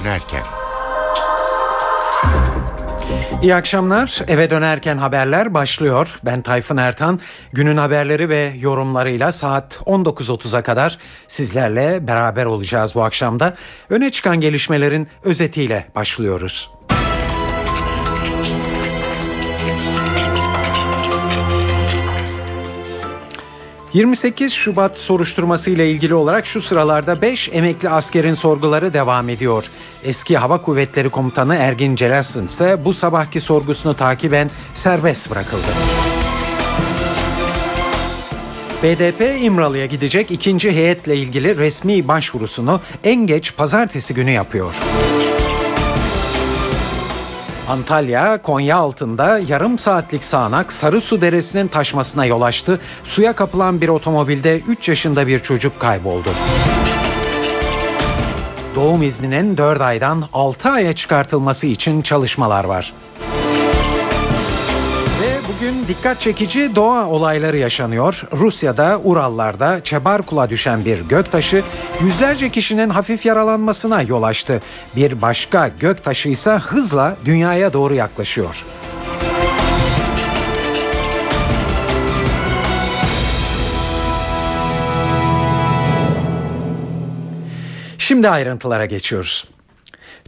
dönerken. 0.00 0.42
İyi 3.42 3.54
akşamlar. 3.54 4.20
Eve 4.28 4.50
dönerken 4.50 4.98
haberler 4.98 5.54
başlıyor. 5.54 6.18
Ben 6.24 6.42
Tayfun 6.42 6.76
Ertan. 6.76 7.20
Günün 7.52 7.76
haberleri 7.76 8.28
ve 8.28 8.52
yorumlarıyla 8.58 9.32
saat 9.32 9.74
19.30'a 9.74 10.62
kadar 10.62 10.98
sizlerle 11.26 12.06
beraber 12.06 12.44
olacağız 12.44 12.94
bu 12.94 13.02
akşamda. 13.02 13.54
Öne 13.90 14.10
çıkan 14.10 14.40
gelişmelerin 14.40 15.08
özetiyle 15.22 15.86
başlıyoruz. 15.94 16.77
28 23.94 24.52
Şubat 24.52 24.98
soruşturması 24.98 25.70
ile 25.70 25.90
ilgili 25.90 26.14
olarak 26.14 26.46
şu 26.46 26.62
sıralarda 26.62 27.22
5 27.22 27.48
emekli 27.52 27.88
askerin 27.88 28.34
sorguları 28.34 28.94
devam 28.94 29.28
ediyor. 29.28 29.64
Eski 30.04 30.36
Hava 30.36 30.62
Kuvvetleri 30.62 31.08
Komutanı 31.08 31.54
Ergin 31.54 31.96
Celasın 31.96 32.46
ise 32.46 32.84
bu 32.84 32.94
sabahki 32.94 33.40
sorgusunu 33.40 33.96
takiben 33.96 34.50
serbest 34.74 35.30
bırakıldı. 35.30 35.66
BDP 38.82 39.42
İmralı'ya 39.42 39.86
gidecek 39.86 40.30
ikinci 40.30 40.72
heyetle 40.72 41.16
ilgili 41.16 41.56
resmi 41.56 42.08
başvurusunu 42.08 42.80
en 43.04 43.26
geç 43.26 43.56
pazartesi 43.56 44.14
günü 44.14 44.30
yapıyor. 44.30 44.74
Antalya, 47.68 48.42
Konya 48.42 48.76
altında 48.76 49.38
yarım 49.38 49.78
saatlik 49.78 50.24
sağanak 50.24 50.72
Sarısu 50.72 51.20
Deresi'nin 51.20 51.68
taşmasına 51.68 52.26
yol 52.26 52.42
açtı. 52.42 52.80
Suya 53.04 53.32
kapılan 53.32 53.80
bir 53.80 53.88
otomobilde 53.88 54.58
3 54.58 54.88
yaşında 54.88 55.26
bir 55.26 55.38
çocuk 55.38 55.80
kayboldu. 55.80 56.28
Doğum 58.76 59.02
izninin 59.02 59.56
4 59.56 59.80
aydan 59.80 60.24
6 60.32 60.70
aya 60.70 60.92
çıkartılması 60.92 61.66
için 61.66 62.02
çalışmalar 62.02 62.64
var. 62.64 62.92
Dikkat 65.88 66.20
çekici 66.20 66.76
doğa 66.76 67.06
olayları 67.06 67.56
yaşanıyor. 67.56 68.22
Rusya'da 68.32 69.00
Urallarda 69.04 69.82
Çebarkul'a 69.84 70.50
düşen 70.50 70.84
bir 70.84 71.00
göktaşı 71.00 71.62
yüzlerce 72.02 72.50
kişinin 72.50 72.90
hafif 72.90 73.26
yaralanmasına 73.26 74.02
yol 74.02 74.22
açtı. 74.22 74.62
Bir 74.96 75.22
başka 75.22 75.68
göktaşı 75.68 76.28
ise 76.28 76.50
hızla 76.50 77.16
dünyaya 77.24 77.72
doğru 77.72 77.94
yaklaşıyor. 77.94 78.64
Şimdi 87.98 88.28
ayrıntılara 88.28 88.84
geçiyoruz. 88.86 89.44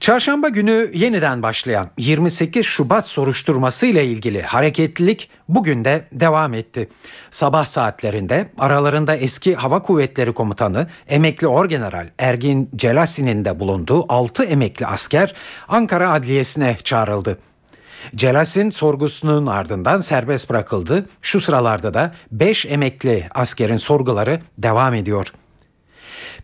Çarşamba 0.01 0.49
günü 0.49 0.91
yeniden 0.95 1.43
başlayan 1.43 1.91
28 1.99 2.67
Şubat 2.67 3.07
soruşturması 3.07 3.87
ile 3.87 4.05
ilgili 4.05 4.43
hareketlilik 4.43 5.31
bugün 5.49 5.85
de 5.85 6.05
devam 6.13 6.55
etti. 6.55 6.89
Sabah 7.31 7.65
saatlerinde 7.65 8.51
aralarında 8.59 9.17
eski 9.17 9.55
Hava 9.55 9.83
Kuvvetleri 9.83 10.33
Komutanı 10.33 10.87
emekli 11.09 11.47
Orgeneral 11.47 12.09
Ergin 12.19 12.71
Celasi'nin 12.77 13.45
de 13.45 13.61
bulunduğu 13.61 14.13
6 14.13 14.45
emekli 14.45 14.87
asker 14.87 15.35
Ankara 15.69 16.13
Adliyesi'ne 16.13 16.77
çağrıldı. 16.85 17.39
Celasin 18.15 18.71
sorgusunun 18.71 19.47
ardından 19.47 20.01
serbest 20.01 20.51
bırakıldı. 20.51 21.09
Şu 21.23 21.41
sıralarda 21.41 21.95
da 21.95 22.15
5 22.33 22.67
emekli 22.67 23.27
askerin 23.35 23.77
sorguları 23.77 24.41
devam 24.59 24.95
ediyor. 24.95 25.33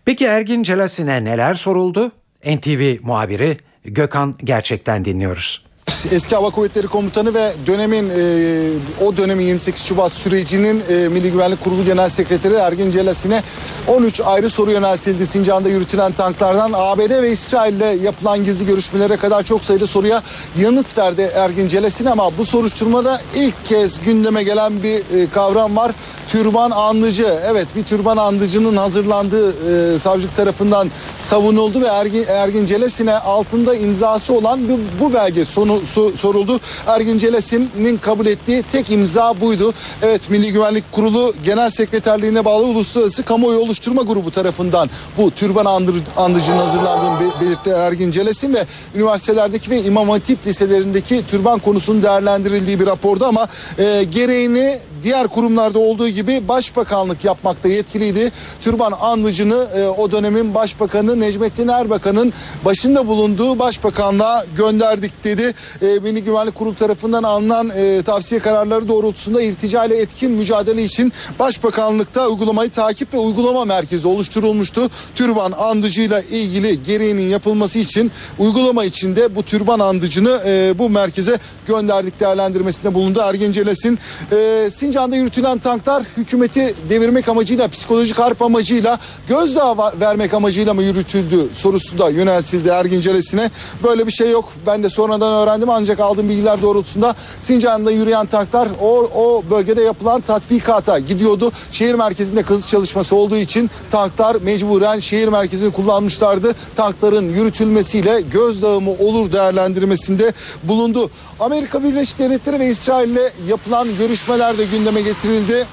Peki 0.05 0.25
Ergin 0.25 0.63
Celasin'e 0.63 1.25
neler 1.25 1.55
soruldu? 1.55 2.13
NTV 2.45 2.97
muhabiri 3.03 3.57
Gökhan 3.85 4.35
Gerçek'ten 4.45 5.05
dinliyoruz. 5.05 5.67
Eski 6.11 6.35
Hava 6.35 6.51
Kuvvetleri 6.51 6.87
Komutanı 6.87 7.35
ve 7.35 7.53
dönemin 7.67 8.11
e, 8.11 9.05
o 9.05 9.17
dönemin 9.17 9.45
28 9.45 9.83
Şubat 9.83 10.13
sürecinin 10.13 10.83
e, 10.89 11.09
Milli 11.09 11.33
Güvenlik 11.33 11.61
Kurulu 11.61 11.85
Genel 11.85 12.09
Sekreteri 12.09 12.55
Ergin 12.55 12.91
Celasine 12.91 13.43
13 13.87 14.21
ayrı 14.21 14.51
soru 14.51 14.71
yöneltildi. 14.71 15.27
Sincan'da 15.27 15.69
yürütülen 15.69 16.13
tanklardan 16.13 16.73
ABD 16.75 17.23
ve 17.23 17.31
İsrail 17.31 17.75
ile 17.75 17.87
yapılan 17.87 18.45
gizli 18.45 18.67
görüşmelere 18.67 19.17
kadar 19.17 19.43
çok 19.43 19.65
sayıda 19.65 19.87
soruya 19.87 20.23
yanıt 20.59 20.99
verdi 20.99 21.31
Ergin 21.35 21.69
Celasine 21.69 22.11
ama 22.11 22.39
bu 22.39 22.45
soruşturmada 22.45 23.21
ilk 23.35 23.67
kez 23.67 24.01
gündeme 24.01 24.43
gelen 24.43 24.83
bir 24.83 24.99
e, 24.99 25.31
kavram 25.31 25.77
var. 25.77 25.93
Türban 26.29 26.71
andıcı. 26.71 27.39
Evet 27.47 27.69
bir 27.77 27.85
türban 27.85 28.17
andıcının 28.17 28.77
hazırlandığı 28.77 29.51
e, 29.95 29.99
savcılık 29.99 30.37
tarafından 30.37 30.91
savunuldu 31.19 31.81
ve 31.81 31.87
Ergin, 31.87 32.25
Ergin 32.29 32.67
Celasine 32.67 33.19
altında 33.19 33.75
imzası 33.75 34.33
olan 34.33 34.61
bu, 34.69 35.05
bu 35.05 35.15
belge 35.15 35.45
sonu 35.45 35.81
soruldu. 36.17 36.61
Ergin 36.87 37.19
Celesin'in 37.19 37.97
kabul 37.97 38.27
ettiği 38.27 38.65
tek 38.73 38.91
imza 38.91 39.41
buydu. 39.41 39.75
Evet 40.03 40.31
Milli 40.31 40.53
Güvenlik 40.53 40.93
Kurulu 40.93 41.35
Genel 41.45 41.71
Sekreterliğine 41.71 42.45
bağlı 42.45 42.67
Uluslararası 42.67 43.23
Kamuoyu 43.23 43.59
Oluşturma 43.59 44.03
Grubu 44.03 44.31
tarafından 44.31 44.91
bu 45.19 45.31
türban 45.31 45.65
andır, 45.65 45.95
andıcının 46.17 46.57
hazırlandığını 46.57 47.41
belirtti 47.41 47.71
Ergin 47.71 48.11
Celesin 48.11 48.55
ve 48.55 48.67
üniversitelerdeki 48.95 49.71
ve 49.71 49.83
İmam 49.83 50.09
Hatip 50.09 50.47
liselerindeki 50.47 51.27
türban 51.27 51.59
konusunun 51.59 52.03
değerlendirildiği 52.03 52.81
bir 52.81 52.87
rapordu 52.87 53.25
ama 53.25 53.49
e, 53.79 54.05
gereğini 54.05 54.79
diğer 55.07 55.29
kurumlarda 55.29 55.79
olduğu 55.79 56.09
gibi 56.09 56.49
başbakanlık 56.49 57.25
yapmakta 57.25 57.69
yetkiliydi. 57.69 58.33
Türban 58.61 58.93
Anlıcı'nı 59.01 59.67
e, 59.77 59.87
o 59.87 60.11
dönemin 60.11 60.55
başbakanı 60.55 61.21
Necmettin 61.21 61.69
Erbakan'ın 61.69 62.33
başında 62.65 63.09
bulunduğu 63.09 63.59
başbakanlığa 63.59 64.45
gönderdik 64.57 65.25
dedi. 65.25 65.55
E, 65.83 65.87
Milli 65.87 66.25
Güvenlik 66.25 66.55
Kurulu 66.55 66.75
tarafından 66.75 67.23
alınan 67.23 67.71
e, 67.77 68.03
tavsiye 68.03 68.41
kararları 68.41 68.89
doğrultusunda 68.89 69.43
irtica 69.43 69.85
ile 69.85 69.97
etkin 69.97 70.31
mücadele 70.31 70.85
için 70.85 71.13
başbakanlıkta 71.39 72.29
uygulamayı 72.29 72.71
takip 72.71 73.15
ve 73.15 73.19
uygulama 73.19 73.65
merkezi 73.65 74.09
oluşturulmuştu. 74.09 74.91
Türban 75.15 75.53
Andıcı'yla 75.53 76.21
ilgili 76.21 76.83
gereğinin 76.83 77.29
yapılması 77.29 77.79
için 77.79 78.13
uygulama 78.39 78.85
içinde 78.85 79.35
bu 79.35 79.43
türban 79.43 79.81
andıcını 79.81 80.41
e, 80.47 80.79
bu 80.79 80.91
merkeze 80.91 81.39
gönderdik 81.67 82.21
değerlendirmesinde 82.21 82.95
bulundu. 82.95 83.21
Ergen 83.23 83.53
Celes'in 83.53 83.99
e, 84.33 84.69
Sincan'da 84.97 85.17
yürütülen 85.17 85.59
tanklar 85.59 86.03
hükümeti 86.17 86.75
devirmek 86.91 87.29
amacıyla 87.29 87.69
psikolojik 87.69 88.19
harp 88.19 88.43
amacıyla 88.43 88.99
gözdağı 89.29 89.77
vermek 90.01 90.35
amacıyla 90.35 90.75
mı 90.75 90.83
yürütüldü 90.83 91.49
sorusu 91.53 91.99
da 91.99 92.11
yöneltildi 92.11 92.69
Ergin 92.69 93.01
Celes'ine. 93.01 93.51
Böyle 93.85 94.07
bir 94.07 94.13
şey 94.13 94.31
yok. 94.31 94.53
Ben 94.67 94.83
de 94.83 94.91
sonradan 94.91 95.33
öğrendim 95.33 95.71
ancak 95.71 96.01
aldığım 96.01 96.29
bilgiler 96.29 96.63
doğrultusunda 96.63 97.15
Sincan'da 97.41 97.91
yürüyen 97.91 98.27
tanklar 98.27 98.69
o, 98.81 99.11
o 99.15 99.43
bölgede 99.51 99.83
yapılan 99.83 100.21
tatbikata 100.21 100.99
gidiyordu. 100.99 101.53
Şehir 101.73 101.95
merkezinde 101.95 102.43
kazı 102.43 102.67
çalışması 102.67 103.17
olduğu 103.17 103.37
için 103.37 103.71
tanklar 103.91 104.37
mecburen 104.37 105.01
şehir 105.01 105.29
merkezini 105.29 105.73
kullanmışlardı. 105.73 106.55
Tankların 106.77 107.31
yürütülmesiyle 107.31 108.21
gözdağı 108.21 108.81
mı 108.81 108.91
olur 108.91 109.33
değerlendirmesinde 109.33 110.33
bulundu. 110.63 111.11
Amerika 111.41 111.85
Birleşik 111.85 112.19
Devletleri 112.19 112.61
ve 112.61 112.69
İsrail 112.69 113.11
ile 113.11 113.33
yapılan 113.49 113.89
görüşmelerde 113.99 114.65
gündeme 114.77 115.03
getirildi 115.03 115.67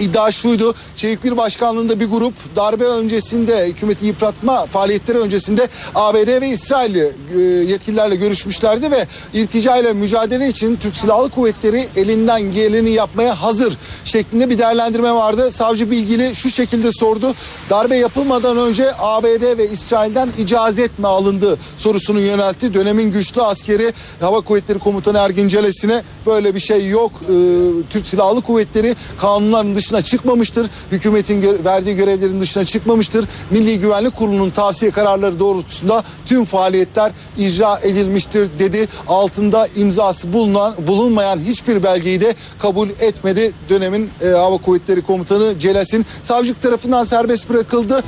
iddia 0.00 0.32
şuydu. 0.32 0.74
Çevik 0.96 1.24
bir 1.24 1.36
başkanlığında 1.36 2.00
bir 2.00 2.06
grup 2.06 2.34
darbe 2.56 2.84
öncesinde 2.84 3.66
hükümeti 3.66 4.06
yıpratma 4.06 4.66
faaliyetleri 4.66 5.18
öncesinde 5.18 5.68
ABD 5.94 6.40
ve 6.40 6.48
İsrail 6.48 6.96
e, 6.96 7.10
yetkililerle 7.42 8.16
görüşmüşlerdi 8.16 8.90
ve 8.90 9.06
irtica 9.34 9.76
ile 9.76 9.92
mücadele 9.92 10.48
için 10.48 10.76
Türk 10.76 10.96
Silahlı 10.96 11.30
Kuvvetleri 11.30 11.88
elinden 11.96 12.52
geleni 12.52 12.90
yapmaya 12.90 13.42
hazır 13.42 13.76
şeklinde 14.04 14.50
bir 14.50 14.58
değerlendirme 14.58 15.12
vardı. 15.12 15.50
Savcı 15.50 15.90
bilgili 15.90 16.34
şu 16.34 16.50
şekilde 16.50 16.92
sordu. 16.92 17.34
Darbe 17.70 17.96
yapılmadan 17.96 18.56
önce 18.56 18.92
ABD 18.98 19.58
ve 19.58 19.70
İsrail'den 19.70 20.28
icazet 20.38 20.98
mi 20.98 21.06
alındı 21.06 21.58
sorusunu 21.76 22.20
yöneltti. 22.20 22.74
Dönemin 22.74 23.10
güçlü 23.10 23.42
askeri 23.42 23.92
Hava 24.20 24.40
Kuvvetleri 24.40 24.78
Komutanı 24.78 25.18
Ergin 25.18 25.48
Celes'ine 25.48 26.02
böyle 26.26 26.54
bir 26.54 26.60
şey 26.60 26.88
yok. 26.88 27.12
Ee, 27.22 27.32
Türk 27.90 28.06
Silahlı 28.06 28.40
Kuvvetleri 28.40 28.96
kanunların 29.20 29.74
dışında 29.74 29.87
dışına 29.88 30.02
çıkmamıştır. 30.02 30.66
Hükümetin 30.92 31.40
gö 31.40 31.64
verdiği 31.64 31.96
görevlerin 31.96 32.40
dışına 32.40 32.64
çıkmamıştır. 32.64 33.24
Milli 33.50 33.80
Güvenlik 33.80 34.16
Kurulu'nun 34.16 34.50
tavsiye 34.50 34.90
kararları 34.90 35.40
doğrultusunda 35.40 36.04
tüm 36.26 36.44
faaliyetler 36.44 37.12
icra 37.38 37.78
edilmiştir 37.82 38.48
dedi. 38.58 38.88
Altında 39.08 39.68
imzası 39.76 40.32
bulunan 40.32 40.74
bulunmayan 40.86 41.38
hiçbir 41.38 41.82
belgeyi 41.82 42.20
de 42.20 42.34
kabul 42.58 42.88
etmedi. 43.00 43.52
Dönemin 43.68 44.10
e, 44.22 44.28
Hava 44.28 44.58
Kuvvetleri 44.58 45.02
Komutanı 45.02 45.58
Celas'in 45.58 46.06
savcılık 46.22 46.62
tarafından 46.62 47.04
serbest 47.04 47.48
bırakıldı. 47.50 48.02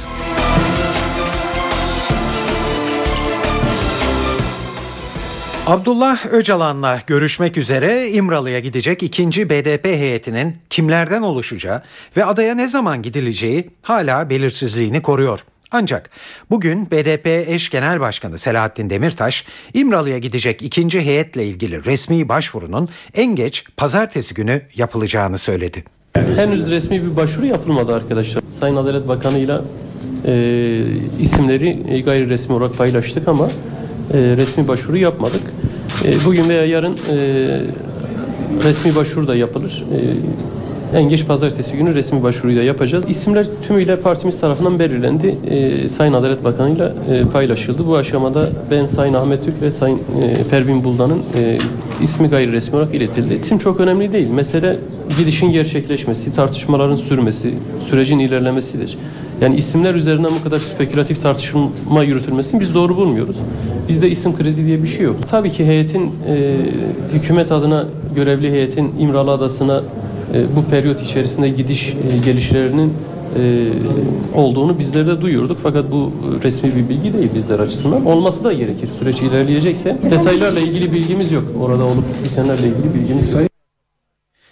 Abdullah 5.70 6.26
Öcalan'la 6.26 7.00
görüşmek 7.06 7.56
üzere 7.56 8.08
İmralı'ya 8.10 8.60
gidecek 8.60 9.02
ikinci 9.02 9.50
BDP 9.50 9.84
heyetinin 9.84 10.56
kimlerden 10.70 11.22
oluşacağı 11.22 11.82
ve 12.16 12.24
adaya 12.24 12.54
ne 12.54 12.68
zaman 12.68 13.02
gidileceği 13.02 13.70
hala 13.82 14.30
belirsizliğini 14.30 15.02
koruyor. 15.02 15.40
Ancak 15.70 16.10
bugün 16.50 16.90
BDP 16.90 17.26
eş 17.26 17.70
genel 17.70 18.00
başkanı 18.00 18.38
Selahattin 18.38 18.90
Demirtaş, 18.90 19.44
İmralı'ya 19.74 20.18
gidecek 20.18 20.62
ikinci 20.62 21.00
heyetle 21.00 21.46
ilgili 21.46 21.84
resmi 21.84 22.28
başvurunun 22.28 22.88
en 23.14 23.34
geç 23.34 23.64
pazartesi 23.76 24.34
günü 24.34 24.62
yapılacağını 24.76 25.38
söyledi. 25.38 25.84
Henüz 26.36 26.70
resmi 26.70 27.02
bir 27.02 27.16
başvuru 27.16 27.46
yapılmadı 27.46 27.94
arkadaşlar. 27.94 28.42
Sayın 28.60 28.76
Adalet 28.76 29.08
Bakanı 29.08 29.38
ile 29.38 29.58
isimleri 31.20 31.78
e, 31.88 32.00
gayri 32.00 32.28
resmi 32.28 32.54
olarak 32.54 32.78
paylaştık 32.78 33.28
ama 33.28 33.48
e, 34.14 34.18
resmi 34.36 34.68
başvuru 34.68 34.96
yapmadık. 34.96 35.42
E, 36.04 36.14
bugün 36.24 36.48
veya 36.48 36.66
yarın 36.66 36.92
e, 36.92 37.16
resmi 38.64 38.96
başvuru 38.96 39.28
da 39.28 39.36
yapılır. 39.36 39.84
E, 39.94 40.98
en 40.98 41.08
geç 41.08 41.26
pazartesi 41.26 41.76
günü 41.76 41.94
resmi 41.94 42.22
başvuruyu 42.22 42.58
da 42.58 42.62
yapacağız. 42.62 43.04
İsimler 43.08 43.46
tümüyle 43.68 43.96
partimiz 43.96 44.40
tarafından 44.40 44.78
belirlendi. 44.78 45.36
E, 45.50 45.88
Sayın 45.88 46.12
Adalet 46.12 46.44
Bakanı 46.44 46.70
ile 46.70 46.92
paylaşıldı. 47.32 47.86
Bu 47.86 47.96
aşamada 47.96 48.48
ben 48.70 48.86
Sayın 48.86 49.14
Ahmet 49.14 49.44
Türk 49.44 49.62
ve 49.62 49.70
Sayın 49.70 49.96
e, 49.98 50.44
Pervin 50.50 50.84
Buldan'ın 50.84 51.18
e, 51.36 51.58
ismi 52.02 52.28
gayri 52.28 52.52
resmi 52.52 52.76
olarak 52.76 52.94
iletildi. 52.94 53.34
İsim 53.34 53.58
çok 53.58 53.80
önemli 53.80 54.12
değil. 54.12 54.30
Mesele 54.30 54.76
gidişin 55.18 55.52
gerçekleşmesi, 55.52 56.32
tartışmaların 56.32 56.96
sürmesi, 56.96 57.54
sürecin 57.88 58.18
ilerlemesidir. 58.18 58.98
Yani 59.40 59.56
isimler 59.56 59.94
üzerinden 59.94 60.30
bu 60.40 60.44
kadar 60.44 60.58
spekülatif 60.58 61.22
tartışma 61.22 62.02
yürütülmesini 62.02 62.60
biz 62.60 62.74
doğru 62.74 62.96
bulmuyoruz. 62.96 63.36
Bizde 63.88 64.10
isim 64.10 64.36
krizi 64.36 64.66
diye 64.66 64.82
bir 64.82 64.88
şey 64.88 65.00
yok. 65.00 65.16
Tabii 65.30 65.52
ki 65.52 65.64
heyetin, 65.64 66.10
e, 66.28 66.56
hükümet 67.12 67.52
adına 67.52 67.86
görevli 68.14 68.50
heyetin 68.50 68.92
İmralı 69.00 69.30
Adası'na 69.30 69.82
e, 70.34 70.56
bu 70.56 70.70
periyot 70.70 71.02
içerisinde 71.02 71.48
gidiş 71.48 71.88
e, 71.88 72.18
gelişlerinin 72.24 72.92
e, 73.36 73.68
olduğunu 74.34 74.78
bizler 74.78 75.06
de 75.06 75.20
duyurduk. 75.20 75.58
Fakat 75.62 75.90
bu 75.92 76.12
resmi 76.42 76.76
bir 76.76 76.88
bilgi 76.88 77.12
değil 77.12 77.30
bizler 77.34 77.58
açısından. 77.58 78.06
Olması 78.06 78.44
da 78.44 78.52
gerekir. 78.52 78.88
Süreç 78.98 79.22
ilerleyecekse. 79.22 79.96
Detaylarla 80.10 80.60
ilgili 80.60 80.92
bilgimiz 80.92 81.32
yok. 81.32 81.44
Orada 81.60 81.84
olup 81.84 82.04
bitenlerle 82.24 82.68
ilgili 82.68 82.94
bilgimiz 82.94 83.34
yok. 83.34 83.49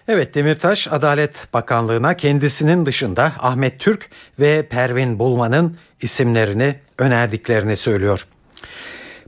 Evet 0.09 0.35
Demirtaş 0.35 0.89
Adalet 0.89 1.49
Bakanlığı'na 1.53 2.17
kendisinin 2.17 2.87
dışında 2.87 3.33
Ahmet 3.39 3.81
Türk 3.81 4.11
ve 4.39 4.63
Pervin 4.63 5.19
Bulman'ın 5.19 5.77
isimlerini 6.03 6.75
önerdiklerini 6.99 7.77
söylüyor. 7.77 8.27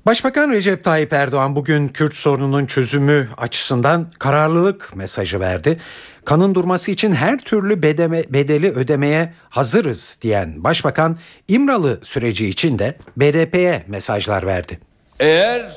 Başbakan 0.07 0.51
Recep 0.51 0.85
Tayyip 0.85 1.13
Erdoğan 1.13 1.57
bugün 1.57 1.89
Kürt 1.89 2.15
sorununun 2.15 2.67
çözümü 2.67 3.29
açısından 3.37 4.11
kararlılık 4.19 4.97
mesajı 4.97 5.41
verdi. 5.41 5.79
Kanın 6.25 6.55
durması 6.55 6.91
için 6.91 7.13
her 7.13 7.39
türlü 7.39 7.83
bedeme, 7.83 8.25
bedeli 8.29 8.71
ödemeye 8.71 9.35
hazırız 9.51 10.19
diyen 10.23 10.65
Başbakan 10.65 11.19
İmralı 11.49 12.01
süreci 12.03 12.49
için 12.49 12.79
de 12.79 12.95
BDP'ye 13.17 13.83
mesajlar 13.87 14.47
verdi. 14.47 14.81
Eğer 15.21 15.73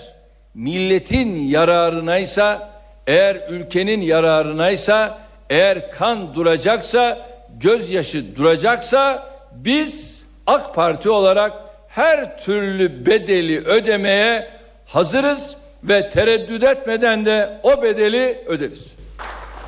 milletin 0.54 1.36
yararınaysa, 1.36 2.73
eğer 3.08 3.42
ülkenin 3.50 4.02
yararınaysa, 4.02 5.20
eğer 5.50 5.92
kan 5.92 6.36
duracaksa, 6.36 7.28
gözyaşı 7.60 8.36
duracaksa 8.36 9.30
biz 9.52 10.24
AK 10.48 10.76
Parti 10.76 11.10
olarak 11.10 11.54
her 11.88 12.40
türlü 12.40 13.06
bedeli 13.06 13.60
ödemeye 13.60 14.50
hazırız 14.86 15.56
ve 15.84 16.10
tereddüt 16.10 16.64
etmeden 16.64 17.26
de 17.26 17.60
o 17.64 17.84
bedeli 17.84 18.44
öderiz. 18.48 18.94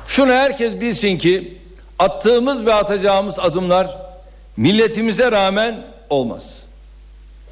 Şunu 0.08 0.32
herkes 0.32 0.80
bilsin 0.80 1.18
ki 1.18 1.58
attığımız 1.98 2.66
ve 2.66 2.74
atacağımız 2.74 3.38
adımlar 3.38 3.98
milletimize 4.56 5.32
rağmen 5.32 5.82
olmaz. 6.10 6.62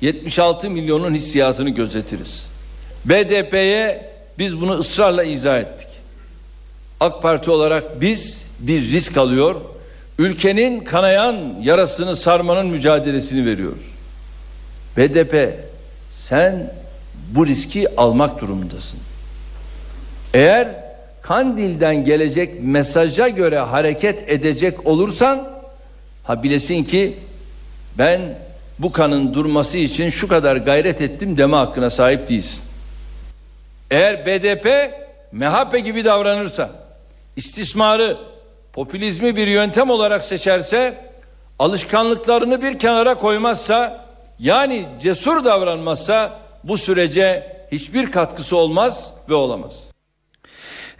76 0.00 0.70
milyonun 0.70 1.14
hissiyatını 1.14 1.70
gözetiriz. 1.70 2.46
BDP'ye 3.04 4.13
biz 4.38 4.60
bunu 4.60 4.72
ısrarla 4.72 5.24
izah 5.24 5.58
ettik. 5.58 5.88
AK 7.00 7.22
Parti 7.22 7.50
olarak 7.50 8.00
biz 8.00 8.44
bir 8.58 8.82
risk 8.92 9.16
alıyor, 9.16 9.54
ülkenin 10.18 10.80
kanayan 10.80 11.36
yarasını 11.62 12.16
sarmanın 12.16 12.66
mücadelesini 12.66 13.46
veriyoruz. 13.46 13.94
BDP 14.96 15.54
sen 16.28 16.72
bu 17.30 17.46
riski 17.46 17.96
almak 17.96 18.40
durumundasın. 18.40 18.98
Eğer 20.34 20.68
Kandil'den 21.22 22.04
gelecek 22.04 22.62
mesaja 22.62 23.28
göre 23.28 23.58
hareket 23.58 24.28
edecek 24.28 24.86
olursan 24.86 25.48
ha 26.24 26.42
bilesin 26.42 26.84
ki 26.84 27.14
ben 27.98 28.20
bu 28.78 28.92
kanın 28.92 29.34
durması 29.34 29.78
için 29.78 30.10
şu 30.10 30.28
kadar 30.28 30.56
gayret 30.56 31.00
ettim 31.00 31.36
deme 31.36 31.56
hakkına 31.56 31.90
sahip 31.90 32.28
değilsin. 32.28 32.62
Eğer 33.90 34.26
BDP 34.26 34.66
MHP 35.32 35.84
gibi 35.84 36.04
davranırsa, 36.04 36.70
istismarı, 37.36 38.16
popülizmi 38.72 39.36
bir 39.36 39.46
yöntem 39.46 39.90
olarak 39.90 40.24
seçerse, 40.24 41.10
alışkanlıklarını 41.58 42.62
bir 42.62 42.78
kenara 42.78 43.14
koymazsa, 43.14 44.06
yani 44.38 44.88
cesur 45.00 45.44
davranmazsa 45.44 46.40
bu 46.64 46.76
sürece 46.76 47.56
hiçbir 47.72 48.12
katkısı 48.12 48.56
olmaz 48.56 49.12
ve 49.28 49.34
olamaz. 49.34 49.80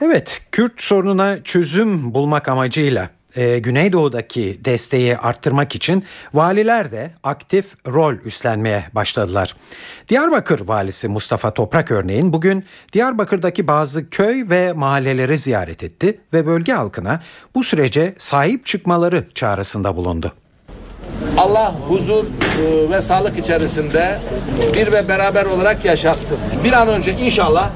Evet, 0.00 0.42
Kürt 0.52 0.80
sorununa 0.80 1.42
çözüm 1.42 2.14
bulmak 2.14 2.48
amacıyla 2.48 3.10
e, 3.36 3.58
Güneydoğu'daki 3.58 4.60
desteği 4.64 5.16
arttırmak 5.16 5.74
için 5.74 6.04
valiler 6.34 6.92
de 6.92 7.10
aktif 7.22 7.86
rol 7.86 8.14
üstlenmeye 8.24 8.84
başladılar. 8.92 9.56
Diyarbakır 10.08 10.60
valisi 10.60 11.08
Mustafa 11.08 11.54
Toprak 11.54 11.90
örneğin 11.90 12.32
bugün 12.32 12.64
Diyarbakır'daki 12.92 13.66
bazı 13.66 14.10
köy 14.10 14.50
ve 14.50 14.72
mahalleleri 14.72 15.38
ziyaret 15.38 15.82
etti 15.82 16.20
ve 16.32 16.46
bölge 16.46 16.72
halkına 16.72 17.20
bu 17.54 17.64
sürece 17.64 18.14
sahip 18.18 18.66
çıkmaları 18.66 19.24
çağrısında 19.34 19.96
bulundu. 19.96 20.32
Allah 21.38 21.74
huzur 21.88 22.24
e, 22.24 22.90
ve 22.90 23.00
sağlık 23.00 23.38
içerisinde 23.38 24.18
bir 24.74 24.92
ve 24.92 25.08
beraber 25.08 25.44
olarak 25.44 25.84
yaşatsın. 25.84 26.38
Bir 26.64 26.72
an 26.72 26.88
önce 26.88 27.12
inşallah 27.12 27.70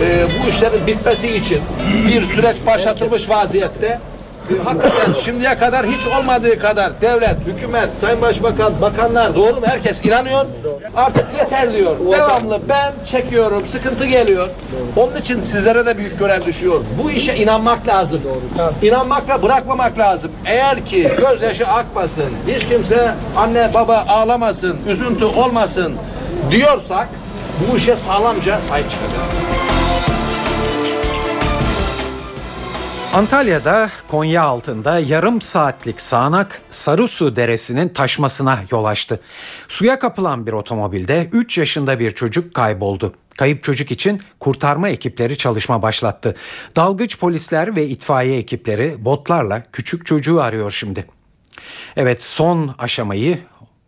e, 0.00 0.26
bu 0.26 0.48
işlerin 0.48 0.86
bitmesi 0.86 1.36
için 1.36 1.60
bir 2.08 2.22
süreç 2.22 2.56
başlatılmış 2.66 3.30
vaziyette. 3.30 3.98
Hakikaten 4.64 5.12
şimdiye 5.12 5.58
kadar 5.58 5.86
hiç 5.86 6.06
olmadığı 6.06 6.58
kadar 6.58 7.00
devlet, 7.00 7.36
hükümet, 7.46 7.88
sayın 8.00 8.22
başbakan, 8.22 8.72
bakanlar 8.82 9.34
doğru 9.34 9.54
mu? 9.54 9.66
Herkes 9.66 10.04
inanıyor. 10.04 10.46
Artık 10.96 11.26
yeter 11.38 11.72
diyor. 11.72 11.96
Devamlı 12.12 12.60
ben 12.68 12.92
çekiyorum, 13.06 13.62
sıkıntı 13.68 14.06
geliyor. 14.06 14.48
Onun 14.96 15.16
için 15.16 15.40
sizlere 15.40 15.86
de 15.86 15.98
büyük 15.98 16.18
görev 16.18 16.44
düşüyor. 16.44 16.80
Bu 17.02 17.10
işe 17.10 17.34
inanmak 17.36 17.88
lazım. 17.88 18.20
İnanmakla 18.82 19.42
bırakmamak 19.42 19.98
lazım. 19.98 20.30
Eğer 20.46 20.84
ki 20.86 21.10
gözyaşı 21.18 21.66
akmasın, 21.66 22.30
hiç 22.48 22.68
kimse 22.68 23.10
anne 23.36 23.70
baba 23.74 24.04
ağlamasın, 24.08 24.76
üzüntü 24.88 25.24
olmasın 25.24 25.94
diyorsak 26.50 27.08
bu 27.72 27.76
işe 27.76 27.96
sağlamca 27.96 28.60
sahip 28.68 28.86
çıkacağız. 28.90 29.77
Antalya'da 33.14 33.90
Konya 34.08 34.42
altında 34.42 34.98
yarım 34.98 35.40
saatlik 35.40 36.00
sağanak 36.00 36.60
Sarısu 36.70 37.36
Deresi'nin 37.36 37.88
taşmasına 37.88 38.58
yol 38.70 38.84
açtı. 38.84 39.20
Suya 39.68 39.98
kapılan 39.98 40.46
bir 40.46 40.52
otomobilde 40.52 41.28
3 41.32 41.58
yaşında 41.58 41.98
bir 41.98 42.10
çocuk 42.10 42.54
kayboldu. 42.54 43.14
Kayıp 43.38 43.62
çocuk 43.62 43.90
için 43.90 44.22
kurtarma 44.40 44.88
ekipleri 44.88 45.38
çalışma 45.38 45.82
başlattı. 45.82 46.36
Dalgıç 46.76 47.18
polisler 47.18 47.76
ve 47.76 47.86
itfaiye 47.86 48.38
ekipleri 48.38 49.04
botlarla 49.04 49.62
küçük 49.72 50.06
çocuğu 50.06 50.40
arıyor 50.40 50.70
şimdi. 50.70 51.06
Evet 51.96 52.22
son 52.22 52.74
aşamayı 52.78 53.38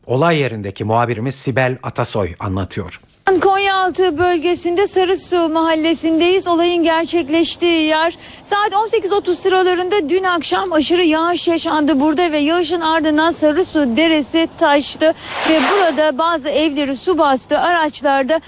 olay 0.07 0.39
yerindeki 0.39 0.85
muhabirimiz 0.85 1.35
Sibel 1.35 1.79
Atasoy 1.83 2.35
anlatıyor. 2.39 3.00
Konyaaltı 3.27 4.19
bölgesinde 4.19 4.87
Sarısu 4.87 5.49
mahallesindeyiz. 5.49 6.47
Olayın 6.47 6.85
gerçekleştiği 6.85 7.83
yer 7.83 8.19
saat 8.45 8.73
18.30 8.73 9.37
sıralarında 9.37 10.09
dün 10.09 10.25
akşam 10.25 10.73
aşırı 10.73 11.03
yağış 11.03 11.49
yaşandı 11.49 12.00
burada 12.00 12.33
ve 12.33 12.39
yağışın 12.39 12.81
ardından 12.81 13.31
Sarısu 13.31 13.97
deresi 13.97 14.49
taştı 14.59 15.15
ve 15.50 15.59
burada 15.71 16.19
bazı 16.19 16.49
evleri 16.49 16.97
su 16.97 17.19
bastı. 17.19 17.59
Araçlarda 17.59 18.41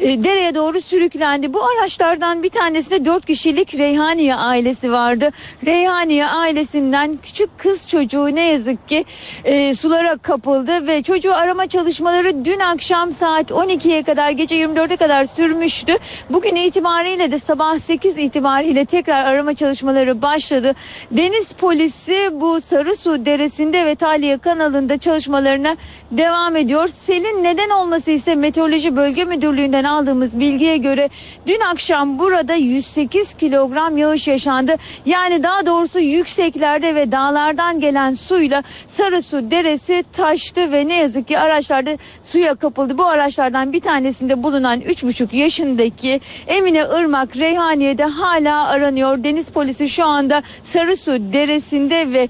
e, 0.00 0.24
dereye 0.24 0.54
doğru 0.54 0.80
sürüklendi. 0.80 1.54
Bu 1.54 1.64
araçlardan 1.64 2.42
bir 2.42 2.50
tanesinde 2.50 3.04
4 3.04 3.26
kişilik 3.26 3.78
Reyhaniye 3.78 4.34
ailesi 4.34 4.92
vardı. 4.92 5.30
Reyhaniye 5.66 6.26
ailesinden 6.26 7.18
küçük 7.22 7.58
kız 7.58 7.88
çocuğu 7.88 8.34
ne 8.34 8.44
yazık 8.50 8.88
ki 8.88 9.04
e, 9.44 9.74
sulara 9.74 10.16
kapıldı 10.16 10.86
ve 10.86 11.02
çocuğu 11.02 11.34
arama 11.34 11.66
çalışmaları 11.66 12.44
dün 12.44 12.60
akşam 12.60 13.12
saat 13.12 13.50
12'ye 13.50 14.02
kadar 14.02 14.17
kadar 14.18 14.30
gece 14.30 14.56
24'e 14.56 14.96
kadar 14.96 15.24
sürmüştü. 15.24 15.92
Bugün 16.30 16.56
itibariyle 16.56 17.32
de 17.32 17.38
sabah 17.38 17.78
8 17.78 18.18
itibariyle 18.18 18.84
tekrar 18.84 19.24
arama 19.24 19.54
çalışmaları 19.54 20.22
başladı. 20.22 20.74
Deniz 21.10 21.52
polisi 21.52 22.30
bu 22.32 22.60
Sarısu 22.60 23.26
Deresi'nde 23.26 23.86
ve 23.86 23.94
Taliye 23.94 24.38
kanalında 24.38 24.98
çalışmalarına 24.98 25.76
devam 26.10 26.56
ediyor. 26.56 26.88
Selin 27.06 27.44
neden 27.44 27.70
olması 27.70 28.10
ise 28.10 28.34
Meteoroloji 28.34 28.96
Bölge 28.96 29.24
Müdürlüğü'nden 29.24 29.84
aldığımız 29.84 30.40
bilgiye 30.40 30.76
göre 30.76 31.08
dün 31.46 31.60
akşam 31.72 32.18
burada 32.18 32.54
108 32.54 33.34
kilogram 33.34 33.96
yağış 33.96 34.28
yaşandı. 34.28 34.74
Yani 35.06 35.42
daha 35.42 35.66
doğrusu 35.66 36.00
yükseklerde 36.00 36.94
ve 36.94 37.12
dağlardan 37.12 37.80
gelen 37.80 38.12
suyla 38.12 38.62
Sarısu 38.96 39.50
Deresi 39.50 40.04
taştı 40.12 40.72
ve 40.72 40.88
ne 40.88 40.96
yazık 40.96 41.28
ki 41.28 41.38
araçlar 41.38 41.86
da 41.86 41.90
suya 42.22 42.54
kapıldı. 42.54 42.98
Bu 42.98 43.06
araçlardan 43.06 43.72
bir 43.72 43.80
tanesinde 44.08 44.42
bulunan 44.42 44.80
3,5 44.80 45.36
yaşındaki 45.36 46.20
Emine 46.46 46.86
Irmak 46.98 47.36
Reyhaniye'de 47.36 48.04
hala 48.04 48.68
aranıyor. 48.68 49.24
Deniz 49.24 49.46
polisi 49.50 49.88
şu 49.88 50.04
anda 50.04 50.42
Sarısu 50.64 51.32
Deresi'nde 51.32 52.12
ve 52.12 52.28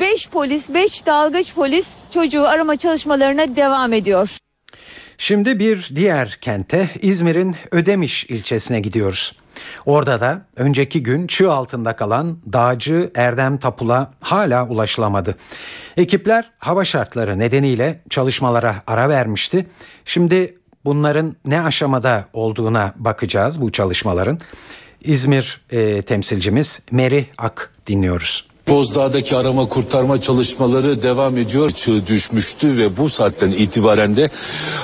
5 0.00 0.28
polis, 0.28 0.68
5 0.68 1.06
dalgıç 1.06 1.54
polis 1.54 1.86
çocuğu 2.14 2.48
arama 2.48 2.76
çalışmalarına 2.76 3.56
devam 3.56 3.92
ediyor. 3.92 4.38
Şimdi 5.18 5.58
bir 5.58 5.90
diğer 5.94 6.38
kente 6.40 6.88
İzmir'in 7.02 7.56
Ödemiş 7.70 8.24
ilçesine 8.24 8.80
gidiyoruz. 8.80 9.36
Orada 9.86 10.20
da 10.20 10.42
önceki 10.56 11.02
gün 11.02 11.26
çığ 11.26 11.52
altında 11.52 11.96
kalan 11.96 12.38
dağcı 12.52 13.10
Erdem 13.14 13.58
Tapul'a 13.58 14.12
hala 14.20 14.68
ulaşılamadı. 14.68 15.36
Ekipler 15.96 16.50
hava 16.58 16.84
şartları 16.84 17.38
nedeniyle 17.38 18.02
çalışmalara 18.10 18.74
ara 18.86 19.08
vermişti. 19.08 19.66
Şimdi 20.04 20.58
bunların 20.84 21.36
ne 21.46 21.62
aşamada 21.62 22.24
olduğuna 22.32 22.94
bakacağız 22.96 23.60
bu 23.60 23.72
çalışmaların. 23.72 24.38
İzmir 25.00 25.60
e, 25.70 26.02
temsilcimiz 26.02 26.82
Meri 26.90 27.26
Ak 27.38 27.72
dinliyoruz. 27.86 28.53
Bozdağ'daki 28.68 29.36
arama 29.36 29.68
kurtarma 29.68 30.20
çalışmaları 30.20 31.02
devam 31.02 31.36
ediyor. 31.36 31.70
Çığ 31.70 32.06
düşmüştü 32.06 32.76
ve 32.78 32.96
bu 32.96 33.08
saatten 33.08 33.50
itibaren 33.50 34.16
de 34.16 34.30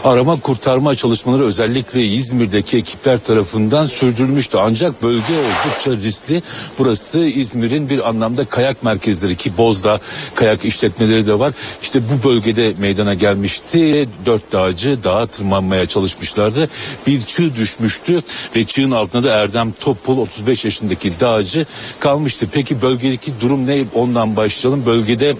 arama 0.05 0.41
kurtarma 0.41 0.97
çalışmaları 0.97 1.45
özellikle 1.45 2.07
İzmir'deki 2.07 2.77
ekipler 2.77 3.19
tarafından 3.19 3.87
sürdürülmüştü. 3.87 4.59
Ancak 4.61 5.03
bölge 5.03 5.21
oldukça 5.21 5.91
riskli. 5.91 6.43
Burası 6.79 7.21
İzmir'in 7.21 7.89
bir 7.89 8.09
anlamda 8.09 8.45
kayak 8.45 8.83
merkezleri 8.83 9.37
ki 9.37 9.59
Bozdağ 9.59 10.01
kayak 10.35 10.65
işletmeleri 10.65 11.27
de 11.27 11.39
var. 11.39 11.53
İşte 11.83 12.03
bu 12.03 12.29
bölgede 12.29 12.75
meydana 12.79 13.15
gelmişti. 13.15 14.09
Dört 14.27 14.53
dağcı 14.53 15.05
dağa 15.05 15.27
tırmanmaya 15.27 15.87
çalışmışlardı. 15.87 16.69
Bir 17.07 17.21
çığ 17.21 17.55
düşmüştü 17.55 18.23
ve 18.57 18.65
çığın 18.65 18.91
altında 18.91 19.25
da 19.29 19.31
Erdem 19.31 19.73
Topul 19.73 20.19
35 20.19 20.65
yaşındaki 20.65 21.21
dağcı 21.21 21.67
kalmıştı. 22.01 22.47
Peki 22.53 22.83
bölgedeki 22.83 23.33
durum 23.41 23.67
ne? 23.67 23.70
Ondan 23.95 24.37
başlayalım. 24.37 24.87
Bölgede 24.87 25.37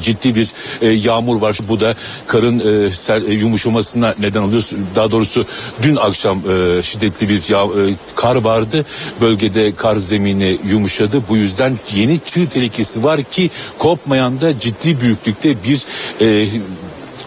ciddi 0.00 0.34
bir 0.34 0.52
e, 0.80 0.88
yağmur 0.88 1.40
var. 1.40 1.58
Bu 1.68 1.80
da 1.80 1.94
karın 2.26 2.58
e, 2.58 2.90
ser, 2.90 3.22
e, 3.22 3.34
yumuşamasına 3.34 4.14
neden 4.18 4.42
oluyor. 4.42 4.70
Daha 4.94 5.10
doğrusu 5.10 5.46
dün 5.82 5.96
akşam 5.96 6.38
e, 6.38 6.82
şiddetli 6.82 7.28
bir 7.28 7.42
yağ, 7.48 7.64
e, 7.64 7.94
kar 8.14 8.36
vardı. 8.36 8.86
Bölgede 9.20 9.74
kar 9.74 9.96
zemini 9.96 10.58
yumuşadı. 10.68 11.22
Bu 11.28 11.36
yüzden 11.36 11.78
yeni 11.94 12.18
çığ 12.18 12.48
tehlikesi 12.48 13.04
var 13.04 13.22
ki 13.22 13.50
kopmayan 13.78 14.40
da 14.40 14.58
ciddi 14.60 15.00
büyüklükte 15.00 15.54
bir 15.64 15.84
e, 16.20 16.48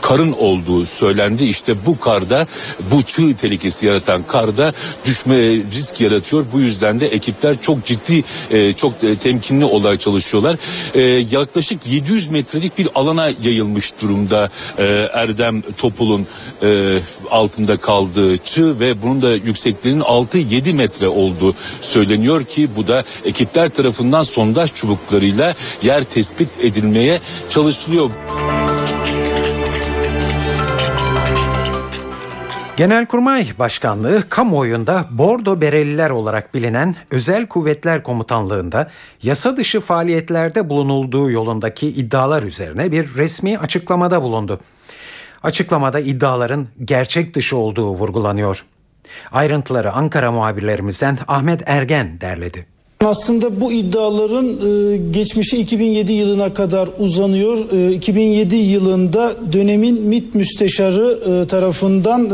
karın 0.07 0.31
olduğu 0.31 0.85
söylendi. 0.85 1.45
İşte 1.45 1.85
bu 1.85 2.00
karda 2.00 2.47
bu 2.91 3.01
çığ 3.01 3.35
tehlikesi 3.35 3.85
yaratan 3.85 4.24
karda 4.27 4.74
düşme 5.05 5.35
risk 5.51 6.01
yaratıyor. 6.01 6.45
Bu 6.53 6.59
yüzden 6.59 7.00
de 7.00 7.07
ekipler 7.07 7.62
çok 7.62 7.85
ciddi 7.85 8.24
e, 8.51 8.74
çok 8.74 9.03
e, 9.03 9.15
temkinli 9.15 9.65
olarak 9.65 10.01
çalışıyorlar. 10.01 10.57
E, 10.93 11.01
yaklaşık 11.31 11.88
700 11.88 12.29
metrelik 12.29 12.77
bir 12.77 12.88
alana 12.95 13.29
yayılmış 13.43 13.93
durumda 14.01 14.50
Erdem 15.13 15.62
Topul'un 15.62 16.27
altında 17.31 17.77
kaldığı 17.77 18.38
çığ 18.38 18.79
ve 18.79 19.01
bunun 19.01 19.21
da 19.21 19.35
yüksekliğinin 19.35 20.01
6-7 20.01 20.74
metre 20.74 21.07
olduğu 21.07 21.55
söyleniyor 21.81 22.43
ki 22.45 22.69
bu 22.75 22.88
da 22.88 23.03
ekipler 23.25 23.69
tarafından 23.69 24.24
sondaj 24.24 24.74
çubuklarıyla 24.74 25.53
yer 25.83 26.03
tespit 26.03 26.50
edilmeye 26.63 27.19
çalışılıyor. 27.50 28.09
Genelkurmay 32.77 33.48
Başkanlığı 33.60 34.29
kamuoyunda 34.29 35.05
Bordo 35.12 35.62
Bereliler 35.62 36.10
olarak 36.10 36.53
bilinen 36.53 36.96
Özel 37.12 37.48
Kuvvetler 37.48 38.03
Komutanlığı'nda 38.03 38.91
yasa 39.24 39.58
dışı 39.58 39.79
faaliyetlerde 39.79 40.70
bulunulduğu 40.70 41.32
yolundaki 41.32 41.88
iddialar 41.88 42.44
üzerine 42.44 42.91
bir 42.91 43.15
resmi 43.15 43.58
açıklamada 43.58 44.22
bulundu. 44.22 44.60
Açıklamada 45.44 46.00
iddiaların 46.00 46.67
gerçek 46.86 47.36
dışı 47.36 47.58
olduğu 47.58 47.89
vurgulanıyor. 47.89 48.65
Ayrıntıları 49.32 49.91
Ankara 49.91 50.32
muhabirlerimizden 50.32 51.17
Ahmet 51.27 51.63
Ergen 51.65 52.22
derledi. 52.22 52.75
Aslında 53.04 53.62
bu 53.62 53.72
iddiaların 53.72 54.48
e, 54.48 54.98
geçmişi 54.98 55.58
2007 55.58 56.14
yılına 56.14 56.54
kadar 56.54 56.90
uzanıyor. 57.00 57.72
E, 57.72 57.94
2007 57.94 58.56
yılında 58.56 59.32
dönemin 59.54 60.02
MİT 60.02 60.36
müsteşarı 60.36 61.20
e, 61.44 61.48
tarafından 61.48 62.25
e, 62.25 62.30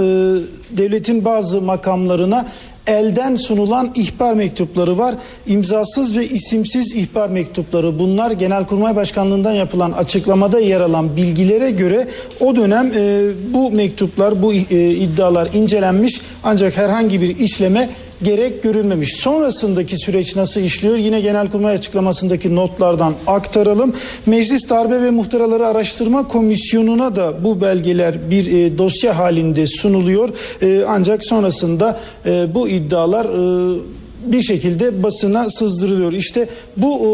devletin 0.77 1.25
bazı 1.25 1.61
makamlarına 1.61 2.47
elden 2.87 3.35
sunulan 3.35 3.91
ihbar 3.95 4.33
mektupları 4.33 4.97
var. 4.97 5.15
İmzasız 5.47 6.17
ve 6.17 6.27
isimsiz 6.27 6.95
ihbar 6.95 7.29
mektupları 7.29 7.99
bunlar 7.99 8.31
Genelkurmay 8.31 8.95
Başkanlığından 8.95 9.51
yapılan 9.51 9.91
açıklamada 9.91 10.59
yer 10.59 10.81
alan 10.81 11.15
bilgilere 11.15 11.71
göre 11.71 12.07
o 12.39 12.55
dönem 12.55 12.91
e, 12.95 13.29
bu 13.53 13.71
mektuplar 13.71 14.43
bu 14.43 14.53
e, 14.53 14.89
iddialar 14.91 15.49
incelenmiş 15.53 16.21
ancak 16.43 16.77
herhangi 16.77 17.21
bir 17.21 17.39
işleme 17.39 17.89
gerek 18.23 18.63
görülmemiş. 18.63 19.15
Sonrasındaki 19.15 19.97
süreç 19.97 20.35
nasıl 20.35 20.61
işliyor? 20.61 20.95
Yine 20.95 21.21
Genelkurmay 21.21 21.73
açıklamasındaki 21.73 22.55
notlardan 22.55 23.13
aktaralım. 23.27 23.93
Meclis 24.25 24.69
Darbe 24.69 25.01
ve 25.01 25.11
Muhtıraları 25.11 25.67
Araştırma 25.67 26.27
Komisyonu'na 26.27 27.15
da 27.15 27.43
bu 27.43 27.61
belgeler 27.61 28.29
bir 28.29 28.53
e, 28.53 28.77
dosya 28.77 29.17
halinde 29.17 29.67
sunuluyor. 29.67 30.29
E, 30.61 30.83
ancak 30.87 31.25
sonrasında 31.25 31.99
e, 32.25 32.55
bu 32.55 32.69
iddialar 32.69 33.25
e, 33.25 33.79
bir 34.25 34.41
şekilde 34.41 35.03
basına 35.03 35.49
sızdırılıyor. 35.49 36.13
İşte 36.13 36.49
bu 36.77 36.99
e, 36.99 37.11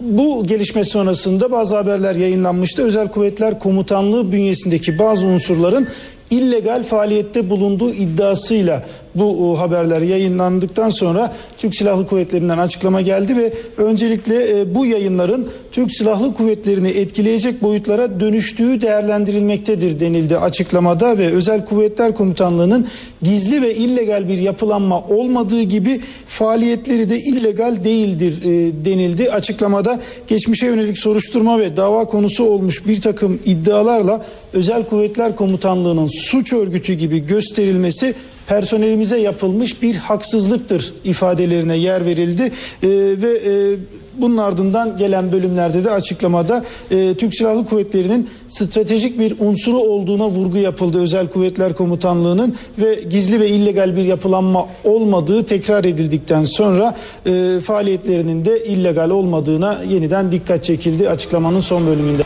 bu 0.00 0.46
gelişme 0.46 0.84
sonrasında 0.84 1.52
bazı 1.52 1.76
haberler 1.76 2.14
yayınlanmıştı. 2.14 2.82
Özel 2.82 3.08
Kuvvetler 3.08 3.58
Komutanlığı 3.58 4.32
bünyesindeki 4.32 4.98
bazı 4.98 5.26
unsurların 5.26 5.88
illegal 6.36 6.82
faaliyette 6.82 7.50
bulunduğu 7.50 7.90
iddiasıyla 7.90 8.82
bu 9.14 9.58
haberler 9.58 10.02
yayınlandıktan 10.02 10.90
sonra 10.90 11.32
Türk 11.58 11.74
Silahlı 11.74 12.06
Kuvvetleri'nden 12.06 12.58
açıklama 12.58 13.00
geldi 13.00 13.36
ve 13.36 13.52
öncelikle 13.76 14.60
e, 14.60 14.74
bu 14.74 14.86
yayınların 14.86 15.48
Türk 15.72 15.92
Silahlı 15.92 16.34
Kuvvetleri'ni 16.34 16.88
etkileyecek 16.88 17.62
boyutlara 17.62 18.20
dönüştüğü 18.20 18.80
değerlendirilmektedir 18.80 20.00
denildi 20.00 20.38
açıklamada 20.38 21.18
ve 21.18 21.26
Özel 21.26 21.64
Kuvvetler 21.64 22.14
Komutanlığı'nın 22.14 22.86
gizli 23.22 23.62
ve 23.62 23.74
illegal 23.74 24.28
bir 24.28 24.38
yapılanma 24.38 25.00
olmadığı 25.00 25.62
gibi 25.62 26.00
faaliyetleri 26.26 27.10
de 27.10 27.18
illegal 27.18 27.84
değildir 27.84 28.42
e, 28.42 28.84
denildi. 28.84 29.30
Açıklamada 29.30 30.00
geçmişe 30.28 30.66
yönelik 30.66 30.98
soruşturma 30.98 31.58
ve 31.58 31.76
dava 31.76 32.04
konusu 32.04 32.44
olmuş 32.44 32.86
bir 32.86 33.00
takım 33.00 33.40
iddialarla 33.44 34.24
Özel 34.52 34.84
Kuvvetler 34.84 35.36
Komutanlığı'nın 35.36 36.06
suç 36.06 36.52
örgütü 36.52 36.94
gibi 36.94 37.26
gösterilmesi 37.26 38.14
personelimize 38.46 39.20
yapılmış 39.20 39.82
bir 39.82 39.96
haksızlıktır 39.96 40.94
ifadelerine 41.04 41.76
yer 41.76 42.06
verildi 42.06 42.42
ee, 42.42 42.88
ve 43.22 43.38
e, 43.46 43.76
bunun 44.18 44.36
ardından 44.36 44.96
gelen 44.96 45.32
bölümlerde 45.32 45.84
de 45.84 45.90
açıklamada 45.90 46.64
e, 46.90 47.14
Türk 47.14 47.34
Silahlı 47.34 47.66
Kuvvetleri'nin 47.66 48.30
stratejik 48.48 49.18
bir 49.18 49.34
unsuru 49.40 49.78
olduğuna 49.78 50.28
vurgu 50.28 50.58
yapıldı 50.58 51.00
Özel 51.00 51.28
Kuvvetler 51.28 51.74
Komutanlığı'nın 51.74 52.54
ve 52.78 52.94
gizli 53.10 53.40
ve 53.40 53.48
illegal 53.48 53.96
bir 53.96 54.04
yapılanma 54.04 54.66
olmadığı 54.84 55.44
tekrar 55.44 55.84
edildikten 55.84 56.44
sonra 56.44 56.96
e, 57.26 57.60
faaliyetlerinin 57.64 58.44
de 58.44 58.64
illegal 58.64 59.10
olmadığına 59.10 59.82
yeniden 59.90 60.32
dikkat 60.32 60.64
çekildi 60.64 61.08
açıklamanın 61.08 61.60
son 61.60 61.86
bölümünde. 61.86 62.23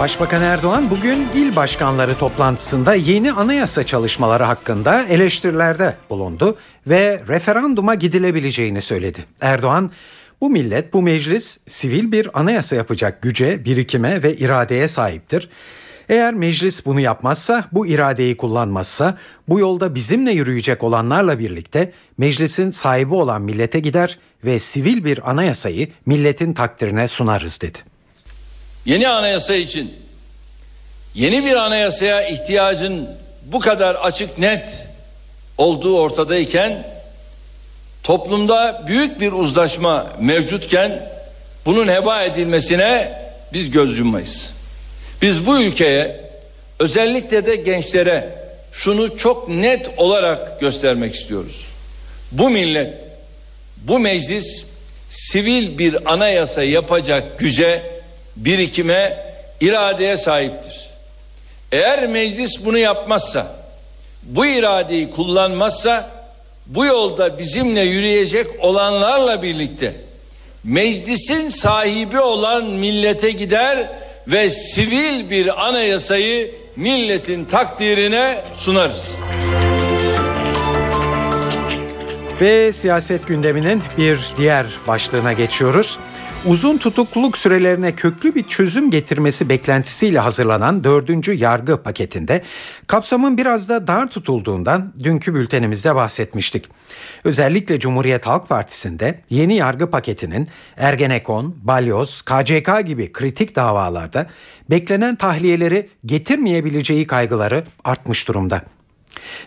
Başbakan 0.00 0.42
Erdoğan 0.42 0.90
bugün 0.90 1.28
il 1.34 1.56
başkanları 1.56 2.18
toplantısında 2.18 2.94
yeni 2.94 3.32
anayasa 3.32 3.86
çalışmaları 3.86 4.44
hakkında 4.44 5.02
eleştirilerde 5.02 5.96
bulundu 6.10 6.56
ve 6.86 7.22
referanduma 7.28 7.94
gidilebileceğini 7.94 8.80
söyledi. 8.80 9.24
Erdoğan 9.40 9.90
Bu 10.40 10.50
millet, 10.50 10.92
bu 10.92 11.02
meclis 11.02 11.58
sivil 11.66 12.12
bir 12.12 12.40
anayasa 12.40 12.76
yapacak 12.76 13.22
güce, 13.22 13.64
birikime 13.64 14.22
ve 14.22 14.36
iradeye 14.36 14.88
sahiptir. 14.88 15.48
Eğer 16.08 16.34
meclis 16.34 16.86
bunu 16.86 17.00
yapmazsa, 17.00 17.64
bu 17.72 17.86
iradeyi 17.86 18.36
kullanmazsa, 18.36 19.18
bu 19.48 19.60
yolda 19.60 19.94
bizimle 19.94 20.32
yürüyecek 20.32 20.82
olanlarla 20.82 21.38
birlikte 21.38 21.92
meclisin 22.18 22.70
sahibi 22.70 23.14
olan 23.14 23.42
millete 23.42 23.80
gider 23.80 24.18
ve 24.44 24.58
sivil 24.58 25.04
bir 25.04 25.30
anayasayı 25.30 25.88
milletin 26.06 26.52
takdirine 26.52 27.08
sunarız 27.08 27.60
dedi. 27.60 27.89
Yeni 28.84 29.08
anayasa 29.08 29.54
için 29.54 29.94
yeni 31.14 31.44
bir 31.44 31.54
anayasaya 31.54 32.28
ihtiyacın 32.28 33.08
bu 33.44 33.60
kadar 33.60 33.94
açık 33.94 34.38
net 34.38 34.86
olduğu 35.58 35.98
ortadayken 35.98 36.86
toplumda 38.02 38.84
büyük 38.86 39.20
bir 39.20 39.32
uzlaşma 39.32 40.06
mevcutken 40.20 41.10
bunun 41.66 41.88
heba 41.88 42.22
edilmesine 42.22 43.12
biz 43.52 43.70
göz 43.70 43.98
yummayız. 43.98 44.50
Biz 45.22 45.46
bu 45.46 45.60
ülkeye 45.60 46.20
özellikle 46.78 47.46
de 47.46 47.56
gençlere 47.56 48.28
şunu 48.72 49.16
çok 49.16 49.48
net 49.48 49.90
olarak 49.96 50.60
göstermek 50.60 51.14
istiyoruz. 51.14 51.66
Bu 52.32 52.50
millet, 52.50 52.94
bu 53.76 53.98
meclis 53.98 54.64
sivil 55.10 55.78
bir 55.78 56.12
anayasa 56.12 56.62
yapacak 56.62 57.38
güce, 57.38 57.99
birikime, 58.36 59.26
iradeye 59.60 60.16
sahiptir. 60.16 60.90
Eğer 61.72 62.06
meclis 62.06 62.64
bunu 62.64 62.78
yapmazsa, 62.78 63.46
bu 64.22 64.46
iradeyi 64.46 65.10
kullanmazsa, 65.10 66.10
bu 66.66 66.84
yolda 66.84 67.38
bizimle 67.38 67.80
yürüyecek 67.80 68.46
olanlarla 68.60 69.42
birlikte 69.42 69.94
meclisin 70.64 71.48
sahibi 71.48 72.20
olan 72.20 72.64
millete 72.64 73.30
gider 73.30 73.88
ve 74.28 74.50
sivil 74.50 75.30
bir 75.30 75.68
anayasayı 75.68 76.54
milletin 76.76 77.44
takdirine 77.44 78.40
sunarız. 78.58 79.02
Ve 82.40 82.72
siyaset 82.72 83.26
gündeminin 83.26 83.82
bir 83.98 84.20
diğer 84.38 84.66
başlığına 84.86 85.32
geçiyoruz. 85.32 85.98
Uzun 86.46 86.78
tutukluluk 86.78 87.38
sürelerine 87.38 87.94
köklü 87.94 88.34
bir 88.34 88.42
çözüm 88.42 88.90
getirmesi 88.90 89.48
beklentisiyle 89.48 90.18
hazırlanan 90.18 90.84
dördüncü 90.84 91.32
yargı 91.32 91.82
paketinde 91.82 92.42
kapsamın 92.86 93.38
biraz 93.38 93.68
da 93.68 93.86
dar 93.86 94.10
tutulduğundan 94.10 94.92
dünkü 95.04 95.34
bültenimizde 95.34 95.94
bahsetmiştik. 95.94 96.68
Özellikle 97.24 97.78
Cumhuriyet 97.78 98.26
Halk 98.26 98.48
Partisi'nde 98.48 99.20
yeni 99.30 99.56
yargı 99.56 99.90
paketinin 99.90 100.48
Ergenekon, 100.76 101.56
Balyoz, 101.62 102.22
KCK 102.22 102.86
gibi 102.86 103.12
kritik 103.12 103.56
davalarda 103.56 104.26
beklenen 104.70 105.16
tahliyeleri 105.16 105.88
getirmeyebileceği 106.06 107.06
kaygıları 107.06 107.64
artmış 107.84 108.28
durumda. 108.28 108.62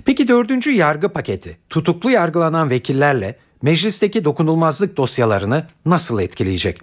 Peki 0.06 0.28
dördüncü 0.28 0.72
yargı 0.72 1.10
paketi 1.10 1.58
tutuklu 1.70 2.12
yargılanan 2.12 2.70
vekillerle 2.70 3.36
meclisteki 3.64 4.26
dokunulmazlık 4.26 4.98
dosyalarını 4.98 5.64
nasıl 5.86 6.20
etkileyecek? 6.20 6.80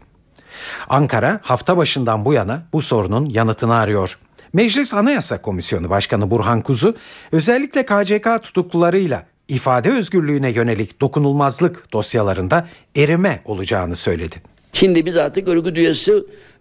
Ankara 0.89 1.41
hafta 1.43 1.77
başından 1.77 2.25
bu 2.25 2.33
yana 2.33 2.63
bu 2.73 2.83
sorunun 2.83 3.27
yanıtını 3.27 3.75
arıyor. 3.75 4.19
Meclis 4.53 4.95
Anayasa 4.95 5.43
Komisyonu 5.43 5.91
Başkanı 5.91 6.31
Burhan 6.31 6.63
Kuzu 6.63 6.95
özellikle 7.33 7.87
KCK 7.87 8.43
tutuklularıyla 8.43 9.27
ifade 9.49 9.91
özgürlüğüne 9.91 10.51
yönelik 10.51 11.01
dokunulmazlık 11.01 11.93
dosyalarında 11.93 12.69
erime 12.97 13.43
olacağını 13.45 13.97
söyledi. 13.97 14.37
Şimdi 14.73 15.07
biz 15.07 15.17
artık 15.17 15.49
örgüt 15.49 15.77
üyesi 15.77 16.15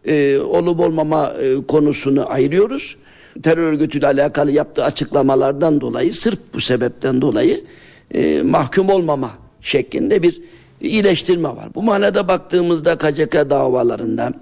e, 0.06 0.40
olup 0.40 0.80
olmama 0.80 1.28
e, 1.28 1.68
konusunu 1.68 2.32
ayırıyoruz. 2.32 2.98
Terör 3.44 3.64
örgütüyle 3.64 4.08
alakalı 4.08 4.52
yaptığı 4.52 4.84
açıklamalardan 4.84 5.82
dolayı 5.82 6.14
sırf 6.14 6.40
bu 6.54 6.62
sebepten 6.62 7.22
dolayı 7.22 7.58
e, 8.14 8.42
mahkum 8.42 8.90
olmama 8.90 9.32
şeklinde 9.62 10.24
bir 10.24 10.42
iyileştirme 10.82 11.50
var. 11.50 11.70
Bu 11.76 11.84
manada 11.84 12.28
baktığımızda 12.28 12.98
KCK 12.98 13.34
davalarında 13.50 14.34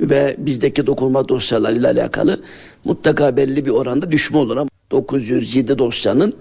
ve 0.00 0.36
bizdeki 0.38 0.86
dokunma 0.86 1.28
dosyalarıyla 1.28 1.90
alakalı 1.90 2.40
mutlaka 2.84 3.36
belli 3.36 3.66
bir 3.66 3.70
oranda 3.70 4.12
düşme 4.12 4.38
olur 4.38 4.56
ama 4.56 4.70
907 4.90 5.78
dosyanın 5.78 6.34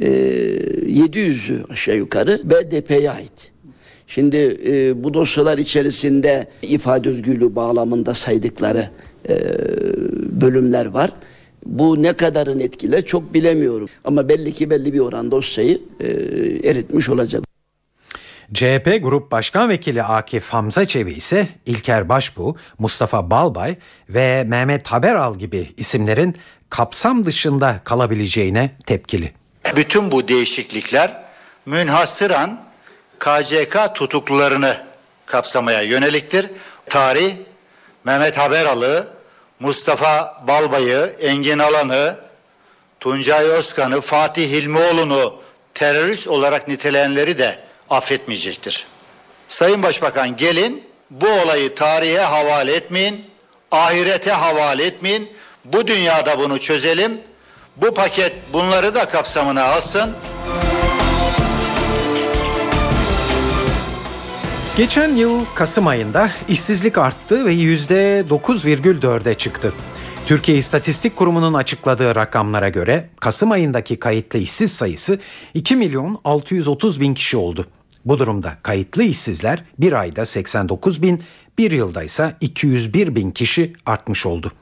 e, 0.00 0.06
700'ü 0.06 1.64
aşağı 1.72 1.96
yukarı 1.96 2.40
BDP'ye 2.44 3.10
ait. 3.10 3.50
Şimdi 4.06 4.60
e, 4.66 5.04
bu 5.04 5.14
dosyalar 5.14 5.58
içerisinde 5.58 6.46
ifade 6.62 7.08
özgürlüğü 7.08 7.56
bağlamında 7.56 8.14
saydıkları 8.14 8.88
e, 9.28 9.34
bölümler 10.40 10.86
var. 10.86 11.12
Bu 11.66 12.02
ne 12.02 12.12
kadarın 12.12 12.60
etkiler 12.60 13.04
çok 13.04 13.34
bilemiyorum. 13.34 13.88
Ama 14.04 14.28
belli 14.28 14.52
ki 14.52 14.70
belli 14.70 14.92
bir 14.92 15.00
oran 15.00 15.30
dosyayı 15.30 15.78
e, 16.00 16.06
eritmiş 16.70 17.08
olacak. 17.08 17.42
CHP 18.54 18.98
Grup 19.02 19.30
Başkan 19.30 19.68
Vekili 19.68 20.02
Akif 20.02 20.48
Hamza 20.48 20.84
Çebi 20.84 21.12
ise 21.12 21.48
İlker 21.66 22.08
Başbuğ, 22.08 22.56
Mustafa 22.78 23.30
Balbay 23.30 23.76
ve 24.08 24.44
Mehmet 24.44 24.86
Haberal 24.86 25.38
gibi 25.38 25.68
isimlerin 25.76 26.36
kapsam 26.70 27.26
dışında 27.26 27.80
kalabileceğine 27.84 28.70
tepkili. 28.86 29.32
Bütün 29.76 30.10
bu 30.10 30.28
değişiklikler 30.28 31.22
münhasıran 31.66 32.64
KCK 33.18 33.94
tutuklularını 33.94 34.76
kapsamaya 35.26 35.82
yöneliktir. 35.82 36.46
Tarih 36.86 37.34
Mehmet 38.04 38.38
Haberalı, 38.38 39.08
Mustafa 39.60 40.42
Balbay'ı, 40.48 41.16
Engin 41.20 41.58
Alan'ı, 41.58 42.16
Tuncay 43.00 43.44
Özkan'ı, 43.44 44.00
Fatih 44.00 44.50
Hilmioğlu'nu 44.50 45.34
terörist 45.74 46.28
olarak 46.28 46.68
niteleyenleri 46.68 47.38
de 47.38 47.58
affetmeyecektir. 47.90 48.86
Sayın 49.48 49.82
Başbakan 49.82 50.36
gelin 50.36 50.84
bu 51.10 51.28
olayı 51.28 51.74
tarihe 51.74 52.20
havale 52.20 52.74
etmeyin, 52.74 53.30
ahirete 53.70 54.30
havale 54.30 54.84
etmeyin. 54.86 55.32
Bu 55.64 55.86
dünyada 55.86 56.38
bunu 56.38 56.60
çözelim. 56.60 57.20
Bu 57.76 57.94
paket 57.94 58.32
bunları 58.52 58.94
da 58.94 59.08
kapsamına 59.08 59.64
alsın. 59.64 60.16
Geçen 64.80 65.14
yıl 65.14 65.44
Kasım 65.54 65.86
ayında 65.86 66.30
işsizlik 66.48 66.98
arttı 66.98 67.46
ve 67.46 67.54
%9,4'e 67.54 69.34
çıktı. 69.34 69.74
Türkiye 70.26 70.58
İstatistik 70.58 71.16
Kurumu'nun 71.16 71.54
açıkladığı 71.54 72.14
rakamlara 72.14 72.68
göre 72.68 73.08
Kasım 73.20 73.50
ayındaki 73.50 73.98
kayıtlı 73.98 74.38
işsiz 74.38 74.72
sayısı 74.72 75.18
2 75.54 75.76
milyon 75.76 76.20
630 76.24 77.00
bin 77.00 77.14
kişi 77.14 77.36
oldu. 77.36 77.66
Bu 78.04 78.18
durumda 78.18 78.56
kayıtlı 78.62 79.02
işsizler 79.02 79.64
bir 79.78 79.92
ayda 79.92 80.26
89 80.26 81.02
bin, 81.02 81.22
bir 81.58 81.70
yılda 81.70 82.02
ise 82.02 82.36
201 82.40 83.14
bin 83.14 83.30
kişi 83.30 83.72
artmış 83.86 84.26
oldu. 84.26 84.52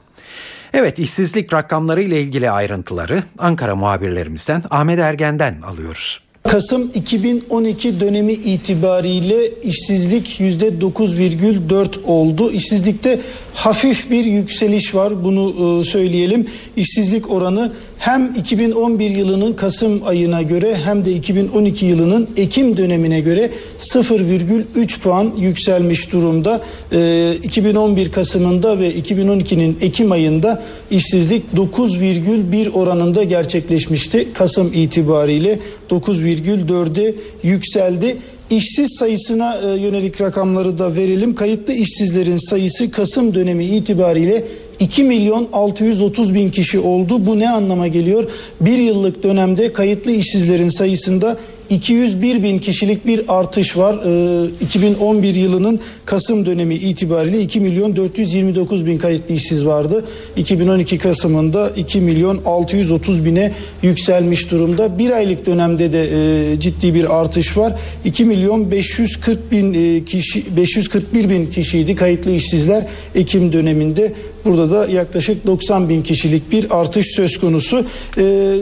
Evet 0.73 0.99
işsizlik 0.99 1.53
rakamları 1.53 2.01
ile 2.01 2.21
ilgili 2.21 2.51
ayrıntıları 2.51 3.23
Ankara 3.37 3.75
muhabirlerimizden 3.75 4.63
Ahmet 4.69 4.99
Ergen'den 4.99 5.61
alıyoruz. 5.61 6.28
Kasım 6.51 6.91
2012 6.93 7.99
dönemi 7.99 8.33
itibariyle 8.33 9.49
işsizlik 9.63 10.39
%9,4 10.39 12.03
oldu. 12.03 12.51
İşsizlikte 12.51 13.19
hafif 13.59 14.11
bir 14.11 14.25
yükseliş 14.25 14.95
var 14.95 15.23
bunu 15.23 15.79
e, 15.81 15.83
söyleyelim. 15.83 16.47
İşsizlik 16.77 17.31
oranı 17.31 17.71
hem 17.97 18.33
2011 18.37 19.09
yılının 19.09 19.53
Kasım 19.53 20.01
ayına 20.05 20.41
göre 20.41 20.75
hem 20.85 21.05
de 21.05 21.11
2012 21.11 21.85
yılının 21.85 22.29
Ekim 22.37 22.77
dönemine 22.77 23.19
göre 23.19 23.49
0,3 23.79 24.99
puan 24.99 25.31
yükselmiş 25.37 26.11
durumda. 26.11 26.61
E, 26.91 27.33
2011 27.43 28.11
Kasım'ında 28.11 28.79
ve 28.79 28.95
2012'nin 28.95 29.77
Ekim 29.81 30.11
ayında 30.11 30.63
işsizlik 30.91 31.43
9,1 31.55 32.69
oranında 32.69 33.23
gerçekleşmişti. 33.23 34.27
Kasım 34.33 34.71
itibariyle 34.73 35.59
9,4'e 35.89 37.15
yükseldi. 37.43 38.17
İşsiz 38.49 38.95
sayısına 38.99 39.57
e, 39.57 39.79
yönelik 39.79 40.21
rakamları 40.21 40.77
da 40.77 40.95
verelim. 40.95 41.35
Kayıtlı 41.35 41.73
işsizlerin 41.73 42.49
sayısı 42.49 42.91
Kasım 42.91 43.35
dönemi 43.35 43.65
itibariyle 43.65 44.43
2 44.79 45.03
milyon 45.03 45.47
630 45.53 46.33
bin 46.33 46.51
kişi 46.51 46.79
oldu. 46.79 47.25
Bu 47.25 47.39
ne 47.39 47.49
anlama 47.49 47.87
geliyor? 47.87 48.31
Bir 48.61 48.77
yıllık 48.77 49.23
dönemde 49.23 49.73
kayıtlı 49.73 50.11
işsizlerin 50.11 50.69
sayısında 50.69 51.37
201 51.69 52.43
bin 52.43 52.59
kişilik 52.59 53.05
bir 53.05 53.21
artış 53.27 53.77
var. 53.77 53.95
Ee, 54.05 54.49
2011 54.61 55.35
yılının 55.35 55.79
Kasım 56.05 56.45
dönemi 56.45 56.75
itibariyle 56.75 57.41
2 57.41 57.59
milyon 57.59 57.95
429 57.95 58.85
bin 58.85 58.97
kayıtlı 58.97 59.35
işsiz 59.35 59.65
vardı. 59.65 60.05
2012 60.37 60.97
Kasım'ında 60.97 61.69
2 61.69 62.01
milyon 62.01 62.41
630 62.45 63.25
bine 63.25 63.51
yükselmiş 63.81 64.51
durumda. 64.51 64.99
Bir 64.99 65.11
aylık 65.11 65.45
dönemde 65.45 65.91
de 65.91 66.09
e, 66.53 66.59
ciddi 66.59 66.93
bir 66.93 67.19
artış 67.19 67.57
var. 67.57 67.73
2 68.05 68.25
milyon 68.25 68.71
540 68.71 69.51
bin 69.51 69.73
e, 69.73 70.05
kişi 70.05 70.57
541 70.57 71.29
bin 71.29 71.45
kişiydi 71.45 71.95
kayıtlı 71.95 72.31
işsizler 72.31 72.85
Ekim 73.15 73.53
döneminde. 73.53 74.13
Burada 74.45 74.71
da 74.71 74.87
yaklaşık 74.87 75.45
90 75.45 75.89
bin 75.89 76.03
kişilik 76.03 76.51
bir 76.51 76.79
artış 76.81 77.05
söz 77.15 77.39
konusu. 77.39 77.85
Ee, 78.17 78.55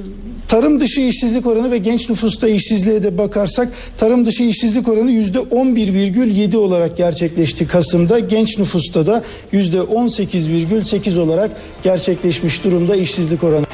Tarım 0.47 0.79
dışı 0.79 1.01
işsizlik 1.01 1.45
oranı 1.45 1.71
ve 1.71 1.77
genç 1.77 2.09
nüfusta 2.09 2.47
işsizliğe 2.47 3.03
de 3.03 3.17
bakarsak 3.17 3.69
tarım 3.97 4.25
dışı 4.25 4.43
işsizlik 4.43 4.87
oranı 4.87 5.11
yüzde 5.11 5.37
11,7 5.37 6.57
olarak 6.57 6.97
gerçekleşti 6.97 7.67
Kasım'da. 7.67 8.19
Genç 8.19 8.57
nüfusta 8.57 9.07
da 9.07 9.23
yüzde 9.51 9.77
18,8 9.77 11.19
olarak 11.19 11.51
gerçekleşmiş 11.83 12.63
durumda 12.63 12.95
işsizlik 12.95 13.43
oranı. 13.43 13.65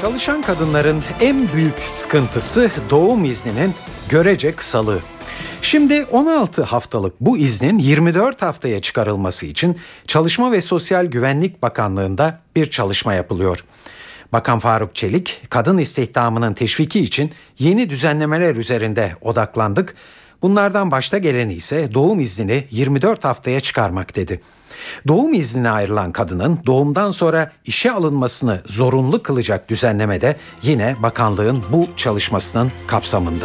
Çalışan 0.00 0.42
kadınların 0.42 1.02
en 1.20 1.52
büyük 1.52 1.74
sıkıntısı 1.90 2.70
doğum 2.90 3.24
izninin 3.24 3.74
görece 4.08 4.52
kısalığı. 4.52 5.00
Şimdi 5.62 6.04
16 6.04 6.62
haftalık 6.62 7.20
bu 7.20 7.38
iznin 7.38 7.78
24 7.78 8.42
haftaya 8.42 8.82
çıkarılması 8.82 9.46
için 9.46 9.76
Çalışma 10.06 10.52
ve 10.52 10.60
Sosyal 10.60 11.06
Güvenlik 11.06 11.62
Bakanlığı'nda 11.62 12.40
bir 12.56 12.70
çalışma 12.70 13.14
yapılıyor. 13.14 13.64
Bakan 14.32 14.58
Faruk 14.58 14.94
Çelik, 14.94 15.42
kadın 15.50 15.78
istihdamının 15.78 16.54
teşviki 16.54 17.00
için 17.00 17.32
yeni 17.58 17.90
düzenlemeler 17.90 18.56
üzerinde 18.56 19.12
odaklandık. 19.20 19.94
Bunlardan 20.42 20.90
başta 20.90 21.18
geleni 21.18 21.54
ise 21.54 21.94
doğum 21.94 22.20
iznini 22.20 22.64
24 22.70 23.24
haftaya 23.24 23.60
çıkarmak 23.60 24.16
dedi. 24.16 24.40
Doğum 25.08 25.34
iznine 25.34 25.70
ayrılan 25.70 26.12
kadının 26.12 26.58
doğumdan 26.66 27.10
sonra 27.10 27.52
işe 27.64 27.92
alınmasını 27.92 28.62
zorunlu 28.66 29.22
kılacak 29.22 29.68
düzenleme 29.68 30.20
de 30.20 30.36
yine 30.62 30.96
bakanlığın 31.02 31.64
bu 31.72 31.88
çalışmasının 31.96 32.72
kapsamında. 32.86 33.44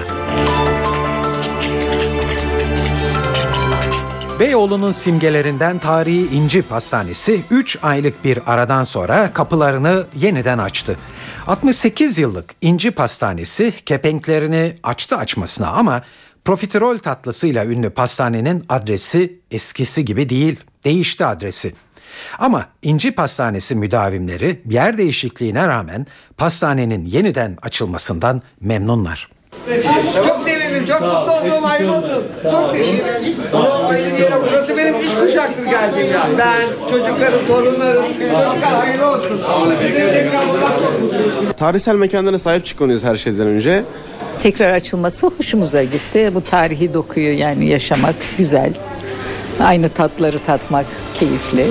Beyoğlu'nun 4.43 4.91
simgelerinden 4.91 5.79
tarihi 5.79 6.35
İnci 6.35 6.61
Pastanesi 6.61 7.41
3 7.51 7.77
aylık 7.83 8.23
bir 8.23 8.39
aradan 8.53 8.83
sonra 8.83 9.33
kapılarını 9.33 10.05
yeniden 10.15 10.57
açtı. 10.57 10.97
68 11.47 12.17
yıllık 12.17 12.55
İnci 12.61 12.91
Pastanesi 12.91 13.73
kepenklerini 13.85 14.77
açtı 14.83 15.17
açmasına 15.17 15.67
ama 15.67 16.01
profiterol 16.45 16.97
tatlısıyla 16.97 17.65
ünlü 17.65 17.89
pastanenin 17.89 18.65
adresi 18.69 19.39
eskisi 19.51 20.05
gibi 20.05 20.29
değil, 20.29 20.59
değişti 20.83 21.25
adresi. 21.25 21.75
Ama 22.39 22.65
İnci 22.81 23.11
Pastanesi 23.11 23.75
müdavimleri 23.75 24.61
yer 24.69 24.97
değişikliğine 24.97 25.67
rağmen 25.67 26.07
pastanenin 26.37 27.05
yeniden 27.05 27.57
açılmasından 27.61 28.41
memnunlar. 28.61 29.29
Çok 30.15 30.32
çok 30.87 31.01
mutlu 31.01 31.31
oldum, 31.31 31.63
hayırlı 31.63 31.95
olsun. 31.95 32.23
Çok 32.43 32.67
sevindim. 32.75 33.05
Burası 34.49 34.77
benim 34.77 34.95
üç 34.95 35.15
kuşaktır 35.19 35.65
geldiğim 35.65 36.11
ya. 36.11 36.21
Ben, 36.37 36.89
çocuklarım, 36.89 37.47
torunlarım, 37.47 38.05
çocuklar 38.13 38.75
hayırlı 38.75 39.07
olsun. 39.07 39.41
Size 39.81 40.13
tekrar. 40.13 41.53
Tarihsel 41.57 41.95
mekanlara 41.95 42.39
sahip 42.39 42.65
çıkmalıyız 42.65 43.03
her 43.03 43.15
şeyden 43.15 43.47
önce. 43.47 43.83
tekrar 44.43 44.73
açılması 44.73 45.27
hoşumuza 45.27 45.83
gitti. 45.83 46.31
Bu 46.35 46.41
tarihi 46.43 46.93
dokuyu 46.93 47.37
yani 47.39 47.65
yaşamak 47.65 48.15
güzel. 48.37 48.73
Aynı 49.63 49.89
tatları 49.89 50.39
tatmak 50.39 50.85
keyifli. 51.19 51.65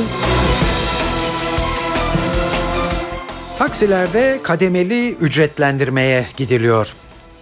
Taksilerde 3.59 4.41
kademeli 4.43 5.11
ücretlendirmeye 5.15 6.27
gidiliyor. 6.37 6.93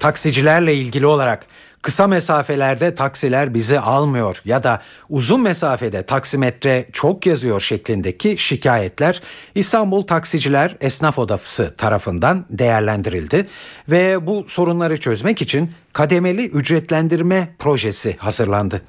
Taksicilerle 0.01 0.75
ilgili 0.75 1.07
olarak 1.07 1.47
kısa 1.83 2.07
mesafelerde 2.07 2.95
taksiler 2.95 3.55
bizi 3.55 3.81
almıyor 3.81 4.43
ya 4.45 4.63
da 4.63 4.83
uzun 5.09 5.41
mesafede 5.41 6.03
taksimetre 6.03 6.87
çok 6.93 7.27
yazıyor 7.27 7.61
şeklindeki 7.61 8.39
şikayetler 8.39 9.23
İstanbul 9.55 10.03
Taksiciler 10.03 10.77
Esnaf 10.81 11.19
Odası 11.19 11.75
tarafından 11.77 12.45
değerlendirildi 12.51 13.47
ve 13.89 14.27
bu 14.27 14.45
sorunları 14.49 15.01
çözmek 15.01 15.43
için 15.43 15.71
kademeli 15.93 16.47
ücretlendirme 16.47 17.49
projesi 17.59 18.17
hazırlandı. 18.17 18.83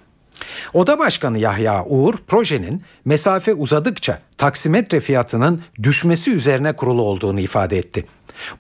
Oda 0.74 1.00
Başkanı 1.00 1.40
Yahya 1.40 1.86
Uğur 1.86 2.16
projenin 2.28 2.84
mesafe 3.06 3.54
uzadıkça 3.54 4.20
taksimetre 4.38 5.00
fiyatının 5.00 5.64
düşmesi 5.84 6.32
üzerine 6.32 6.74
kurulu 6.74 7.02
olduğunu 7.02 7.40
ifade 7.40 7.78
etti. 7.78 8.06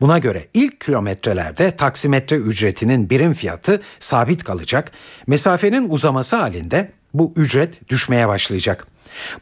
Buna 0.01 0.17
göre 0.17 0.47
ilk 0.53 0.81
kilometrelerde 0.81 1.75
taksimetre 1.75 2.35
ücretinin 2.35 3.09
birim 3.09 3.33
fiyatı 3.33 3.81
sabit 3.99 4.43
kalacak. 4.43 4.91
Mesafenin 5.27 5.89
uzaması 5.89 6.35
halinde 6.35 6.91
bu 7.13 7.33
ücret 7.35 7.89
düşmeye 7.89 8.27
başlayacak. 8.27 8.87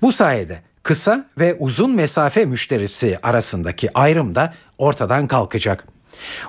Bu 0.02 0.12
sayede 0.12 0.62
kısa 0.84 1.30
ve 1.40 1.56
uzun 1.60 1.92
mesafe 1.92 2.46
müşterisi 2.46 3.20
arasındaki 3.24 3.90
ayrım 3.94 4.36
da 4.36 4.54
ortadan 4.78 5.28
kalkacak. 5.28 5.88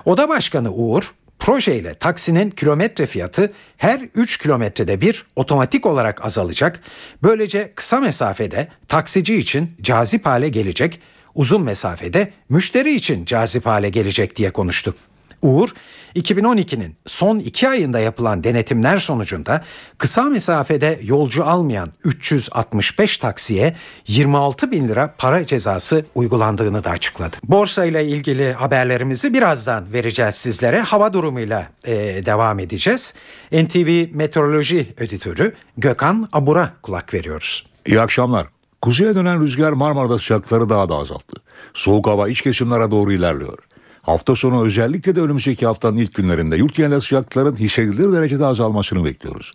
Oda 0.05 0.29
Başkanı 0.29 0.73
Uğur 0.73 1.13
Projeyle 1.41 1.93
taksinin 1.93 2.49
kilometre 2.49 3.05
fiyatı 3.05 3.53
her 3.77 4.01
3 4.15 4.37
kilometrede 4.37 5.01
bir 5.01 5.25
otomatik 5.35 5.85
olarak 5.85 6.25
azalacak. 6.25 6.79
Böylece 7.23 7.73
kısa 7.75 7.99
mesafede 7.99 8.67
taksici 8.87 9.37
için 9.37 9.71
cazip 9.81 10.25
hale 10.25 10.49
gelecek, 10.49 10.99
uzun 11.35 11.61
mesafede 11.61 12.33
müşteri 12.49 12.95
için 12.95 13.25
cazip 13.25 13.65
hale 13.65 13.89
gelecek 13.89 14.35
diye 14.35 14.51
konuştu. 14.51 14.95
Uğur, 15.41 15.69
2012'nin 16.15 16.95
son 17.05 17.39
iki 17.39 17.69
ayında 17.69 17.99
yapılan 17.99 18.43
denetimler 18.43 18.97
sonucunda 18.99 19.63
kısa 19.97 20.23
mesafede 20.23 20.99
yolcu 21.03 21.45
almayan 21.45 21.89
365 22.03 23.17
taksiye 23.17 23.75
26 24.07 24.71
bin 24.71 24.87
lira 24.87 25.15
para 25.17 25.45
cezası 25.45 26.05
uygulandığını 26.15 26.83
da 26.83 26.89
açıkladı. 26.89 27.37
Borsa 27.43 27.85
ile 27.85 28.05
ilgili 28.07 28.53
haberlerimizi 28.53 29.33
birazdan 29.33 29.93
vereceğiz 29.93 30.35
sizlere. 30.35 30.79
Hava 30.79 31.13
durumuyla 31.13 31.67
e, 31.85 31.93
devam 32.25 32.59
edeceğiz. 32.59 33.13
NTV 33.51 34.05
Meteoroloji 34.13 34.93
Editörü 34.97 35.53
Gökhan 35.77 36.29
Abur'a 36.33 36.73
kulak 36.81 37.13
veriyoruz. 37.13 37.65
İyi 37.85 38.01
akşamlar. 38.01 38.47
Kuzeye 38.81 39.15
dönen 39.15 39.41
rüzgar 39.41 39.71
Marmara'da 39.71 40.17
sıcaklıkları 40.17 40.69
daha 40.69 40.89
da 40.89 40.95
azalttı. 40.95 41.41
Soğuk 41.73 42.07
hava 42.07 42.29
iç 42.29 42.41
kesimlere 42.41 42.91
doğru 42.91 43.13
ilerliyor. 43.13 43.57
Hafta 44.01 44.35
sonu 44.35 44.65
özellikle 44.65 45.15
de 45.15 45.21
önümüzdeki 45.21 45.65
haftanın 45.65 45.97
ilk 45.97 46.15
günlerinde 46.15 46.55
yurt 46.55 46.75
genelinde 46.75 46.99
sıcaklıkların 46.99 47.55
hissedilir 47.55 48.13
derecede 48.13 48.45
azalmasını 48.45 49.05
bekliyoruz. 49.05 49.53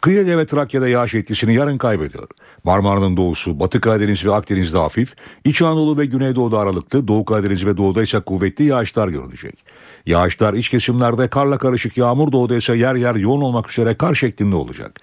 Kıyı 0.00 0.20
Ege 0.20 0.38
ve 0.38 0.46
Trakya'da 0.46 0.88
yağış 0.88 1.14
etkisini 1.14 1.54
yarın 1.54 1.78
kaybediyor. 1.78 2.28
Marmara'nın 2.64 3.16
doğusu, 3.16 3.60
Batı 3.60 3.80
Karadeniz 3.80 4.24
ve 4.24 4.34
Akdeniz'de 4.34 4.78
hafif, 4.78 5.14
İç 5.44 5.62
Anadolu 5.62 5.98
ve 5.98 6.06
Güneydoğu'da 6.06 6.58
aralıklı, 6.58 7.08
Doğu 7.08 7.24
Karadeniz 7.24 7.66
ve 7.66 7.76
Doğu'da 7.76 8.02
ise 8.02 8.20
kuvvetli 8.20 8.64
yağışlar 8.64 9.08
görülecek. 9.08 9.64
Yağışlar 10.06 10.54
iç 10.54 10.68
kesimlerde 10.68 11.28
karla 11.28 11.58
karışık 11.58 11.96
yağmur 11.96 12.32
doğuda 12.32 12.56
ise 12.56 12.76
yer 12.76 12.94
yer 12.94 13.14
yoğun 13.14 13.40
olmak 13.40 13.70
üzere 13.70 13.94
kar 13.94 14.14
şeklinde 14.14 14.56
olacak. 14.56 15.00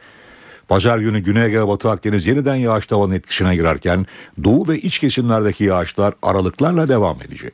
Pazar 0.70 1.00
günü 1.00 1.20
Güney 1.20 1.46
Ege 1.46 1.68
Batı 1.68 1.90
Akdeniz 1.90 2.28
yeniden 2.28 2.56
yağış 2.56 2.88
tavanın 2.88 3.14
etkisine 3.14 3.56
girerken 3.56 4.06
doğu 4.44 4.68
ve 4.68 4.78
iç 4.78 5.00
kesimlerdeki 5.00 5.64
yağışlar 5.64 6.14
aralıklarla 6.22 6.88
devam 6.88 7.22
edecek. 7.22 7.54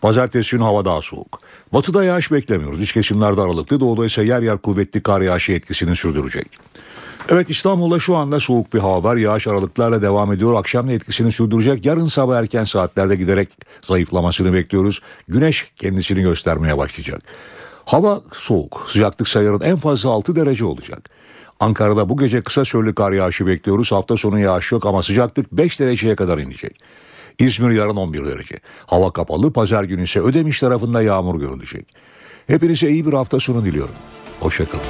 Pazartesi 0.00 0.50
günü 0.50 0.62
hava 0.62 0.84
daha 0.84 1.02
soğuk. 1.02 1.40
Batıda 1.72 2.04
yağış 2.04 2.32
beklemiyoruz. 2.32 2.80
İç 2.80 2.92
kesimlerde 2.92 3.40
aralıklı, 3.40 3.80
doğuda 3.80 4.06
ise 4.06 4.24
yer 4.24 4.42
yer 4.42 4.58
kuvvetli 4.58 5.02
kar 5.02 5.20
yağışı 5.20 5.52
etkisini 5.52 5.96
sürdürecek. 5.96 6.46
Evet 7.28 7.50
İstanbul'da 7.50 7.98
şu 7.98 8.16
anda 8.16 8.40
soğuk 8.40 8.74
bir 8.74 8.78
hava 8.78 9.02
var. 9.02 9.16
Yağış 9.16 9.46
aralıklarla 9.46 10.02
devam 10.02 10.32
ediyor. 10.32 10.54
Akşam 10.54 10.88
da 10.88 10.92
etkisini 10.92 11.32
sürdürecek. 11.32 11.86
Yarın 11.86 12.06
sabah 12.06 12.38
erken 12.38 12.64
saatlerde 12.64 13.16
giderek 13.16 13.48
zayıflamasını 13.82 14.52
bekliyoruz. 14.52 15.02
Güneş 15.28 15.66
kendisini 15.76 16.22
göstermeye 16.22 16.78
başlayacak. 16.78 17.22
Hava 17.84 18.22
soğuk. 18.32 18.86
Sıcaklık 18.88 19.28
sayarın 19.28 19.60
en 19.60 19.76
fazla 19.76 20.10
6 20.10 20.36
derece 20.36 20.64
olacak. 20.64 21.10
Ankara'da 21.60 22.08
bu 22.08 22.16
gece 22.16 22.42
kısa 22.42 22.64
süreli 22.64 22.94
kar 22.94 23.12
yağışı 23.12 23.46
bekliyoruz. 23.46 23.92
Hafta 23.92 24.16
sonu 24.16 24.38
yağış 24.38 24.72
yok 24.72 24.86
ama 24.86 25.02
sıcaklık 25.02 25.52
5 25.52 25.80
dereceye 25.80 26.16
kadar 26.16 26.38
inecek. 26.38 26.76
İzmir 27.38 27.70
yarın 27.70 27.96
11 27.96 28.24
derece. 28.24 28.56
Hava 28.86 29.12
kapalı. 29.12 29.52
Pazar 29.52 29.84
günü 29.84 30.02
ise 30.02 30.20
Ödemiş 30.20 30.60
tarafında 30.60 31.02
yağmur 31.02 31.40
görülecek. 31.40 31.86
Hepinize 32.46 32.88
iyi 32.88 33.06
bir 33.06 33.12
hafta 33.12 33.40
sonu 33.40 33.64
diliyorum. 33.64 33.94
Hoşçakalın. 34.40 34.84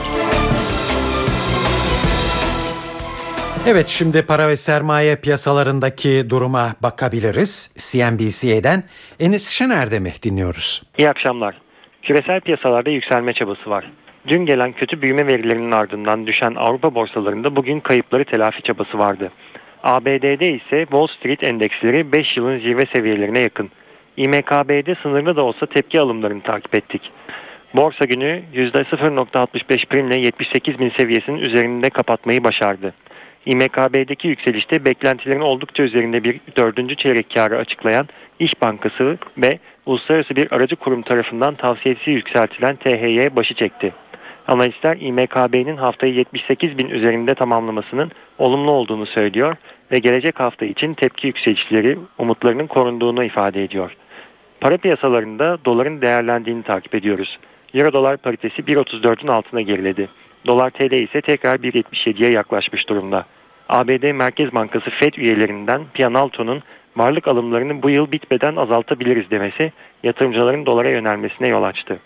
Evet 3.67 3.89
şimdi 3.89 4.23
para 4.23 4.49
ve 4.49 4.57
sermaye 4.57 5.17
piyasalarındaki 5.17 6.27
duruma 6.31 6.75
bakabiliriz. 6.83 7.71
CNBC'den 7.77 8.85
Enis 9.21 9.49
Şener'de 9.49 10.23
dinliyoruz? 10.23 10.83
İyi 10.99 11.11
akşamlar. 11.11 11.61
Küresel 12.03 12.41
piyasalarda 12.41 12.91
yükselme 12.91 13.33
çabası 13.33 13.71
var. 13.71 13.93
Dün 14.29 14.47
gelen 14.47 14.73
kötü 14.73 15.03
büyüme 15.03 15.27
verilerinin 15.27 15.71
ardından 15.71 16.27
düşen 16.27 16.55
Avrupa 16.55 16.95
borsalarında 16.95 17.57
bugün 17.57 17.81
kayıpları 17.81 18.25
telafi 18.25 18.63
çabası 18.63 18.99
vardı. 18.99 19.31
ABD'de 19.83 20.53
ise 20.53 20.81
Wall 20.81 21.07
Street 21.07 21.45
endeksleri 21.45 22.13
5 22.13 22.37
yılın 22.37 22.59
zirve 22.59 22.85
seviyelerine 22.95 23.41
yakın. 23.41 23.71
İMKB'de 24.17 24.95
sınırlı 25.03 25.37
da 25.37 25.43
olsa 25.45 25.67
tepki 25.67 26.01
alımlarını 26.01 26.43
takip 26.43 26.75
ettik. 26.75 27.13
Borsa 27.75 28.05
günü 28.05 28.43
%0.65 28.55 29.87
primle 29.87 30.17
78 30.17 30.79
bin 30.79 30.91
seviyesinin 30.91 31.39
üzerinde 31.39 31.91
kapatmayı 31.91 32.45
başardı. 32.45 32.95
İMKB'deki 33.47 34.29
yükselişte 34.29 34.85
beklentilerin 34.85 35.41
oldukça 35.41 35.83
üzerinde 35.83 36.25
bir 36.25 36.41
dördüncü 36.57 36.97
çeyrek 36.97 37.35
karı 37.35 37.59
açıklayan 37.59 38.09
İş 38.39 38.63
Bankası 38.63 39.19
ve 39.39 39.59
uluslararası 39.87 40.37
bir 40.37 40.53
aracı 40.53 40.77
kurum 40.77 41.03
tarafından 41.03 41.55
tavsiyesi 41.55 42.11
yükseltilen 42.11 42.77
THY 42.77 43.37
başı 43.37 43.55
çekti. 43.55 43.93
Analistler 44.49 44.97
İMKB'nin 45.01 45.77
haftayı 45.77 46.15
78 46.15 46.79
bin 46.79 46.89
üzerinde 46.89 47.35
tamamlamasının 47.35 48.11
olumlu 48.39 48.71
olduğunu 48.71 49.07
söylüyor 49.07 49.57
ve 49.93 49.99
gelecek 49.99 50.41
hafta 50.41 50.67
için 50.67 50.95
tepki 50.95 51.27
yükselişleri 51.27 51.99
umutlarının 52.19 52.67
korunduğunu 52.67 53.25
ifade 53.25 53.65
ediyor. 53.65 53.97
Para 54.61 54.77
piyasalarında 54.77 55.59
doların 55.65 56.03
değerlendiğini 56.03 56.63
takip 56.63 56.95
ediyoruz. 56.95 57.39
Euro 57.75 57.93
dolar 57.93 58.17
paritesi 58.17 58.63
1.34'ün 58.63 59.29
altına 59.29 59.61
geriledi. 59.61 60.09
Dolar 60.47 60.71
TL 60.71 60.93
ise 60.93 61.21
tekrar 61.21 61.57
1.77'ye 61.57 62.31
yaklaşmış 62.31 62.89
durumda. 62.89 63.27
ABD 63.69 64.13
Merkez 64.13 64.55
Bankası 64.55 64.91
FED 64.91 65.15
üyelerinden 65.15 65.83
Pianalto'nun 65.95 66.63
varlık 66.97 67.29
alımlarını 67.29 67.83
bu 67.83 67.91
yıl 67.91 68.13
bitmeden 68.13 68.57
azaltabiliriz 68.57 69.31
demesi 69.31 69.73
yatırımcıların 70.03 70.67
dolara 70.67 70.89
yönelmesine 70.89 71.49
yol 71.49 71.63
açtı. 71.63 71.99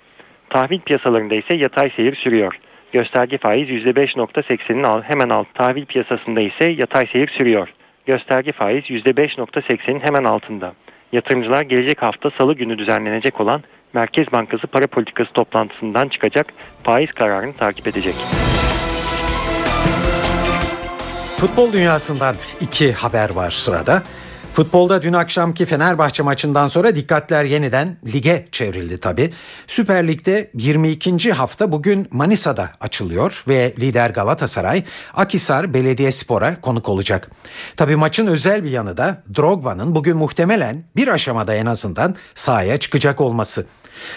Tahvil 0.50 0.80
piyasalarında 0.80 1.34
ise 1.34 1.54
yatay 1.54 1.90
seyir 1.96 2.16
sürüyor. 2.16 2.54
Gösterge 2.92 3.38
faiz 3.38 3.68
%5.80'in 3.68 4.82
al- 4.82 5.02
hemen 5.02 5.28
alt. 5.28 5.46
Tahvil 5.54 5.84
piyasasında 5.86 6.40
ise 6.40 6.64
yatay 6.72 7.06
seyir 7.12 7.30
sürüyor. 7.38 7.68
Gösterge 8.06 8.52
faiz 8.52 8.84
%5.80'in 8.84 10.00
hemen 10.00 10.24
altında. 10.24 10.72
Yatırımcılar 11.12 11.62
gelecek 11.62 12.02
hafta 12.02 12.30
salı 12.38 12.54
günü 12.54 12.78
düzenlenecek 12.78 13.40
olan 13.40 13.62
Merkez 13.92 14.32
Bankası 14.32 14.66
para 14.66 14.86
politikası 14.86 15.32
toplantısından 15.32 16.08
çıkacak 16.08 16.46
faiz 16.82 17.12
kararını 17.12 17.52
takip 17.54 17.86
edecek. 17.86 18.14
Futbol 21.36 21.72
dünyasından 21.72 22.34
iki 22.60 22.92
haber 22.92 23.30
var 23.30 23.50
sırada. 23.50 24.02
Futbolda 24.52 25.02
dün 25.02 25.12
akşamki 25.12 25.66
Fenerbahçe 25.66 26.22
maçından 26.22 26.66
sonra 26.66 26.94
dikkatler 26.94 27.44
yeniden 27.44 27.96
lige 28.12 28.48
çevrildi 28.52 28.98
tabi. 28.98 29.32
Süper 29.66 30.08
Lig'de 30.08 30.50
22. 30.54 31.32
hafta 31.32 31.72
bugün 31.72 32.08
Manisa'da 32.10 32.70
açılıyor 32.80 33.44
ve 33.48 33.74
lider 33.78 34.10
Galatasaray 34.10 34.84
Akisar 35.14 35.74
Belediyespor'a 35.74 36.60
konuk 36.60 36.88
olacak. 36.88 37.30
Tabi 37.76 37.96
maçın 37.96 38.26
özel 38.26 38.64
bir 38.64 38.70
yanı 38.70 38.96
da 38.96 39.22
Drogba'nın 39.36 39.94
bugün 39.94 40.16
muhtemelen 40.16 40.84
bir 40.96 41.08
aşamada 41.08 41.54
en 41.54 41.66
azından 41.66 42.14
sahaya 42.34 42.78
çıkacak 42.78 43.20
olması. 43.20 43.66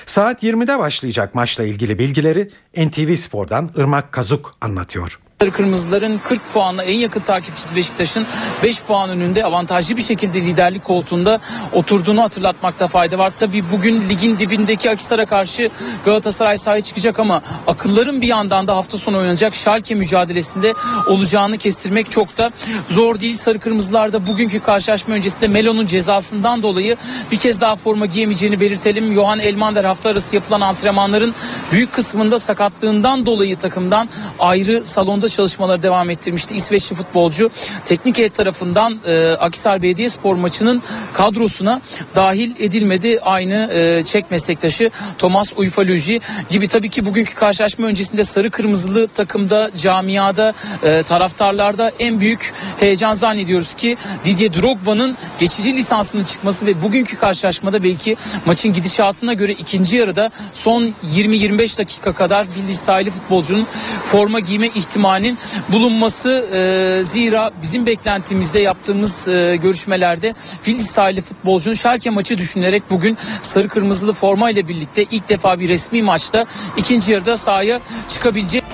Saat 0.05 0.43
20'de 0.43 0.79
başlayacak 0.79 1.35
maçla 1.35 1.63
ilgili 1.63 1.99
bilgileri 1.99 2.49
NTV 2.77 3.15
Spor'dan 3.15 3.69
Irmak 3.75 4.11
Kazuk 4.11 4.55
anlatıyor. 4.61 5.22
Kırmızıların 5.39 6.17
40 6.23 6.53
puanla 6.53 6.83
en 6.83 6.97
yakın 6.97 7.19
takipçisi 7.21 7.75
Beşiktaş'ın 7.75 8.25
5 8.63 8.81
puan 8.81 9.09
önünde 9.09 9.45
avantajlı 9.45 9.97
bir 9.97 10.01
şekilde 10.01 10.41
liderlik 10.41 10.83
koltuğunda 10.83 11.39
oturduğunu 11.73 12.21
hatırlatmakta 12.21 12.87
fayda 12.87 13.17
var. 13.17 13.33
Tabii 13.37 13.63
bugün 13.71 14.09
ligin 14.09 14.39
dibindeki 14.39 14.89
Akisar'a 14.89 15.25
karşı 15.25 15.69
Galatasaray 16.05 16.57
sahaya 16.57 16.81
çıkacak 16.81 17.19
ama 17.19 17.41
akılların 17.67 18.21
bir 18.21 18.27
yandan 18.27 18.67
da 18.67 18.75
hafta 18.75 18.97
sonu 18.97 19.17
oynanacak 19.17 19.55
Schalke 19.55 19.95
mücadelesinde 19.95 20.73
olacağını 21.07 21.57
kestirmek 21.57 22.11
çok 22.11 22.37
da 22.37 22.51
zor 22.87 23.19
değil. 23.19 23.35
Sarı 23.35 23.59
Kırmızılar 23.59 24.13
da 24.13 24.27
bugünkü 24.27 24.59
karşılaşma 24.59 25.13
öncesinde 25.13 25.47
Melo'nun 25.47 25.85
cezasından 25.85 26.63
dolayı 26.63 26.97
bir 27.31 27.37
kez 27.37 27.61
daha 27.61 27.75
forma 27.75 28.05
giyemeyeceğini 28.05 28.59
belirtelim. 28.59 29.13
Johan 29.13 29.39
Elmander 29.39 29.83
hafta 29.83 30.09
arası 30.09 30.35
yapılan 30.35 30.61
antrenmanların 30.61 31.33
büyük 31.71 31.93
kısmında 31.93 32.39
sakatlığından 32.39 33.25
dolayı 33.25 33.57
takımdan 33.57 34.09
ayrı 34.39 34.85
salonda 34.85 35.22
çalışmaları 35.29 35.83
devam 35.83 36.09
ettirmişti. 36.09 36.55
İsveçli 36.55 36.95
futbolcu 36.95 37.49
teknik 37.85 38.17
heyet 38.17 38.35
tarafından 38.35 38.99
e, 39.05 39.31
Akisar 39.31 39.81
Belediyespor 39.81 40.35
maçının 40.35 40.83
kadrosuna 41.13 41.81
dahil 42.15 42.51
edilmedi. 42.59 43.19
Aynı 43.21 43.73
e, 43.73 44.03
Çek 44.03 44.31
meslektaşı 44.31 44.91
Thomas 45.17 45.53
Uyfaluji 45.55 46.21
gibi 46.49 46.67
tabii 46.67 46.89
ki 46.89 47.05
bugünkü 47.05 47.35
karşılaşma 47.35 47.87
öncesinde 47.87 48.23
sarı 48.23 48.49
kırmızılı 48.49 49.07
takımda, 49.07 49.71
camiada, 49.77 50.53
e, 50.83 51.03
taraftarlarda 51.03 51.91
en 51.99 52.19
büyük 52.19 52.53
heyecan 52.79 53.13
zannediyoruz 53.13 53.73
ki 53.73 53.97
Didier 54.25 54.53
Drogba'nın 54.53 55.17
geçici 55.39 55.73
lisansının 55.73 56.23
çıkması 56.23 56.65
ve 56.65 56.81
bugünkü 56.81 57.17
karşılaşmada 57.17 57.83
belki 57.83 58.17
maçın 58.45 58.73
gidişatına 58.73 59.33
göre 59.33 59.51
ikinci 59.51 59.95
yarıda 59.95 60.31
son 60.53 60.93
20-25 61.15 61.79
dakika 61.79 62.13
kadar 62.13 62.47
Bildiş 62.55 62.77
sahili 62.77 63.11
futbolcunun 63.11 63.67
forma 64.03 64.39
giyme 64.39 64.67
ihtimalinin 65.13 65.37
bulunması 65.69 66.29
e, 66.53 67.03
zira 67.03 67.51
bizim 67.61 67.85
beklentimizde 67.85 68.59
yaptığımız 68.59 69.27
e, 69.27 69.55
görüşmelerde 69.61 70.33
Filiz 70.61 70.87
sahili 70.87 71.21
futbolcunun 71.21 71.75
Şalke 71.75 72.09
maçı 72.09 72.37
düşünülerek 72.37 72.83
bugün 72.89 73.17
sarı 73.41 73.67
kırmızılı 73.67 74.13
forma 74.13 74.49
ile 74.49 74.67
birlikte 74.67 75.03
ilk 75.03 75.29
defa 75.29 75.59
bir 75.59 75.69
resmi 75.69 76.03
maçta 76.03 76.45
ikinci 76.77 77.11
yarıda 77.11 77.37
sahaya 77.37 77.79
çıkabilecek. 78.09 78.72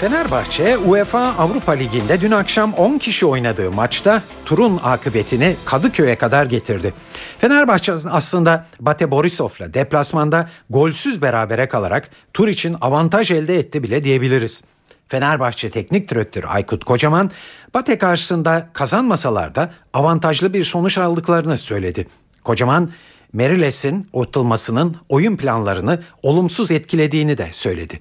Fenerbahçe 0.00 0.78
UEFA 0.78 1.20
Avrupa 1.20 1.72
Ligi'nde 1.72 2.20
dün 2.20 2.30
akşam 2.30 2.72
10 2.74 2.98
kişi 2.98 3.26
oynadığı 3.26 3.72
maçta 3.72 4.22
turun 4.44 4.80
akıbetini 4.84 5.56
Kadıköy'e 5.64 6.16
kadar 6.16 6.46
getirdi. 6.46 6.94
Fenerbahçe 7.38 7.92
aslında 7.92 8.66
Bate 8.80 9.10
Borisov'la 9.10 9.74
deplasmanda 9.74 10.50
golsüz 10.70 11.22
berabere 11.22 11.68
kalarak 11.68 12.10
tur 12.34 12.48
için 12.48 12.76
avantaj 12.80 13.30
elde 13.30 13.58
etti 13.58 13.82
bile 13.82 14.04
diyebiliriz. 14.04 14.64
Fenerbahçe 15.08 15.70
Teknik 15.70 16.10
Direktörü 16.10 16.46
Aykut 16.46 16.84
Kocaman, 16.84 17.30
Bate 17.74 17.98
karşısında 17.98 18.68
kazanmasalar 18.72 19.54
da 19.54 19.70
avantajlı 19.92 20.54
bir 20.54 20.64
sonuç 20.64 20.98
aldıklarını 20.98 21.58
söyledi. 21.58 22.06
Kocaman, 22.44 22.90
Meriles'in 23.32 24.08
atılmasının 24.14 24.96
oyun 25.08 25.36
planlarını 25.36 26.02
olumsuz 26.22 26.70
etkilediğini 26.70 27.38
de 27.38 27.48
söyledi. 27.52 28.00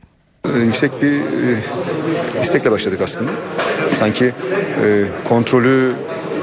Yüksek 0.66 1.02
bir 1.02 1.12
e, 1.12 2.42
istekle 2.42 2.72
başladık 2.72 3.00
aslında. 3.04 3.32
Sanki 4.00 4.26
e, 4.26 5.04
kontrolü 5.30 5.92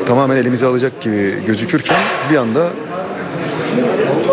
tamamen 0.07 0.37
elimize 0.37 0.67
alacak 0.67 1.01
gibi 1.01 1.35
gözükürken 1.47 1.97
bir 2.31 2.37
anda 2.37 2.69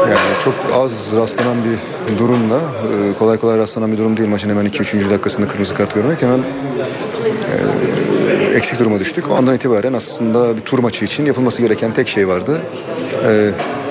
yani 0.10 0.42
çok 0.44 0.54
az 0.74 1.16
rastlanan 1.16 1.58
bir 1.64 2.18
durumla 2.18 2.58
e, 2.58 3.18
kolay 3.20 3.38
kolay 3.38 3.58
rastlanan 3.58 3.92
bir 3.92 3.98
durum 3.98 4.18
değil 4.18 4.30
maçın 4.30 4.50
hemen 4.50 4.66
2-3. 4.66 5.10
dakikasında 5.10 5.48
kırmızı 5.48 5.76
kart 5.76 5.96
görmek 5.96 6.22
hemen 6.22 6.40
eksik 8.56 8.80
duruma 8.80 9.00
düştük. 9.00 9.32
O 9.32 9.36
andan 9.36 9.56
itibaren 9.56 9.94
aslında 9.94 10.56
bir 10.58 10.62
tur 10.62 10.80
maçı 10.80 11.06
için 11.06 11.26
yapılması 11.26 11.62
gereken 11.62 11.94
tek 11.94 12.08
şey 12.08 12.28
vardı. 12.28 12.62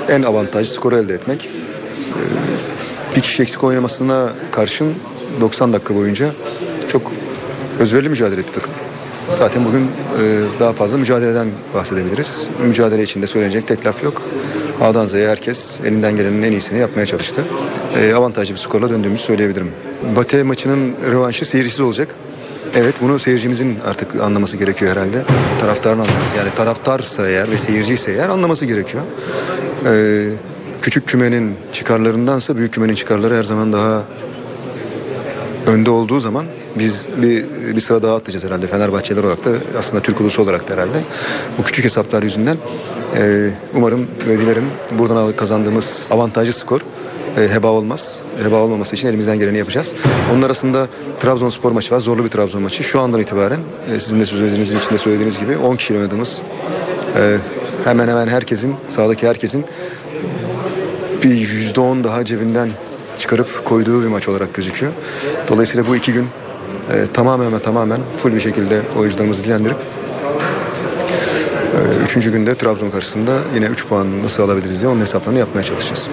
En 0.09 0.23
avantajlı 0.23 0.75
skoru 0.75 0.97
elde 0.97 1.15
etmek. 1.15 1.51
Bir 3.17 3.21
kişi 3.21 3.43
eksik 3.43 3.65
oynamasına 3.65 4.29
karşın 4.53 4.95
90 5.41 5.73
dakika 5.73 5.95
boyunca 5.95 6.31
çok 6.89 7.13
özverili 7.79 8.09
mücadele 8.09 8.41
etti 8.41 8.53
takım. 8.55 8.73
Zaten 9.39 9.65
bugün 9.65 9.83
e, 9.83 10.23
daha 10.61 10.73
fazla 10.73 10.99
mücadeleden 10.99 11.49
bahsedebiliriz. 11.75 12.49
Mücadele 12.67 13.03
içinde 13.03 13.27
söylenecek 13.27 13.69
tek 13.69 13.87
laf 13.87 14.05
yok. 14.05 14.23
A'dan 14.81 15.07
Z'ye 15.07 15.29
herkes 15.29 15.81
elinden 15.87 16.17
gelenin 16.17 16.43
en 16.43 16.53
iyisini 16.53 16.79
yapmaya 16.79 17.07
çalıştı. 17.07 17.45
E, 18.01 18.15
avantajlı 18.15 18.55
bir 18.55 18.59
skorla 18.59 18.91
döndüğümüzü 18.91 19.23
söyleyebilirim. 19.23 19.73
Bate 20.17 20.43
maçının 20.43 20.95
rövanşı 21.11 21.45
seyircisiz 21.45 21.81
olacak. 21.81 22.09
Evet 22.75 22.95
bunu 23.01 23.19
seyircimizin 23.19 23.79
artık 23.87 24.21
anlaması 24.21 24.57
gerekiyor 24.57 24.91
herhalde. 24.91 25.23
Taraftarın 25.61 25.99
anlaması. 25.99 26.37
Yani 26.37 26.51
taraftarsa 26.57 27.29
eğer 27.29 27.51
ve 27.51 27.59
seyirciyse 27.59 28.13
eğer 28.13 28.29
anlaması 28.29 28.65
gerekiyor. 28.67 29.03
E, 29.87 29.93
küçük 30.83 31.09
kümenin 31.09 31.55
çıkarlarındansa 31.73 32.57
büyük 32.57 32.73
kümenin 32.73 32.95
çıkarları 32.95 33.35
her 33.35 33.45
zaman 33.45 33.73
daha 33.73 34.03
önde 35.67 35.91
olduğu 35.91 36.21
zaman 36.21 36.45
biz 36.79 37.09
bir, 37.23 37.45
bir 37.77 37.81
sıra 37.81 38.03
daha 38.03 38.15
atlayacağız 38.15 38.45
herhalde 38.45 38.67
Fenerbahçeliler 38.67 39.25
olarak 39.25 39.45
da 39.45 39.51
aslında 39.79 40.03
Türk 40.03 40.21
ulusu 40.21 40.43
olarak 40.43 40.69
da 40.69 40.75
herhalde. 40.75 40.99
Bu 41.59 41.63
küçük 41.63 41.85
hesaplar 41.85 42.23
yüzünden 42.23 42.57
e, 43.17 43.51
umarım 43.75 44.07
ve 44.29 44.39
dilerim 44.39 44.65
buradan 44.99 45.33
kazandığımız 45.33 46.07
avantajlı 46.11 46.53
skor 46.53 46.81
e, 47.39 47.49
heba 47.49 47.69
olmaz. 47.69 48.21
Heba 48.45 48.57
olmaması 48.57 48.97
için 48.97 49.09
elimizden 49.09 49.39
geleni 49.39 49.59
yapacağız. 49.59 49.95
Onun 50.33 50.43
arasında 50.43 50.89
Trabzonspor 51.21 51.73
maçı 51.73 51.95
var. 51.95 52.01
Zorlu 52.01 52.25
bir 52.25 52.31
Trabzon 52.31 52.63
maçı. 52.63 52.83
Şu 52.83 53.01
andan 53.01 53.21
itibaren 53.21 53.61
e, 53.95 54.01
sizin 54.01 54.21
de 54.21 54.27
sözünüzün 54.27 54.79
içinde 54.79 54.99
söylediğiniz 54.99 55.39
gibi 55.39 55.57
10 55.57 55.77
kişiyle 55.77 55.99
oynadığımız 55.99 56.43
e, 57.17 57.37
hemen 57.85 58.09
hemen 58.09 58.29
herkesin, 58.29 58.75
sahadaki 58.89 59.29
herkesin 59.29 59.65
bir 61.23 61.35
yüzde 61.35 61.81
on 61.81 62.05
daha 62.05 62.25
cebinden 62.25 62.71
çıkarıp 63.21 63.65
koyduğu 63.65 64.03
bir 64.03 64.09
maç 64.09 64.29
olarak 64.29 64.55
gözüküyor. 64.55 64.93
Dolayısıyla 65.49 65.87
bu 65.87 65.97
iki 65.97 66.13
gün 66.13 66.27
e, 66.93 67.07
tamamen 67.13 67.47
ama 67.47 67.59
tamamen 67.59 68.01
full 68.17 68.35
bir 68.35 68.41
şekilde 68.41 68.81
oyuncularımızı 68.99 69.45
dilendirip 69.45 69.77
e, 71.75 72.05
üçüncü 72.05 72.33
günde 72.33 72.55
Trabzon 72.55 72.91
karşısında 72.91 73.39
yine 73.55 73.67
3 73.67 73.87
puan 73.87 74.23
nasıl 74.23 74.43
alabiliriz 74.43 74.81
diye 74.81 74.91
onun 74.91 75.01
hesaplarını 75.01 75.39
yapmaya 75.39 75.63
çalışacağız. 75.63 76.09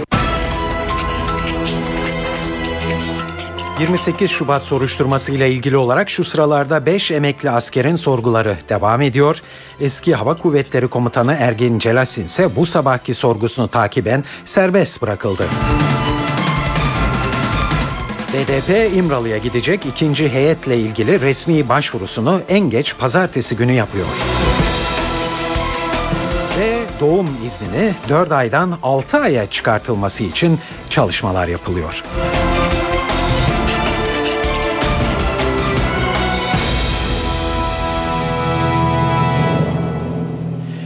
28 3.80 4.32
Şubat 4.32 4.64
soruşturması 4.64 5.32
ile 5.32 5.52
ilgili 5.52 5.78
olarak 5.78 6.10
şu 6.10 6.24
sıralarda 6.24 6.86
5 6.86 7.12
emekli 7.12 7.50
askerin 7.50 7.96
sorguları 7.96 8.58
devam 8.70 9.02
ediyor. 9.02 9.42
Eski 9.80 10.16
Hava 10.16 10.38
Kuvvetleri 10.38 10.88
Komutanı 10.88 11.34
Ergin 11.34 11.80
Celasin 11.80 12.26
ise 12.26 12.56
bu 12.56 12.66
sabahki 12.66 13.14
sorgusunu 13.14 13.68
takiben 13.68 14.24
serbest 14.46 15.02
bırakıldı. 15.02 15.44
BDP 18.38 18.96
İmralı'ya 18.96 19.38
gidecek 19.38 19.86
ikinci 19.86 20.30
heyetle 20.30 20.78
ilgili 20.78 21.22
resmi 21.22 21.70
başvurusunu 21.70 22.42
en 22.50 22.70
geç 22.70 22.98
pazartesi 22.98 23.56
günü 23.56 23.72
yapıyor. 23.72 24.06
Ve 26.60 26.80
doğum 27.00 27.30
iznini 27.46 27.94
4 28.10 28.32
aydan 28.32 28.80
6 28.84 29.18
aya 29.18 29.50
çıkartılması 29.50 30.24
için 30.24 30.60
çalışmalar 30.90 31.48
yapılıyor. 31.48 32.04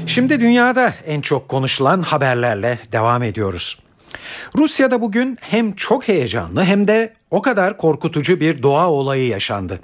Şimdi 0.06 0.42
dünyada 0.42 0.94
en 1.08 1.22
çok 1.22 1.50
konuşulan 1.50 2.02
haberlerle 2.02 2.80
devam 2.92 3.24
ediyoruz. 3.24 3.81
Rusya'da 4.58 5.02
bugün 5.02 5.38
hem 5.42 5.76
çok 5.76 6.08
heyecanlı 6.08 6.64
hem 6.64 6.88
de 6.88 7.14
o 7.32 7.42
kadar 7.42 7.78
korkutucu 7.78 8.40
bir 8.40 8.64
doğa 8.64 8.92
olayı 8.92 9.28
yaşandı. 9.28 9.80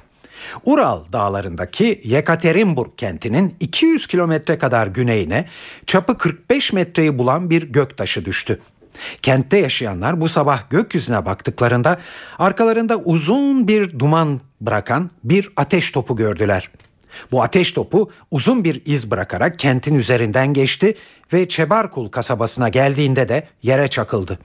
Ural 0.66 1.02
dağlarındaki 1.14 2.02
Yekaterinburg 2.04 2.90
kentinin 2.98 3.56
200 3.60 4.08
kilometre 4.08 4.58
kadar 4.58 4.88
güneyine 4.88 5.46
çapı 5.86 6.18
45 6.18 6.74
metreyi 6.74 7.20
bulan 7.20 7.50
bir 7.50 7.64
göktaşı 7.64 8.26
düştü. 8.26 8.60
Kentte 9.22 9.58
yaşayanlar 9.58 10.22
bu 10.22 10.28
sabah 10.28 10.70
gökyüzüne 10.70 11.26
baktıklarında 11.26 11.98
arkalarında 12.40 12.98
uzun 12.98 13.68
bir 13.68 14.00
duman 14.00 14.42
bırakan 14.62 15.10
bir 15.24 15.50
ateş 15.56 15.92
topu 15.92 16.16
gördüler. 16.16 16.70
Bu 17.32 17.44
ateş 17.44 17.72
topu 17.72 18.12
uzun 18.32 18.64
bir 18.64 18.82
iz 18.86 19.12
bırakarak 19.12 19.60
kentin 19.60 19.96
üzerinden 19.96 20.54
geçti 20.54 20.96
ve 21.34 21.48
Çebarkul 21.48 22.10
kasabasına 22.10 22.70
geldiğinde 22.70 23.30
de 23.30 23.48
yere 23.64 23.88
çakıldı. 23.88 24.40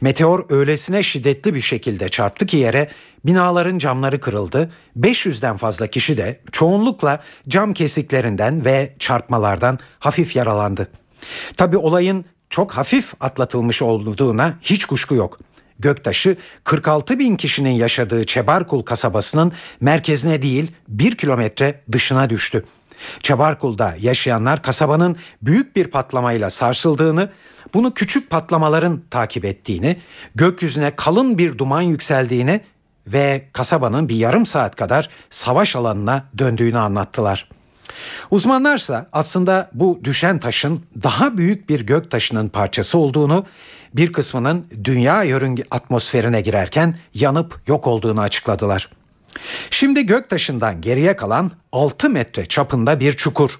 Meteor 0.00 0.44
öylesine 0.50 1.02
şiddetli 1.02 1.54
bir 1.54 1.60
şekilde 1.60 2.08
çarptı 2.08 2.46
ki 2.46 2.56
yere 2.56 2.88
binaların 3.26 3.78
camları 3.78 4.20
kırıldı. 4.20 4.70
500'den 5.00 5.56
fazla 5.56 5.86
kişi 5.86 6.16
de 6.16 6.40
çoğunlukla 6.52 7.22
cam 7.48 7.74
kesiklerinden 7.74 8.64
ve 8.64 8.92
çarpmalardan 8.98 9.78
hafif 9.98 10.36
yaralandı. 10.36 10.88
Tabi 11.56 11.76
olayın 11.76 12.24
çok 12.50 12.72
hafif 12.72 13.14
atlatılmış 13.20 13.82
olduğuna 13.82 14.54
hiç 14.62 14.84
kuşku 14.84 15.14
yok. 15.14 15.38
Göktaşı 15.78 16.36
46 16.64 17.18
bin 17.18 17.36
kişinin 17.36 17.70
yaşadığı 17.70 18.26
Çebarkul 18.26 18.82
kasabasının 18.82 19.52
merkezine 19.80 20.42
değil 20.42 20.72
bir 20.88 21.16
kilometre 21.16 21.80
dışına 21.92 22.30
düştü. 22.30 22.64
Çebarkul'da 23.22 23.94
yaşayanlar 24.00 24.62
kasabanın 24.62 25.16
büyük 25.42 25.76
bir 25.76 25.86
patlamayla 25.86 26.50
sarsıldığını, 26.50 27.30
bunu 27.74 27.94
küçük 27.94 28.30
patlamaların 28.30 29.02
takip 29.10 29.44
ettiğini, 29.44 30.00
gökyüzüne 30.34 30.96
kalın 30.96 31.38
bir 31.38 31.58
duman 31.58 31.82
yükseldiğini 31.82 32.60
ve 33.06 33.48
kasabanın 33.52 34.08
bir 34.08 34.16
yarım 34.16 34.46
saat 34.46 34.76
kadar 34.76 35.08
savaş 35.30 35.76
alanına 35.76 36.24
döndüğünü 36.38 36.78
anlattılar. 36.78 37.48
Uzmanlarsa 38.30 39.08
aslında 39.12 39.70
bu 39.72 40.00
düşen 40.04 40.38
taşın 40.38 40.82
daha 41.02 41.36
büyük 41.36 41.68
bir 41.68 41.80
gök 41.80 42.10
taşının 42.10 42.48
parçası 42.48 42.98
olduğunu, 42.98 43.46
bir 43.94 44.12
kısmının 44.12 44.66
dünya 44.84 45.22
yörünge 45.22 45.62
atmosferine 45.70 46.40
girerken 46.40 46.96
yanıp 47.14 47.60
yok 47.66 47.86
olduğunu 47.86 48.20
açıkladılar. 48.20 48.88
Şimdi 49.70 50.06
gök 50.06 50.30
taşından 50.30 50.80
geriye 50.80 51.16
kalan 51.16 51.50
6 51.72 52.10
metre 52.10 52.46
çapında 52.46 53.00
bir 53.00 53.12
çukur. 53.12 53.50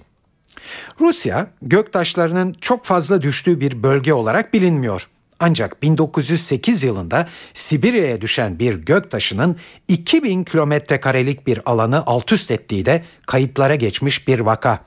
Rusya 1.01 1.47
gök 1.63 1.93
taşlarının 1.93 2.57
çok 2.61 2.85
fazla 2.85 3.23
düştüğü 3.23 3.61
bir 3.61 3.83
bölge 3.83 4.13
olarak 4.13 4.55
bilinmiyor. 4.55 5.09
Ancak 5.41 5.83
1908 5.83 6.83
yılında 6.83 7.29
Sibirya'ya 7.55 8.21
düşen 8.21 8.59
bir 8.59 8.75
gök 8.75 9.11
taşının 9.11 9.57
2000 9.89 10.45
kilometre 10.45 11.01
karelik 11.01 11.47
bir 11.47 11.61
alanı 11.67 12.03
alt 12.07 12.33
üst 12.33 12.51
ettiği 12.51 12.87
de 12.87 13.05
kayıtlara 13.27 13.75
geçmiş 13.75 14.29
bir 14.29 14.41
vaka. 14.41 14.79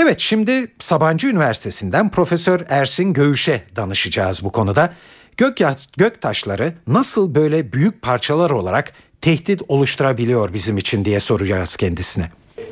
Evet 0.00 0.18
şimdi 0.18 0.52
Sabancı 0.78 1.28
Üniversitesi'nden 1.28 2.10
Profesör 2.10 2.60
Ersin 2.68 3.12
Göğüş'e 3.12 3.60
danışacağız 3.76 4.44
bu 4.44 4.52
konuda. 4.52 4.92
Gök, 5.36 5.56
gök 5.98 6.22
taşları 6.22 6.72
nasıl 6.86 7.34
böyle 7.34 7.72
büyük 7.72 8.02
parçalar 8.02 8.50
olarak 8.50 8.92
tehdit 9.20 9.62
oluşturabiliyor 9.68 10.54
bizim 10.54 10.76
için 10.76 11.04
diye 11.04 11.20
soracağız 11.20 11.76
kendisine. 11.76 12.24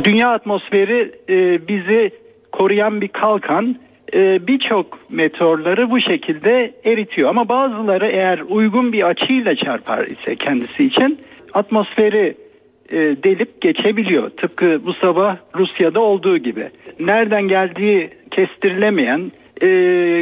Dünya 0.04 0.32
atmosferi 0.32 1.14
e, 1.28 1.68
bizi 1.68 2.10
koruyan 2.52 3.00
bir 3.00 3.08
kalkan. 3.08 3.76
E, 4.14 4.46
Birçok 4.46 5.10
meteorları 5.10 5.90
bu 5.90 6.00
şekilde 6.00 6.74
eritiyor. 6.84 7.30
Ama 7.30 7.48
bazıları 7.48 8.06
eğer 8.06 8.38
uygun 8.48 8.92
bir 8.92 9.02
açıyla 9.02 9.56
çarpar 9.56 10.06
ise 10.06 10.36
kendisi 10.36 10.84
için 10.84 11.20
atmosferi 11.54 12.45
e, 12.90 12.96
delip 12.99 13.61
geçebiliyor. 13.61 14.31
Tıpkı 14.31 14.81
bu 14.87 14.92
sabah 14.94 15.37
Rusya'da 15.57 16.01
olduğu 16.01 16.38
gibi. 16.38 16.70
Nereden 17.01 17.49
geldiği 17.49 18.11
kestirilemeyen 18.31 19.33
e, 19.62 19.68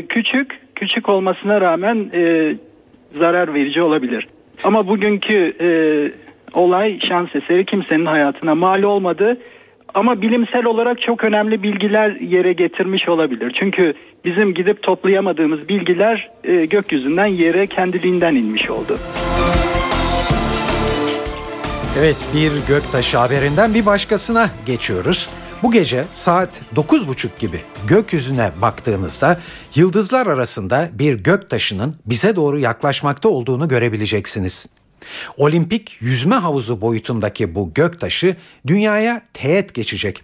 küçük 0.08 0.60
küçük 0.74 1.08
olmasına 1.08 1.60
rağmen 1.60 2.10
e, 2.14 2.54
zarar 3.18 3.54
verici 3.54 3.82
olabilir. 3.82 4.28
Ama 4.64 4.88
bugünkü 4.88 5.54
olay 6.54 7.00
şans 7.00 7.28
eseri 7.34 7.64
kimsenin 7.64 8.06
hayatına 8.06 8.54
mal 8.54 8.82
olmadı. 8.82 9.38
Ama 9.94 10.22
bilimsel 10.22 10.64
olarak 10.64 11.00
çok 11.00 11.24
önemli 11.24 11.62
bilgiler 11.62 12.10
yere 12.20 12.52
getirmiş 12.52 13.08
olabilir. 13.08 13.52
Çünkü 13.60 13.94
bizim 14.24 14.54
gidip 14.54 14.82
toplayamadığımız 14.82 15.68
bilgiler 15.68 16.30
gökyüzünden 16.70 17.26
yere 17.26 17.66
kendiliğinden 17.66 18.34
inmiş 18.34 18.70
oldu. 18.70 18.98
Evet 21.98 22.16
bir 22.34 22.52
göktaşı 22.68 23.18
haberinden 23.18 23.74
bir 23.74 23.86
başkasına 23.86 24.50
geçiyoruz. 24.66 25.28
Bu 25.62 25.72
gece 25.72 26.04
saat 26.14 26.50
9.30 26.76 27.28
gibi 27.38 27.60
gökyüzüne 27.88 28.52
baktığınızda 28.62 29.40
yıldızlar 29.74 30.26
arasında 30.26 30.90
bir 30.92 31.14
göktaşının 31.14 31.94
bize 32.06 32.36
doğru 32.36 32.58
yaklaşmakta 32.58 33.28
olduğunu 33.28 33.68
görebileceksiniz. 33.68 34.66
Olimpik 35.36 35.96
yüzme 36.00 36.34
havuzu 36.34 36.80
boyutundaki 36.80 37.54
bu 37.54 37.74
göktaşı 37.74 38.36
dünyaya 38.66 39.22
teğet 39.32 39.74
geçecek. 39.74 40.22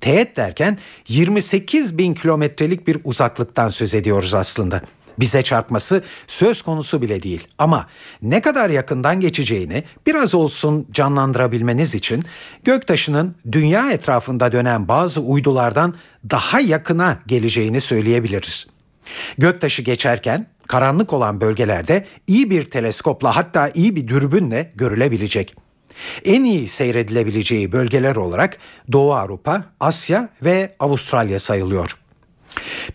Teğet 0.00 0.36
derken 0.36 0.78
28 1.08 1.98
bin 1.98 2.14
kilometrelik 2.14 2.86
bir 2.86 2.98
uzaklıktan 3.04 3.70
söz 3.70 3.94
ediyoruz 3.94 4.34
aslında. 4.34 4.82
Bize 5.20 5.42
çarpması 5.42 6.02
söz 6.26 6.62
konusu 6.62 7.02
bile 7.02 7.22
değil 7.22 7.48
ama 7.58 7.86
ne 8.22 8.40
kadar 8.40 8.70
yakından 8.70 9.20
geçeceğini 9.20 9.84
biraz 10.06 10.34
olsun 10.34 10.86
canlandırabilmeniz 10.90 11.94
için 11.94 12.24
göktaşının 12.64 13.36
dünya 13.52 13.92
etrafında 13.92 14.52
dönen 14.52 14.88
bazı 14.88 15.20
uydulardan 15.20 15.94
daha 16.30 16.60
yakına 16.60 17.18
geleceğini 17.26 17.80
söyleyebiliriz. 17.80 18.66
Göktaşı 19.38 19.82
geçerken 19.82 20.46
karanlık 20.66 21.12
olan 21.12 21.40
bölgelerde 21.40 22.06
iyi 22.26 22.50
bir 22.50 22.64
teleskopla 22.64 23.36
hatta 23.36 23.68
iyi 23.68 23.96
bir 23.96 24.08
dürbünle 24.08 24.72
görülebilecek. 24.74 25.54
En 26.24 26.44
iyi 26.44 26.68
seyredilebileceği 26.68 27.72
bölgeler 27.72 28.16
olarak 28.16 28.58
Doğu 28.92 29.14
Avrupa, 29.14 29.64
Asya 29.80 30.28
ve 30.44 30.76
Avustralya 30.78 31.38
sayılıyor. 31.38 31.96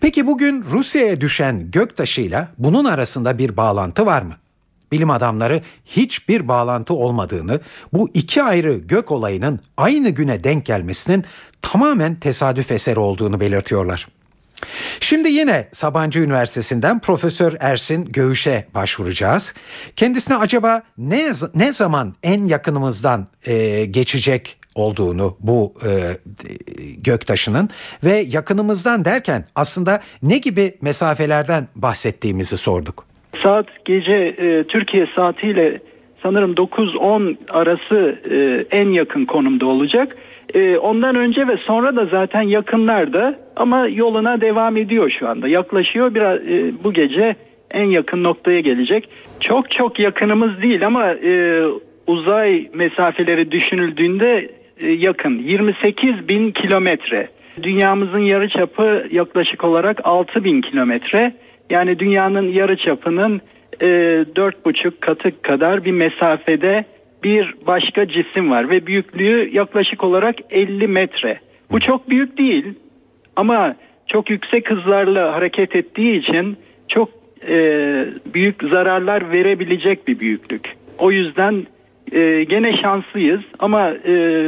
Peki 0.02 0.28
bugün 0.28 0.64
Rusya'ya 0.72 1.22
düşen 1.22 1.72
göktaşıyla 1.72 2.48
bunun 2.58 2.86
arasında 2.86 3.38
bir 3.38 3.58
bağlantı 3.58 4.06
var 4.06 4.22
mı? 4.22 4.38
Bilim 4.92 5.10
adamları 5.10 5.62
hiçbir 5.86 6.48
bağlantı 6.48 6.94
olmadığını, 6.94 7.60
bu 7.94 8.10
iki 8.14 8.44
ayrı 8.44 8.78
gök 8.78 9.12
olayının 9.12 9.60
aynı 9.78 10.10
güne 10.10 10.44
denk 10.44 10.66
gelmesinin 10.66 11.26
tamamen 11.62 12.16
tesadüf 12.16 12.72
eseri 12.72 13.00
olduğunu 13.00 13.40
belirtiyorlar. 13.40 14.08
Şimdi 15.00 15.30
yine 15.30 15.68
Sabancı 15.72 16.20
Üniversitesi'nden 16.20 17.00
Profesör 17.00 17.54
Ersin 17.60 18.06
Göğüş'e 18.06 18.68
başvuracağız. 18.76 19.54
Kendisine 19.96 20.38
acaba 20.38 20.82
ne 20.98 21.32
ne 21.56 21.74
zaman 21.74 22.16
en 22.24 22.46
yakınımızdan 22.46 23.28
e, 23.46 23.86
geçecek 23.86 24.58
olduğunu 24.76 25.32
bu 25.40 25.74
e, 25.86 25.90
göktaşının 26.98 27.70
ve 28.04 28.14
yakınımızdan 28.28 29.06
derken 29.06 29.46
aslında 29.56 30.00
ne 30.24 30.38
gibi 30.38 30.74
mesafelerden 30.82 31.68
bahsettiğimizi 31.76 32.58
sorduk. 32.58 33.06
Saat 33.44 33.86
gece 33.86 34.14
e, 34.14 34.64
Türkiye 34.64 35.08
saatiyle 35.16 35.80
sanırım 36.24 36.54
9-10 36.54 37.36
arası 37.50 38.20
e, 38.32 38.66
en 38.78 38.90
yakın 38.90 39.26
konumda 39.26 39.66
olacak. 39.66 40.18
E, 40.54 40.78
ondan 40.78 41.16
önce 41.16 41.48
ve 41.48 41.58
sonra 41.58 41.96
da 41.96 42.06
zaten 42.06 42.42
yakınlarda 42.42 43.40
ama 43.56 43.88
yoluna 43.88 44.42
devam 44.42 44.78
ediyor 44.78 45.16
şu 45.20 45.30
anda. 45.30 45.48
Yaklaşıyor 45.48 46.16
biraz 46.16 46.40
e, 46.40 46.84
bu 46.84 46.94
gece 46.94 47.36
en 47.72 47.86
yakın 47.86 48.24
noktaya 48.24 48.60
gelecek. 48.60 49.10
Çok 49.40 49.72
çok 49.72 50.00
yakınımız 50.00 50.62
değil 50.62 50.86
ama 50.86 51.12
e, 51.12 51.64
uzay 52.08 52.70
mesafeleri 52.74 53.52
düşünüldüğünde 53.52 54.50
yakın. 54.82 55.40
28 55.40 56.30
bin 56.30 56.52
kilometre. 56.52 57.30
Dünyamızın 57.64 58.20
yarı 58.20 58.50
çapı 58.50 59.08
yaklaşık 59.12 59.64
olarak 59.64 60.02
6 60.04 60.44
bin 60.44 60.62
kilometre. 60.62 61.34
Yani 61.70 62.00
dünyanın 62.00 62.48
yarı 62.48 62.78
çapının 62.78 63.42
e, 63.82 63.88
dört 64.36 64.66
buçuk 64.66 65.02
katı 65.02 65.42
kadar 65.42 65.86
bir 65.86 65.92
mesafede 65.92 66.86
bir 67.24 67.56
başka 67.68 68.08
cisim 68.08 68.52
var 68.52 68.70
ve 68.70 68.86
büyüklüğü 68.88 69.50
yaklaşık 69.54 70.04
olarak 70.04 70.36
50 70.50 70.88
metre. 70.88 71.40
Bu 71.72 71.80
çok 71.80 72.10
büyük 72.10 72.38
değil 72.38 72.74
ama 73.36 73.76
çok 74.08 74.30
yüksek 74.30 74.72
hızlarla 74.72 75.34
hareket 75.34 75.76
ettiği 75.76 76.20
için 76.20 76.58
çok 76.88 77.10
e, 77.48 77.56
büyük 78.34 78.64
zararlar 78.64 79.32
verebilecek 79.32 80.08
bir 80.08 80.20
büyüklük. 80.20 80.76
O 80.98 81.12
yüzden 81.12 81.66
e, 82.14 82.44
gene 82.44 82.78
şanslıyız 82.78 83.42
ama 83.60 83.92
e, 83.92 84.44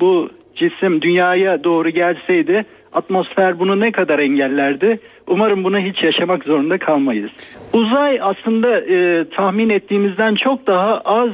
bu 0.00 0.30
cisim 0.56 1.02
dünyaya 1.02 1.64
doğru 1.64 1.90
gelseydi 1.90 2.64
atmosfer 2.92 3.58
bunu 3.58 3.80
ne 3.80 3.92
kadar 3.92 4.18
engellerdi? 4.18 5.00
Umarım 5.26 5.64
bunu 5.64 5.78
hiç 5.78 6.02
yaşamak 6.02 6.44
zorunda 6.44 6.78
kalmayız. 6.78 7.30
Uzay 7.72 8.18
aslında 8.22 8.80
e, 8.80 9.24
tahmin 9.28 9.68
ettiğimizden 9.68 10.34
çok 10.34 10.66
daha 10.66 11.00
az 11.00 11.30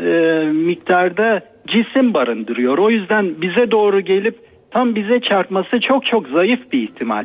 e, 0.00 0.04
miktarda 0.52 1.40
cisim 1.66 2.14
barındırıyor. 2.14 2.78
O 2.78 2.90
yüzden 2.90 3.40
bize 3.40 3.70
doğru 3.70 4.00
gelip 4.00 4.36
tam 4.70 4.94
bize 4.94 5.20
çarpması 5.20 5.80
çok 5.80 6.06
çok 6.06 6.28
zayıf 6.28 6.72
bir 6.72 6.82
ihtimal. 6.82 7.24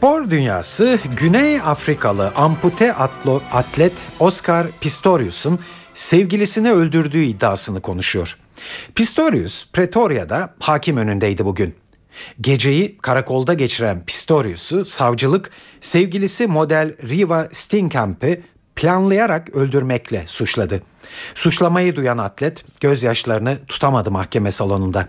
Spor 0.00 0.30
dünyası 0.30 0.98
Güney 1.16 1.60
Afrikalı 1.60 2.32
ampute 2.36 2.94
atlo, 2.94 3.40
atlet 3.52 3.92
Oscar 4.20 4.66
Pistorius'un 4.80 5.60
sevgilisini 5.94 6.72
öldürdüğü 6.72 7.22
iddiasını 7.22 7.80
konuşuyor. 7.80 8.38
Pistorius 8.94 9.70
Pretoria'da 9.72 10.54
hakim 10.60 10.96
önündeydi 10.96 11.44
bugün. 11.44 11.74
Geceyi 12.40 12.98
karakolda 12.98 13.54
geçiren 13.54 14.04
Pistorius'u 14.04 14.84
savcılık 14.84 15.50
sevgilisi 15.80 16.46
model 16.46 16.96
Riva 17.08 17.48
Steenkamp'ı 17.52 18.40
planlayarak 18.76 19.54
öldürmekle 19.54 20.24
suçladı. 20.26 20.82
Suçlamayı 21.34 21.96
duyan 21.96 22.18
atlet 22.18 22.64
gözyaşlarını 22.80 23.58
tutamadı 23.68 24.10
mahkeme 24.10 24.50
salonunda. 24.50 25.06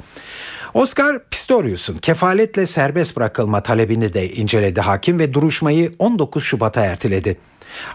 Oscar 0.74 1.20
Pistorius'un 1.30 1.98
kefaletle 1.98 2.66
serbest 2.66 3.18
bırakılma 3.18 3.64
talebini 3.64 4.14
de 4.14 4.32
inceledi 4.32 4.82
hakim 4.82 5.20
ve 5.20 5.34
duruşmayı 5.34 5.96
19 6.00 6.44
Şubat'a 6.44 6.82
erteledi. 6.82 7.38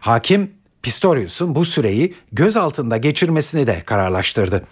Hakim 0.00 0.50
Pistorius'un 0.82 1.54
bu 1.54 1.64
süreyi 1.64 2.14
gözaltında 2.32 2.96
geçirmesini 2.96 3.66
de 3.66 3.82
kararlaştırdı. 3.82 4.64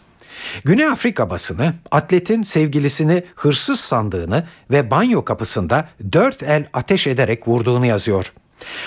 Güney 0.64 0.86
Afrika 0.86 1.30
basını 1.30 1.74
atletin 1.90 2.42
sevgilisini 2.42 3.24
hırsız 3.36 3.80
sandığını 3.80 4.48
ve 4.70 4.90
banyo 4.90 5.24
kapısında 5.24 5.88
dört 6.12 6.42
el 6.42 6.66
ateş 6.72 7.06
ederek 7.06 7.48
vurduğunu 7.48 7.86
yazıyor. 7.86 8.32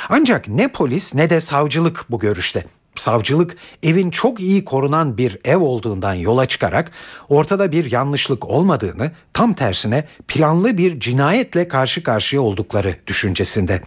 Ancak 0.09 0.47
ne 0.47 0.67
polis 0.67 1.15
ne 1.15 1.29
de 1.29 1.41
savcılık 1.41 2.05
bu 2.09 2.19
görüşte. 2.19 2.65
Savcılık 2.99 3.57
evin 3.83 4.09
çok 4.09 4.39
iyi 4.39 4.65
korunan 4.65 5.17
bir 5.17 5.37
ev 5.45 5.57
olduğundan 5.57 6.13
yola 6.13 6.45
çıkarak 6.45 6.91
ortada 7.29 7.71
bir 7.71 7.91
yanlışlık 7.91 8.45
olmadığını 8.45 9.11
tam 9.33 9.53
tersine 9.53 10.07
planlı 10.27 10.77
bir 10.77 10.99
cinayetle 10.99 11.67
karşı 11.67 12.03
karşıya 12.03 12.41
oldukları 12.41 12.95
düşüncesinde. 13.07 13.81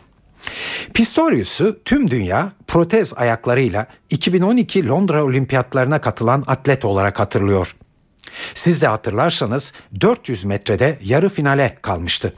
Pistorius'u 0.95 1.79
tüm 1.85 2.11
dünya 2.11 2.53
protez 2.67 3.15
ayaklarıyla 3.17 3.87
2012 4.11 4.87
Londra 4.89 5.25
Olimpiyatlarına 5.25 6.01
katılan 6.01 6.45
atlet 6.47 6.85
olarak 6.85 7.21
hatırlıyor. 7.21 7.77
Siz 8.55 8.83
de 8.83 8.87
hatırlarsanız 8.87 9.73
400 10.01 10.45
metrede 10.45 10.99
yarı 11.03 11.29
finale 11.29 11.79
kalmıştı. 11.83 12.35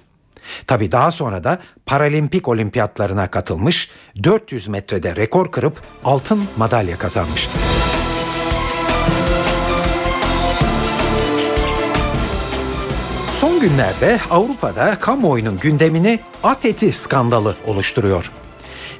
Tabi 0.66 0.92
daha 0.92 1.10
sonra 1.10 1.44
da 1.44 1.58
Paralimpik 1.86 2.48
olimpiyatlarına 2.48 3.30
katılmış, 3.30 3.90
400 4.24 4.68
metrede 4.68 5.16
rekor 5.16 5.50
kırıp 5.50 5.80
altın 6.04 6.44
madalya 6.56 6.98
kazanmıştı. 6.98 7.58
Son 13.40 13.60
günlerde 13.60 14.20
Avrupa'da 14.30 14.94
kamuoyunun 15.00 15.58
gündemini 15.58 16.20
at 16.42 16.64
eti 16.64 16.92
skandalı 16.92 17.56
oluşturuyor. 17.66 18.30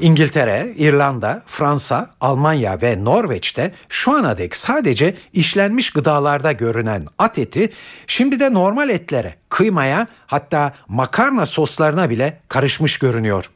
İngiltere, 0.03 0.75
İrlanda, 0.77 1.43
Fransa, 1.47 2.11
Almanya 2.21 2.83
ve 2.83 3.05
Norveç'te 3.05 3.73
şu 3.89 4.13
ana 4.13 4.39
dek 4.39 4.57
sadece 4.57 5.15
işlenmiş 5.33 5.91
gıdalarda 5.91 6.53
görünen 6.53 7.07
at 7.19 7.39
eti 7.39 7.73
şimdi 8.07 8.41
de 8.41 8.55
normal 8.55 8.89
etlere, 8.89 9.35
kıymaya 9.49 10.07
hatta 10.27 10.75
makarna 10.89 11.47
soslarına 11.47 12.11
bile 12.11 12.41
karışmış 12.49 12.99
görünüyor. 12.99 13.51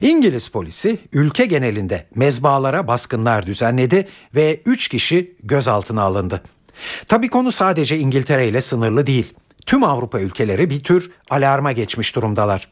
İngiliz 0.00 0.48
polisi 0.48 0.98
ülke 1.12 1.46
genelinde 1.46 2.06
mezbalara 2.14 2.88
baskınlar 2.88 3.46
düzenledi 3.46 4.08
ve 4.34 4.60
3 4.66 4.88
kişi 4.88 5.36
gözaltına 5.42 6.02
alındı. 6.02 6.42
Tabii 7.08 7.28
konu 7.28 7.52
sadece 7.52 7.98
İngiltere 7.98 8.48
ile 8.48 8.60
sınırlı 8.60 9.06
değil. 9.06 9.34
Tüm 9.66 9.84
Avrupa 9.84 10.20
ülkeleri 10.20 10.70
bir 10.70 10.82
tür 10.82 11.10
alarma 11.30 11.72
geçmiş 11.72 12.16
durumdalar. 12.16 12.68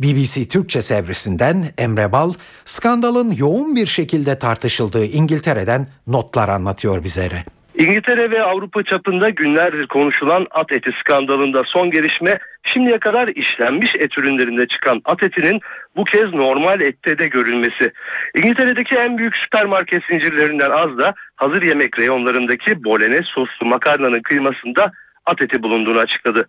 BBC 0.00 0.48
Türkçe 0.48 0.82
sevresinden 0.82 1.64
Emre 1.78 2.12
Bal, 2.12 2.32
skandalın 2.64 3.30
yoğun 3.30 3.76
bir 3.76 3.86
şekilde 3.86 4.38
tartışıldığı 4.38 5.04
İngiltere'den 5.04 5.88
notlar 6.06 6.48
anlatıyor 6.48 7.04
bizlere. 7.04 7.44
İngiltere 7.78 8.30
ve 8.30 8.42
Avrupa 8.42 8.82
çapında 8.82 9.28
günlerdir 9.28 9.86
konuşulan 9.86 10.46
at 10.50 10.72
eti 10.72 10.90
skandalında 11.00 11.62
son 11.66 11.90
gelişme 11.90 12.38
şimdiye 12.62 12.98
kadar 12.98 13.28
işlenmiş 13.28 13.94
et 13.98 14.18
ürünlerinde 14.18 14.66
çıkan 14.66 15.02
at 15.04 15.22
etinin 15.22 15.60
bu 15.96 16.04
kez 16.04 16.34
normal 16.34 16.80
ette 16.80 17.18
de 17.18 17.26
görülmesi. 17.26 17.92
İngiltere'deki 18.36 18.96
en 18.96 19.18
büyük 19.18 19.36
süpermarket 19.36 20.02
zincirlerinden 20.10 20.70
az 20.70 20.98
da 20.98 21.14
hazır 21.36 21.62
yemek 21.62 21.98
reyonlarındaki 21.98 22.84
bolene 22.84 23.20
soslu 23.22 23.66
makarnanın 23.66 24.22
kıymasında 24.22 24.92
at 25.26 25.42
eti 25.42 25.62
bulunduğunu 25.62 25.98
açıkladı. 25.98 26.48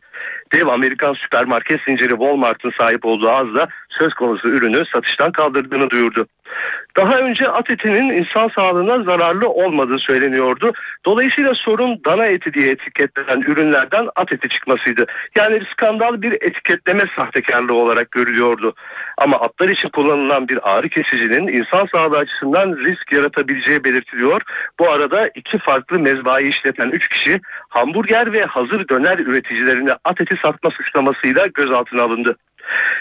Dev 0.54 0.68
Amerikan 0.68 1.14
süpermarket 1.14 1.82
zinciri 1.88 2.10
Walmart'ın 2.10 2.72
sahip 2.78 3.06
olduğu 3.06 3.30
az 3.30 3.54
da 3.54 3.68
söz 3.90 4.14
konusu 4.14 4.50
ürünü 4.50 4.84
satıştan 4.86 5.32
kaldırdığını 5.32 5.90
duyurdu. 5.90 6.28
Daha 6.98 7.18
önce 7.18 7.48
at 7.48 7.72
etinin 7.72 8.10
insan 8.10 8.48
sağlığına 8.56 9.04
zararlı 9.04 9.50
olmadığı 9.50 10.00
söyleniyordu. 10.00 10.74
Dolayısıyla 11.06 11.54
sorun 11.56 12.02
dana 12.06 12.26
eti 12.26 12.54
diye 12.54 12.72
etiketlenen 12.72 13.42
ürünlerden 13.42 14.08
at 14.16 14.34
eti 14.34 14.50
çıkmasıydı. 14.50 15.06
Yani 15.38 15.62
skandal 15.72 16.22
bir 16.22 16.32
etiketleme 16.32 17.04
sahtekarlığı 17.16 17.74
olarak 17.74 18.12
görülüyordu. 18.12 18.74
Ama 19.18 19.40
atlar 19.40 19.70
için 19.70 19.90
kullanılan 19.90 20.48
bir 20.48 20.72
ağrı 20.72 20.90
kesicinin 20.90 21.48
insan 21.48 21.88
sağlığı 21.92 22.18
açısından 22.18 22.76
risk 22.76 23.12
yaratabileceği 23.12 23.84
belirtiliyor. 23.84 24.42
Bu 24.80 24.90
arada 24.90 25.30
iki 25.36 25.58
farklı 25.58 26.00
mezbayı 26.00 26.48
işleten 26.48 26.90
3 26.90 27.08
kişi 27.08 27.42
hamburger 27.70 28.34
ve 28.34 28.44
hazır 28.44 28.88
döner 28.88 29.20
üreticilerine 29.20 29.92
at 30.04 30.22
eti 30.22 30.36
satma 30.42 30.72
suçlamasıyla 30.72 31.48
gözaltına 31.48 32.04
alındı. 32.04 32.36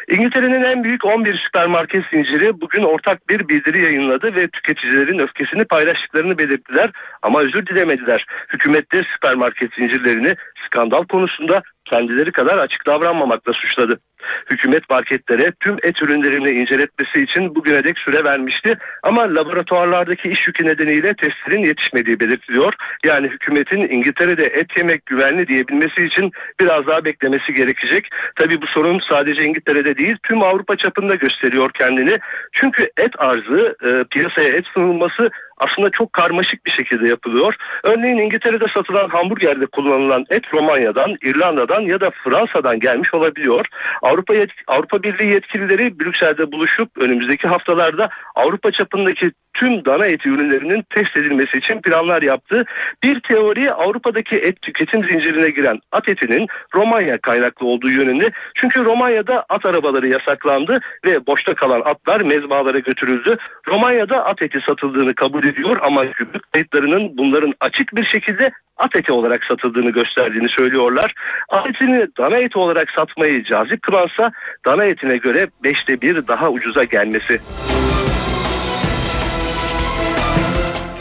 İngiltere'nin 0.08 0.62
en 0.62 0.84
büyük 0.84 1.04
11 1.04 1.34
süpermarket 1.34 2.04
zinciri 2.10 2.60
bugün 2.60 2.82
ortak 2.82 3.28
bir 3.28 3.48
bildiri 3.48 3.84
yayınladı 3.84 4.34
ve 4.34 4.48
tüketicilerin 4.48 5.18
öfkesini 5.18 5.64
paylaştıklarını 5.64 6.38
belirttiler 6.38 6.90
ama 7.22 7.40
özür 7.40 7.66
dilemediler. 7.66 8.26
Hükümet 8.52 8.92
de 8.92 9.02
süpermarket 9.14 9.74
zincirlerini 9.74 10.34
skandal 10.66 11.04
konusunda 11.04 11.62
kendileri 11.84 12.32
kadar 12.32 12.58
açık 12.58 12.86
davranmamakla 12.86 13.52
suçladı. 13.52 14.00
Hükümet 14.50 14.90
marketlere 14.90 15.52
tüm 15.60 15.76
et 15.82 16.02
ürünlerini 16.02 16.50
inceletmesi 16.50 17.22
için 17.22 17.54
bugüne 17.54 17.84
dek 17.84 17.98
süre 17.98 18.24
vermişti 18.24 18.78
ama 19.02 19.34
laboratuvarlardaki 19.34 20.28
iş 20.28 20.48
yükü 20.48 20.66
nedeniyle 20.66 21.14
testlerin 21.14 21.64
yetişmediği 21.64 22.20
belirtiliyor. 22.20 22.74
Yani 23.04 23.28
hükümetin 23.28 23.88
İngiltere'de 23.88 24.44
et 24.44 24.76
yemek 24.76 25.06
güvenli 25.06 25.48
diyebilmesi 25.48 26.06
için 26.06 26.32
biraz 26.60 26.86
daha 26.86 27.04
beklemesi 27.04 27.52
gerekecek. 27.52 28.08
Tabi 28.36 28.62
bu 28.62 28.66
sorun 28.66 29.00
sadece 29.10 29.44
İngiltere'de 29.44 29.96
değil 29.96 30.16
tüm 30.22 30.42
Avrupa 30.42 30.76
çapında 30.76 31.14
gösteriyor 31.14 31.70
kendini. 31.78 32.18
Çünkü 32.52 32.90
et 32.96 33.12
arzı 33.18 33.76
e, 33.84 34.04
piyasaya 34.10 34.48
et 34.48 34.64
sunulması 34.74 35.30
aslında 35.60 35.90
çok 35.90 36.12
karmaşık 36.12 36.66
bir 36.66 36.70
şekilde 36.70 37.08
yapılıyor. 37.08 37.54
Örneğin 37.84 38.18
İngiltere'de 38.18 38.64
satılan 38.74 39.08
hamburgerde 39.08 39.66
kullanılan 39.66 40.24
et 40.30 40.54
Romanya'dan, 40.54 41.16
İrlanda'dan 41.22 41.80
ya 41.80 42.00
da 42.00 42.10
Fransa'dan 42.24 42.80
gelmiş 42.80 43.14
olabiliyor. 43.14 43.66
Avrupa 44.02 44.34
yetk- 44.34 44.64
Avrupa 44.66 45.02
Birliği 45.02 45.32
yetkilileri 45.32 46.00
Brüksel'de 46.00 46.52
buluşup 46.52 46.88
önümüzdeki 46.98 47.48
haftalarda 47.48 48.08
Avrupa 48.34 48.70
çapındaki 48.70 49.30
tüm 49.58 49.84
dana 49.84 50.06
eti 50.06 50.28
ürünlerinin 50.28 50.84
test 50.94 51.16
edilmesi 51.16 51.58
için 51.58 51.80
planlar 51.80 52.22
yaptı. 52.22 52.64
Bir 53.02 53.20
teori 53.20 53.72
Avrupa'daki 53.72 54.36
et 54.36 54.62
tüketim 54.62 55.08
zincirine 55.08 55.50
giren 55.50 55.80
at 55.92 56.08
etinin 56.08 56.46
Romanya 56.74 57.18
kaynaklı 57.18 57.66
olduğu 57.66 57.90
yönünde. 57.90 58.30
Çünkü 58.54 58.84
Romanya'da 58.84 59.44
at 59.48 59.66
arabaları 59.66 60.08
yasaklandı 60.08 60.78
ve 61.06 61.26
boşta 61.26 61.54
kalan 61.54 61.82
atlar 61.84 62.20
mezbahalara 62.20 62.78
götürüldü. 62.78 63.36
Romanya'da 63.68 64.24
at 64.24 64.42
eti 64.42 64.60
satıldığını 64.60 65.14
kabul 65.14 65.44
ediyor 65.44 65.78
ama 65.82 66.04
gümrük 66.04 66.52
kayıtlarının 66.52 67.18
bunların 67.18 67.54
açık 67.60 67.96
bir 67.96 68.04
şekilde 68.04 68.50
at 68.76 68.96
eti 68.96 69.12
olarak 69.12 69.44
satıldığını 69.44 69.90
gösterdiğini 69.90 70.48
söylüyorlar. 70.48 71.14
At 71.48 71.66
etini 71.66 72.06
dana 72.18 72.36
eti 72.36 72.58
olarak 72.58 72.90
satmayı 72.90 73.44
cazip 73.44 73.82
kılansa 73.82 74.32
dana 74.66 74.84
etine 74.84 75.16
göre 75.16 75.46
beşte 75.64 76.00
bir 76.00 76.26
daha 76.26 76.50
ucuza 76.50 76.84
gelmesi. 76.84 77.38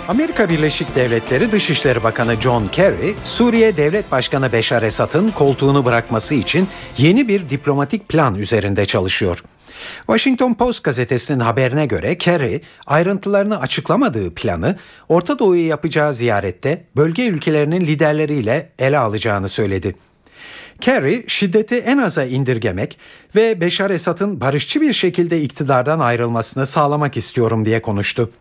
Amerika 0.07 0.49
Birleşik 0.49 0.95
Devletleri 0.95 1.51
Dışişleri 1.51 2.03
Bakanı 2.03 2.41
John 2.41 2.67
Kerry, 2.67 3.15
Suriye 3.23 3.77
Devlet 3.77 4.11
Başkanı 4.11 4.51
Beşar 4.51 4.83
Esad'ın 4.83 5.31
koltuğunu 5.31 5.85
bırakması 5.85 6.35
için 6.35 6.67
yeni 6.97 7.27
bir 7.27 7.49
diplomatik 7.49 8.09
plan 8.09 8.35
üzerinde 8.35 8.85
çalışıyor. 8.85 9.43
Washington 9.97 10.53
Post 10.53 10.83
gazetesinin 10.83 11.39
haberine 11.39 11.85
göre 11.85 12.17
Kerry 12.17 12.61
ayrıntılarını 12.85 13.59
açıklamadığı 13.59 14.33
planı 14.33 14.77
Orta 15.09 15.39
Doğu'yu 15.39 15.67
yapacağı 15.67 16.13
ziyarette 16.13 16.85
bölge 16.95 17.27
ülkelerinin 17.27 17.81
liderleriyle 17.81 18.69
ele 18.79 18.97
alacağını 18.97 19.49
söyledi. 19.49 19.95
Kerry 20.81 21.23
şiddeti 21.27 21.75
en 21.75 21.97
aza 21.97 22.23
indirgemek 22.23 22.97
ve 23.35 23.61
Beşar 23.61 23.89
Esad'ın 23.89 24.41
barışçı 24.41 24.81
bir 24.81 24.93
şekilde 24.93 25.41
iktidardan 25.41 25.99
ayrılmasını 25.99 26.67
sağlamak 26.67 27.17
istiyorum 27.17 27.65
diye 27.65 27.81
konuştu. 27.81 28.31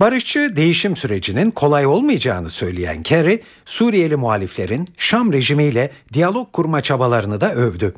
Barışçı 0.00 0.56
değişim 0.56 0.96
sürecinin 0.96 1.50
kolay 1.50 1.86
olmayacağını 1.86 2.50
söyleyen 2.50 3.02
Kerry, 3.02 3.42
Suriyeli 3.64 4.16
muhaliflerin 4.16 4.88
Şam 4.98 5.32
rejimiyle 5.32 5.90
diyalog 6.12 6.52
kurma 6.52 6.80
çabalarını 6.80 7.40
da 7.40 7.54
övdü. 7.54 7.94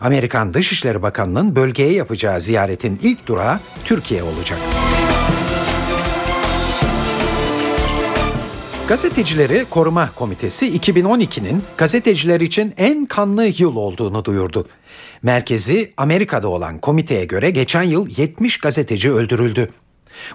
Amerikan 0.00 0.54
Dışişleri 0.54 1.02
Bakanı'nın 1.02 1.56
bölgeye 1.56 1.92
yapacağı 1.92 2.40
ziyaretin 2.40 3.00
ilk 3.02 3.26
durağı 3.26 3.60
Türkiye 3.84 4.22
olacak. 4.22 4.58
Gazetecileri 8.88 9.64
Koruma 9.70 10.10
Komitesi 10.14 10.78
2012'nin 10.78 11.62
gazeteciler 11.76 12.40
için 12.40 12.74
en 12.76 13.04
kanlı 13.04 13.44
yıl 13.44 13.76
olduğunu 13.76 14.24
duyurdu. 14.24 14.68
Merkezi 15.22 15.92
Amerika'da 15.96 16.48
olan 16.48 16.78
komiteye 16.78 17.24
göre 17.24 17.50
geçen 17.50 17.82
yıl 17.82 18.08
70 18.16 18.58
gazeteci 18.58 19.12
öldürüldü. 19.12 19.70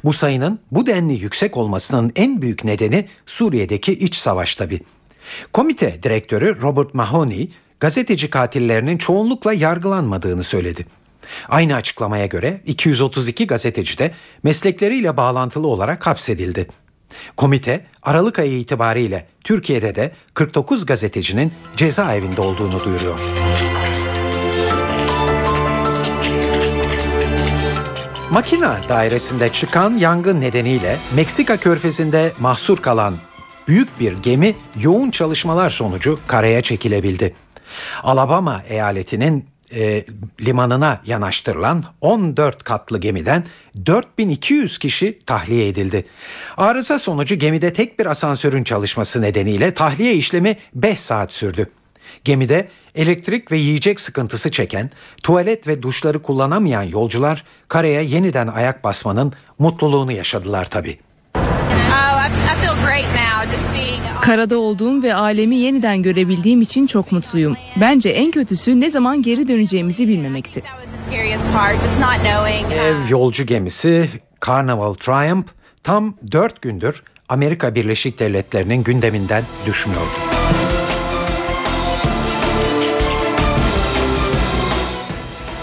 Bu 0.03 0.13
sayının 0.13 0.59
bu 0.71 0.87
denli 0.87 1.13
yüksek 1.13 1.57
olmasının 1.57 2.11
en 2.15 2.41
büyük 2.41 2.63
nedeni 2.63 3.07
Suriye'deki 3.25 3.93
iç 3.93 4.15
savaş 4.15 4.55
tabi. 4.55 4.79
Komite 5.53 6.03
direktörü 6.03 6.61
Robert 6.61 6.93
Mahoney, 6.93 7.51
gazeteci 7.79 8.29
katillerinin 8.29 8.97
çoğunlukla 8.97 9.53
yargılanmadığını 9.53 10.43
söyledi. 10.43 10.85
Aynı 11.49 11.75
açıklamaya 11.75 12.25
göre 12.25 12.61
232 12.65 13.47
gazeteci 13.47 13.97
de 13.97 14.11
meslekleriyle 14.43 15.17
bağlantılı 15.17 15.67
olarak 15.67 16.07
hapsedildi. 16.07 16.67
Komite 17.37 17.85
Aralık 18.03 18.39
ayı 18.39 18.59
itibariyle 18.59 19.27
Türkiye'de 19.43 19.95
de 19.95 20.11
49 20.33 20.85
gazetecinin 20.85 21.53
cezaevinde 21.77 22.41
olduğunu 22.41 22.83
duyuruyor. 22.83 23.19
Makina 28.33 28.89
dairesinde 28.89 29.51
çıkan 29.51 29.97
yangın 29.97 30.41
nedeniyle 30.41 30.97
Meksika 31.15 31.57
körfezinde 31.57 32.31
mahsur 32.39 32.77
kalan 32.77 33.13
büyük 33.67 33.99
bir 33.99 34.13
gemi 34.13 34.55
yoğun 34.81 35.11
çalışmalar 35.11 35.69
sonucu 35.69 36.19
karaya 36.27 36.61
çekilebildi. 36.61 37.35
Alabama 38.03 38.63
eyaletinin 38.67 39.45
e, 39.75 40.05
limanına 40.41 41.01
yanaştırılan 41.05 41.83
14 42.01 42.63
katlı 42.63 42.99
gemiden 42.99 43.45
4200 43.85 44.77
kişi 44.77 45.19
tahliye 45.25 45.67
edildi. 45.67 46.05
Arıza 46.57 46.99
sonucu 46.99 47.35
gemide 47.35 47.73
tek 47.73 47.99
bir 47.99 48.05
asansörün 48.05 48.63
çalışması 48.63 49.21
nedeniyle 49.21 49.73
tahliye 49.73 50.13
işlemi 50.13 50.57
5 50.75 50.99
saat 50.99 51.33
sürdü. 51.33 51.69
Gemide 52.23 52.67
elektrik 52.95 53.51
ve 53.51 53.57
yiyecek 53.57 53.99
sıkıntısı 53.99 54.51
çeken, 54.51 54.91
tuvalet 55.23 55.67
ve 55.67 55.81
duşları 55.81 56.21
kullanamayan 56.21 56.83
yolcular 56.83 57.43
karaya 57.67 58.01
yeniden 58.01 58.47
ayak 58.47 58.83
basmanın 58.83 59.33
mutluluğunu 59.59 60.11
yaşadılar 60.11 60.65
tabii. 60.65 60.99
Karada 64.21 64.57
olduğum 64.57 65.03
ve 65.03 65.15
alemi 65.15 65.55
yeniden 65.55 66.03
görebildiğim 66.03 66.61
için 66.61 66.87
çok 66.87 67.11
mutluyum. 67.11 67.57
Bence 67.81 68.09
en 68.09 68.31
kötüsü 68.31 68.79
ne 68.79 68.89
zaman 68.89 69.21
geri 69.21 69.47
döneceğimizi 69.47 70.07
bilmemekti. 70.07 70.63
Ev 72.73 73.09
yolcu 73.09 73.45
gemisi 73.45 74.09
Carnival 74.47 74.93
Triumph 74.93 75.49
tam 75.83 76.15
4 76.31 76.61
gündür 76.61 77.03
Amerika 77.29 77.75
Birleşik 77.75 78.19
Devletleri'nin 78.19 78.83
gündeminden 78.83 79.43
düşmüyordu. 79.65 80.32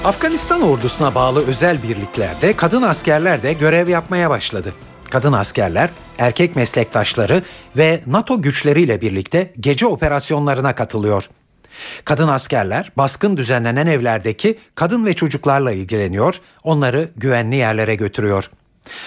Afganistan 0.05 0.63
ordusuna 0.63 1.15
bağlı 1.15 1.47
özel 1.47 1.83
birliklerde 1.83 2.57
kadın 2.57 2.83
askerler 2.83 3.43
de 3.43 3.53
görev 3.53 3.89
yapmaya 3.89 4.31
başladı. 4.31 4.75
Kadın 5.11 5.33
askerler, 5.33 5.91
erkek 6.19 6.57
meslektaşları 6.57 7.43
ve 7.77 8.01
NATO 8.07 8.43
güçleriyle 8.43 9.01
birlikte 9.01 9.53
gece 9.61 9.87
operasyonlarına 9.87 10.75
katılıyor. 10.75 11.31
Kadın 12.05 12.29
askerler 12.29 12.93
baskın 12.97 13.37
düzenlenen 13.37 13.87
evlerdeki 13.87 14.59
kadın 14.75 15.07
ve 15.07 15.15
çocuklarla 15.15 15.73
ilgileniyor, 15.73 16.41
onları 16.65 17.09
güvenli 17.17 17.57
yerlere 17.57 17.95
götürüyor. 17.95 18.51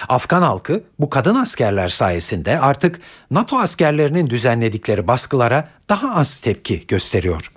Afgan 0.08 0.42
halkı 0.42 0.84
bu 0.98 1.10
kadın 1.10 1.34
askerler 1.34 1.88
sayesinde 1.88 2.60
artık 2.60 3.00
NATO 3.30 3.58
askerlerinin 3.58 4.30
düzenledikleri 4.30 5.08
baskılara 5.08 5.68
daha 5.88 6.14
az 6.14 6.40
tepki 6.40 6.86
gösteriyor. 6.86 7.50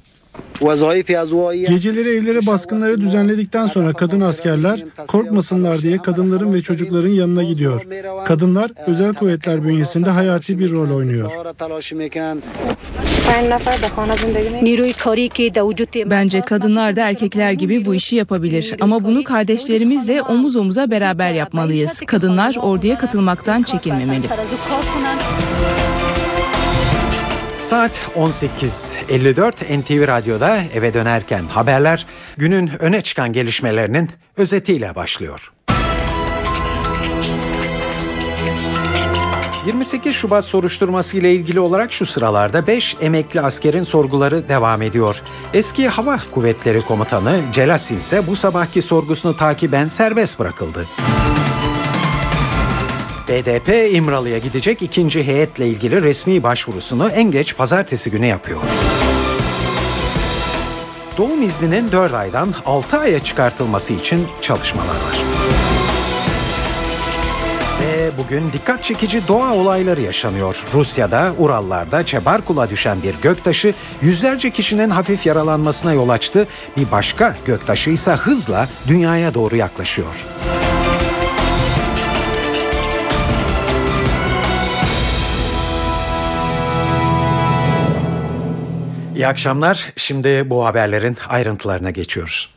Geceleri 1.70 2.10
evlere 2.10 2.46
baskınları 2.46 3.02
düzenledikten 3.02 3.66
sonra 3.66 3.94
kadın 3.94 4.22
askerler 4.22 4.84
korkmasınlar 5.08 5.82
diye 5.82 5.98
kadınların 5.98 6.54
ve 6.54 6.62
çocukların 6.62 7.10
yanına 7.10 7.44
gidiyor. 7.44 7.82
Kadınlar 8.26 8.72
özel 8.88 9.14
kuvvetler 9.14 9.64
bünyesinde 9.64 10.10
hayati 10.10 10.60
bir 10.60 10.72
rol 10.72 10.96
oynuyor. 10.96 11.32
Bence 16.10 16.42
kadınlar 16.42 16.96
da 16.96 17.10
erkekler 17.10 17.52
gibi 17.52 17.86
bu 17.86 17.96
işi 17.96 18.16
yapabilir. 18.16 18.76
Ama 18.82 19.04
bunu 19.04 19.24
kardeşlerimizle 19.24 20.22
omuz 20.22 20.56
omuza 20.56 20.92
beraber 20.92 21.34
yapmalıyız. 21.34 22.00
Kadınlar 22.08 22.56
orduya 22.62 22.98
katılmaktan 22.98 23.64
çekinmemeli. 23.64 24.26
Saat 27.60 28.12
18.54 28.16 29.82
NTV 29.82 30.08
Radyo'da 30.08 30.58
eve 30.74 30.94
dönerken 30.94 31.44
haberler 31.44 32.06
günün 32.38 32.72
öne 32.80 33.02
çıkan 33.02 33.34
gelişmelerinin 33.34 34.10
özetiyle 34.38 34.96
başlıyor. 34.96 35.54
28 39.66 40.16
Şubat 40.16 40.46
soruşturması 40.46 41.18
ile 41.18 41.34
ilgili 41.34 41.60
olarak 41.60 41.94
şu 41.94 42.06
sıralarda 42.06 42.68
5 42.68 42.96
emekli 43.02 43.42
askerin 43.42 43.84
sorguları 43.84 44.50
devam 44.50 44.82
ediyor. 44.82 45.22
Eski 45.54 45.88
Hava 45.88 46.20
Kuvvetleri 46.32 46.82
Komutanı 46.82 47.42
Celasin 47.52 48.00
ise 48.00 48.28
bu 48.28 48.36
sabahki 48.36 48.82
sorgusunu 48.82 49.38
takiben 49.38 49.88
serbest 49.88 50.40
bırakıldı. 50.40 50.86
BDP 53.30 53.96
İmralı'ya 53.96 54.38
gidecek 54.38 54.82
ikinci 54.82 55.28
heyetle 55.28 55.68
ilgili 55.68 56.02
resmi 56.02 56.44
başvurusunu 56.44 57.10
en 57.10 57.32
geç 57.32 57.58
pazartesi 57.58 58.12
günü 58.12 58.26
yapıyor. 58.26 58.62
doğum 61.18 61.42
izninin 61.42 61.92
4 61.92 62.14
aydan 62.14 62.54
6 62.66 62.98
aya 63.00 63.24
çıkartılması 63.24 63.94
için 63.94 64.28
çalışmalar 64.42 64.88
var. 64.88 65.18
Ve 67.82 68.12
bugün 68.18 68.54
dikkat 68.54 68.84
çekici 68.84 69.28
doğa 69.28 69.54
olayları 69.54 70.02
yaşanıyor. 70.02 70.64
Rusya'da, 70.74 71.34
Urallar'da 71.38 72.06
Çebarkul'a 72.06 72.70
düşen 72.70 73.04
bir 73.04 73.16
göktaşı 73.22 73.74
yüzlerce 74.02 74.50
kişinin 74.50 74.90
hafif 74.90 75.26
yaralanmasına 75.26 75.94
yol 75.94 76.10
açtı. 76.10 76.48
Bir 76.78 76.92
başka 76.92 77.36
göktaşı 77.46 77.90
ise 77.90 78.12
hızla 78.12 78.68
dünyaya 78.88 79.34
doğru 79.34 79.56
yaklaşıyor. 79.56 80.26
İyi 89.18 89.28
akşamlar. 89.28 89.94
Şimdi 89.96 90.50
bu 90.50 90.66
haberlerin 90.66 91.18
ayrıntılarına 91.28 91.90
geçiyoruz. 91.90 92.50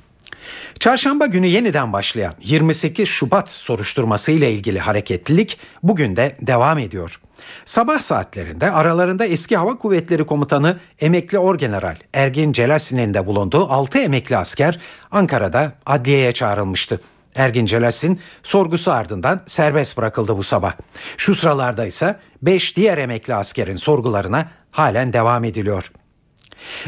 Çarşamba 0.78 1.26
günü 1.26 1.46
yeniden 1.46 1.92
başlayan 1.92 2.34
28 2.42 3.08
Şubat 3.08 3.50
soruşturması 3.50 4.32
ile 4.32 4.52
ilgili 4.52 4.78
hareketlilik 4.78 5.58
bugün 5.82 6.16
de 6.16 6.36
devam 6.40 6.78
ediyor. 6.78 7.20
Sabah 7.64 7.98
saatlerinde 7.98 8.70
aralarında 8.70 9.26
eski 9.26 9.56
Hava 9.56 9.78
Kuvvetleri 9.78 10.26
Komutanı 10.26 10.80
emekli 11.00 11.38
Orgeneral 11.38 11.96
Ergin 12.14 12.52
Celasin'in 12.52 13.14
de 13.14 13.26
bulunduğu 13.26 13.70
6 13.70 13.98
emekli 13.98 14.36
asker 14.36 14.80
Ankara'da 15.10 15.72
adliyeye 15.86 16.32
çağrılmıştı. 16.32 17.00
Ergin 17.34 17.66
Celassin 17.66 18.20
sorgusu 18.42 18.92
ardından 18.92 19.40
serbest 19.46 19.96
bırakıldı 19.96 20.36
bu 20.36 20.42
sabah. 20.42 20.72
Şu 21.16 21.34
sıralarda 21.34 21.86
ise 21.86 22.16
5 22.42 22.76
diğer 22.76 22.98
emekli 22.98 23.34
askerin 23.34 23.76
sorgularına 23.76 24.50
halen 24.70 25.12
devam 25.12 25.44
ediliyor. 25.44 25.92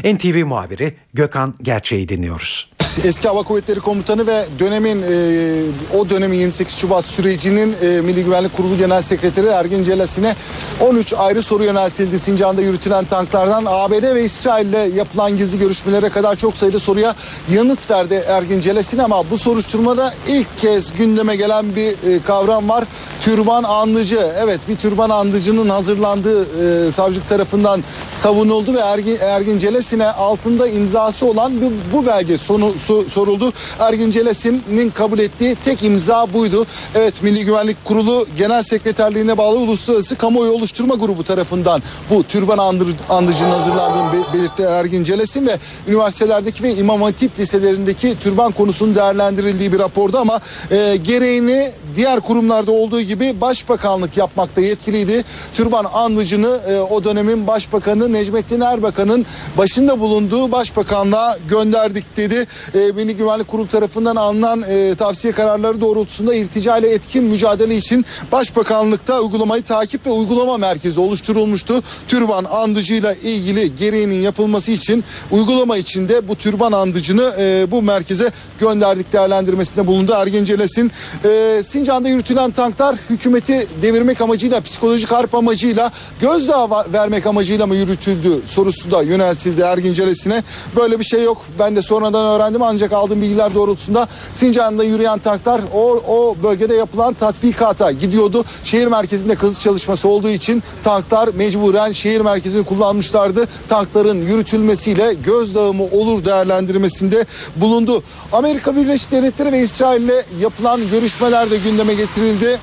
NTV 0.03 0.45
muhabiri 0.45 0.95
Gökhan 1.13 1.55
Gerçeği 1.61 2.09
dinliyoruz. 2.09 2.69
Eski 2.97 3.27
Hava 3.27 3.43
Kuvvetleri 3.43 3.79
Komutanı 3.79 4.27
ve 4.27 4.45
dönemin 4.59 5.01
e, 5.01 5.97
o 5.97 6.09
dönemin 6.09 6.37
28 6.37 6.75
Şubat 6.75 7.05
sürecinin 7.05 7.75
e, 7.81 8.01
Milli 8.01 8.23
Güvenlik 8.23 8.57
Kurulu 8.57 8.77
Genel 8.77 9.01
Sekreteri 9.01 9.47
Ergin 9.47 9.83
Celasine 9.83 10.35
13 10.81 11.13
ayrı 11.13 11.43
soru 11.43 11.63
yöneltildi. 11.63 12.19
Sincan'da 12.19 12.61
yürütülen 12.61 13.05
tanklardan 13.05 13.65
ABD 13.67 14.15
ve 14.15 14.23
İsrail 14.23 14.65
ile 14.65 14.77
yapılan 14.79 15.37
gizli 15.37 15.59
görüşmelere 15.59 16.09
kadar 16.09 16.35
çok 16.35 16.57
sayıda 16.57 16.79
soruya 16.79 17.15
yanıt 17.51 17.91
verdi 17.91 18.23
Ergin 18.27 18.61
Celasin 18.61 18.97
ama 18.97 19.29
bu 19.31 19.37
soruşturmada 19.37 20.13
ilk 20.27 20.57
kez 20.57 20.93
gündeme 20.93 21.35
gelen 21.35 21.75
bir 21.75 21.91
e, 21.91 22.21
kavram 22.21 22.69
var. 22.69 22.83
Türban 23.21 23.63
andıcı. 23.63 24.31
Evet 24.39 24.59
bir 24.67 24.75
türban 24.75 25.09
andıcının 25.09 25.69
hazırlandığı 25.69 26.43
e, 26.87 26.91
savcılık 26.91 27.29
tarafından 27.29 27.83
savunuldu 28.09 28.73
ve 28.73 28.79
Ergin, 28.79 29.17
Ergin 29.21 29.59
Celasin'e 29.59 30.11
altında 30.11 30.67
imzası 30.67 31.25
olan 31.25 31.53
bu, 31.61 31.97
bu 31.97 32.05
belge 32.05 32.37
sonu 32.37 32.73
su- 32.83 33.09
soruldu. 33.09 33.53
Ergin 33.79 34.11
Celasin'in 34.11 34.89
kabul 34.89 35.19
ettiği 35.19 35.55
tek 35.65 35.83
imza 35.83 36.33
buydu. 36.33 36.65
Evet 36.95 37.23
Milli 37.23 37.45
Güvenlik 37.45 37.85
Kurulu 37.85 38.27
Genel 38.37 38.63
Sekreterliğine 38.63 39.37
bağlı 39.37 39.59
Uluslararası 39.59 40.15
Kamuoyu 40.15 40.51
Oluşturma 40.51 40.95
Grubu 40.95 41.23
tarafından 41.23 41.83
bu 42.09 42.23
türban 42.23 42.57
andır, 42.57 42.87
andıcının 43.09 43.49
hazırlandığını 43.49 44.13
be- 44.13 44.37
belirtti 44.37 44.63
Ergin 44.63 45.03
Celasin 45.03 45.47
ve 45.47 45.57
üniversitelerdeki 45.87 46.63
ve 46.63 46.75
İmam 46.75 47.01
Hatip 47.01 47.39
liselerindeki 47.39 48.19
türban 48.19 48.51
konusunun 48.51 48.95
değerlendirildiği 48.95 49.73
bir 49.73 49.79
rapordu 49.79 50.17
ama 50.17 50.39
e, 50.71 50.95
gereğini 50.95 51.71
diğer 51.95 52.19
kurumlarda 52.19 52.71
olduğu 52.71 53.01
gibi 53.01 53.41
başbakanlık 53.41 54.17
yapmakta 54.17 54.61
yetkiliydi. 54.61 55.23
Türban 55.53 55.85
andıcını 55.93 56.59
e, 56.69 56.79
o 56.79 57.03
dönemin 57.03 57.47
başbakanı 57.47 58.13
Necmettin 58.13 58.61
Erbakan'ın 58.61 59.25
başında 59.57 59.99
bulunduğu 59.99 60.51
başbakanlığa 60.51 61.37
gönderdik 61.49 62.17
dedi. 62.17 62.47
E, 62.73 62.77
Milli 62.77 63.15
Güvenlik 63.15 63.47
Kurulu 63.47 63.67
tarafından 63.67 64.15
alınan 64.15 64.63
e, 64.69 64.95
tavsiye 64.95 65.33
kararları 65.33 65.81
doğrultusunda 65.81 66.35
irtica 66.35 66.77
ile 66.77 66.93
etkin 66.93 67.23
mücadele 67.23 67.75
için 67.75 68.05
başbakanlıkta 68.31 69.19
uygulamayı 69.19 69.63
takip 69.63 70.05
ve 70.05 70.11
uygulama 70.11 70.57
merkezi 70.57 70.99
oluşturulmuştu. 70.99 71.83
Türban 72.07 72.43
andıcıyla 72.43 73.13
ilgili 73.13 73.75
gereğinin 73.75 74.21
yapılması 74.21 74.71
için 74.71 75.03
uygulama 75.31 75.77
içinde 75.77 76.27
bu 76.27 76.35
türban 76.35 76.71
andıcını 76.71 77.33
e, 77.39 77.71
bu 77.71 77.81
merkeze 77.81 78.31
gönderdik 78.59 79.13
değerlendirmesinde 79.13 79.87
bulundu 79.87 80.13
Ergin 80.15 80.45
Celes'in. 80.45 80.91
E, 81.25 81.61
Sincan'da 81.83 82.09
yürütülen 82.09 82.51
tanklar 82.51 82.95
hükümeti 83.09 83.67
devirmek 83.81 84.21
amacıyla 84.21 84.61
psikolojik 84.61 85.11
harp 85.11 85.35
amacıyla 85.35 85.91
gözdağı 86.19 86.93
vermek 86.93 87.25
amacıyla 87.25 87.67
mı 87.67 87.75
yürütüldü 87.75 88.41
sorusu 88.45 88.91
da 88.91 89.03
yöneltildi 89.03 89.61
Ergin 89.61 89.93
Celes'ine. 89.93 90.43
Böyle 90.75 90.99
bir 90.99 91.03
şey 91.03 91.23
yok. 91.23 91.41
Ben 91.59 91.75
de 91.75 91.81
sonradan 91.81 92.25
öğrendim 92.25 92.61
ancak 92.61 92.91
aldığım 92.91 93.21
bilgiler 93.21 93.55
doğrultusunda 93.55 94.07
Sincan'da 94.33 94.83
yürüyen 94.83 95.19
tanklar 95.19 95.61
o, 95.73 96.03
o 96.07 96.35
bölgede 96.43 96.75
yapılan 96.75 97.13
tatbikata 97.13 97.91
gidiyordu. 97.91 98.45
Şehir 98.63 98.87
merkezinde 98.87 99.35
kazı 99.35 99.59
çalışması 99.59 100.07
olduğu 100.07 100.29
için 100.29 100.63
tanklar 100.83 101.27
mecburen 101.27 101.91
şehir 101.91 102.21
merkezini 102.21 102.65
kullanmışlardı. 102.65 103.47
Tankların 103.67 104.21
yürütülmesiyle 104.21 105.13
gözdağı 105.13 105.73
mı 105.73 105.83
olur 105.83 106.25
değerlendirmesinde 106.25 107.25
bulundu. 107.55 108.03
Amerika 108.31 108.75
Birleşik 108.75 109.11
Devletleri 109.11 109.51
ve 109.51 109.61
İsrail 109.61 110.01
ile 110.03 110.25
yapılan 110.41 110.81
görüşmeler 110.91 111.51
de 111.51 111.57
gündeme 111.73 111.93
getirildi. 111.93 112.59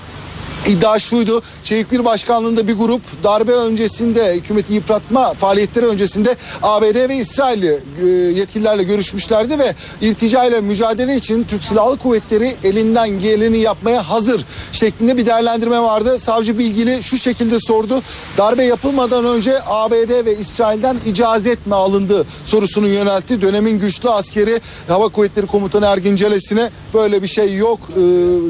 İddia 0.67 0.99
şuydu. 0.99 1.43
Çevik 1.65 1.93
bir 1.93 2.05
başkanlığında 2.05 2.69
bir 2.69 2.75
grup 2.75 3.03
darbe 3.25 3.53
öncesinde 3.53 4.35
hükümeti 4.35 4.75
yıpratma 4.75 5.35
faaliyetleri 5.35 5.87
öncesinde 5.87 6.37
ABD 6.63 7.09
ve 7.09 7.17
İsrail 7.17 7.63
e, 7.63 7.77
yetkililerle 8.39 8.83
görüşmüşlerdi 8.83 9.59
ve 9.59 9.75
irtica 10.01 10.45
ile 10.45 10.61
mücadele 10.61 11.17
için 11.17 11.45
Türk 11.45 11.65
Silahlı 11.65 11.99
Kuvvetleri 11.99 12.57
elinden 12.65 13.09
geleni 13.21 13.59
yapmaya 13.59 14.09
hazır 14.09 14.45
şeklinde 14.73 15.17
bir 15.17 15.27
değerlendirme 15.27 15.81
vardı. 15.81 16.19
Savcı 16.19 16.59
Bilgili 16.59 17.03
şu 17.03 17.19
şekilde 17.19 17.59
sordu. 17.61 18.03
Darbe 18.39 18.65
yapılmadan 18.65 19.25
önce 19.25 19.59
ABD 19.67 20.25
ve 20.25 20.39
İsrail'den 20.39 20.97
icazet 21.07 21.67
mi 21.67 21.75
alındı 21.75 22.27
sorusunu 22.45 22.89
yöneltti. 22.89 23.43
Dönemin 23.43 23.79
güçlü 23.79 24.11
askeri 24.11 24.61
Hava 24.89 25.09
Kuvvetleri 25.09 25.47
Komutanı 25.47 25.87
Ergin 25.87 26.17
Celesine 26.17 26.71
böyle 26.95 27.23
bir 27.23 27.29
şey 27.29 27.57
yok. 27.57 27.79
Ee, 27.91 28.01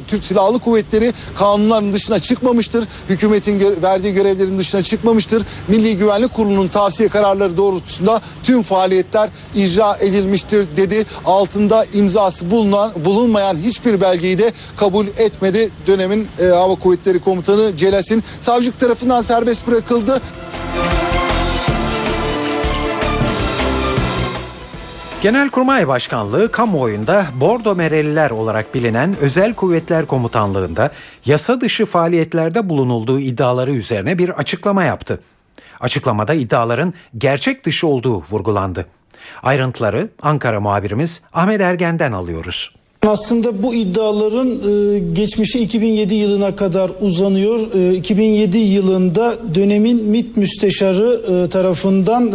Türk 0.09 0.25
Silahlı 0.25 0.59
Kuvvetleri 0.59 1.13
kanunların 1.39 1.93
dışına 2.01 2.19
çıkmamıştır. 2.19 2.85
Hükümetin 3.09 3.83
verdiği 3.83 4.15
görevlerin 4.15 4.59
dışına 4.59 4.83
çıkmamıştır. 4.83 5.43
Milli 5.69 5.97
Güvenlik 5.97 6.35
Kurulu'nun 6.35 6.69
tavsiye 6.69 7.09
kararları 7.09 7.57
doğrultusunda 7.57 8.21
tüm 8.45 8.63
faaliyetler 8.63 9.31
icra 9.55 9.97
edilmiştir 10.01 10.67
dedi. 10.77 11.07
Altında 11.25 11.85
imzası 11.95 12.51
bulunan 12.51 12.93
bulunmayan 13.05 13.57
hiçbir 13.57 14.01
belgeyi 14.01 14.39
de 14.39 14.53
kabul 14.77 15.07
etmedi. 15.07 15.71
Dönemin 15.87 16.29
e, 16.39 16.45
Hava 16.45 16.75
Kuvvetleri 16.75 17.19
Komutanı 17.19 17.77
Celas'in 17.77 18.25
savcılık 18.41 18.81
tarafından 18.81 19.23
serbest 19.23 19.67
bırakıldı. 19.67 20.21
Genelkurmay 25.23 25.89
Başkanlığı 25.89 26.51
kamuoyunda 26.51 27.27
Bordo 27.41 27.75
Mereliler 27.75 28.31
olarak 28.31 28.75
bilinen 28.75 29.17
Özel 29.21 29.55
Kuvvetler 29.55 30.07
Komutanlığı'nda 30.07 30.91
yasa 31.27 31.61
dışı 31.61 31.87
faaliyetlerde 31.87 32.69
bulunulduğu 32.69 33.21
iddiaları 33.21 33.73
üzerine 33.73 34.19
bir 34.19 34.29
açıklama 34.29 34.85
yaptı. 34.85 35.21
Açıklamada 35.81 36.35
iddiaların 36.35 36.95
gerçek 37.19 37.67
dışı 37.67 37.87
olduğu 37.87 38.23
vurgulandı. 38.31 38.87
Ayrıntıları 39.43 40.09
Ankara 40.23 40.61
muhabirimiz 40.61 41.21
Ahmet 41.33 41.61
Ergen'den 41.61 42.13
alıyoruz. 42.13 42.71
Aslında 43.07 43.63
bu 43.63 43.75
iddiaların 43.75 44.49
e, 44.49 44.99
geçmişi 44.99 45.59
2007 45.59 46.15
yılına 46.15 46.57
kadar 46.57 46.91
uzanıyor. 47.01 47.75
E, 47.75 47.95
2007 47.95 48.59
yılında 48.59 49.35
dönemin 49.55 50.05
MİT 50.05 50.37
müsteşarı 50.37 51.21
e, 51.29 51.51
tarafından 51.51 52.27
e, 52.29 52.33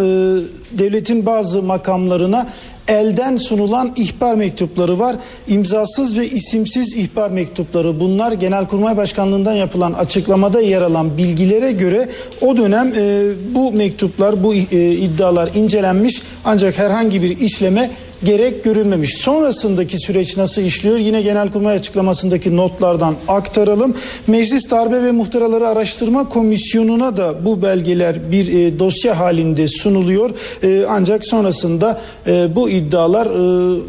devletin 0.80 1.26
bazı 1.26 1.62
makamlarına 1.62 2.50
elden 2.88 3.38
sunulan 3.38 3.94
ihbar 3.96 4.36
mektupları 4.36 5.00
var. 5.00 5.16
İmzasız 5.48 6.18
ve 6.18 6.30
isimsiz 6.30 6.96
ihbar 6.96 7.32
mektupları 7.32 8.00
bunlar 8.00 8.32
Genelkurmay 8.32 8.98
Başkanlığından 8.98 9.54
yapılan 9.54 9.94
açıklamada 9.94 10.62
yer 10.62 10.82
alan 10.82 11.18
bilgilere 11.18 11.72
göre 11.72 12.10
o 12.42 12.58
dönem 12.58 12.94
e, 12.98 13.32
bu 13.56 13.74
mektuplar 13.74 14.44
bu 14.44 14.54
e, 14.54 14.92
iddialar 14.92 15.50
incelenmiş 15.56 16.22
ancak 16.46 16.78
herhangi 16.78 17.22
bir 17.22 17.40
işleme 17.40 17.92
gerek 18.24 18.64
görülmemiş. 18.64 19.18
Sonrasındaki 19.18 20.00
süreç 20.00 20.38
nasıl 20.38 20.62
işliyor? 20.62 20.98
Yine 20.98 21.22
Genelkurmay 21.22 21.76
açıklamasındaki 21.76 22.56
notlardan 22.56 23.16
aktaralım. 23.28 23.96
Meclis 24.28 24.72
Darbe 24.72 25.04
ve 25.04 25.12
Muhtıraları 25.12 25.68
Araştırma 25.68 26.30
Komisyonu'na 26.30 27.18
da 27.18 27.46
bu 27.46 27.62
belgeler 27.62 28.32
bir 28.32 28.54
e, 28.54 28.80
dosya 28.80 29.20
halinde 29.20 29.68
sunuluyor. 29.68 30.30
E, 30.64 30.86
ancak 30.90 31.26
sonrasında 31.26 32.02
e, 32.28 32.56
bu 32.56 32.70
iddialar 32.70 33.26
e, 33.26 33.80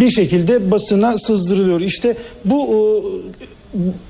bir 0.00 0.10
şekilde 0.10 0.70
basına 0.70 1.18
sızdırılıyor. 1.18 1.80
İşte 1.80 2.16
bu 2.44 2.66
e, 2.66 2.78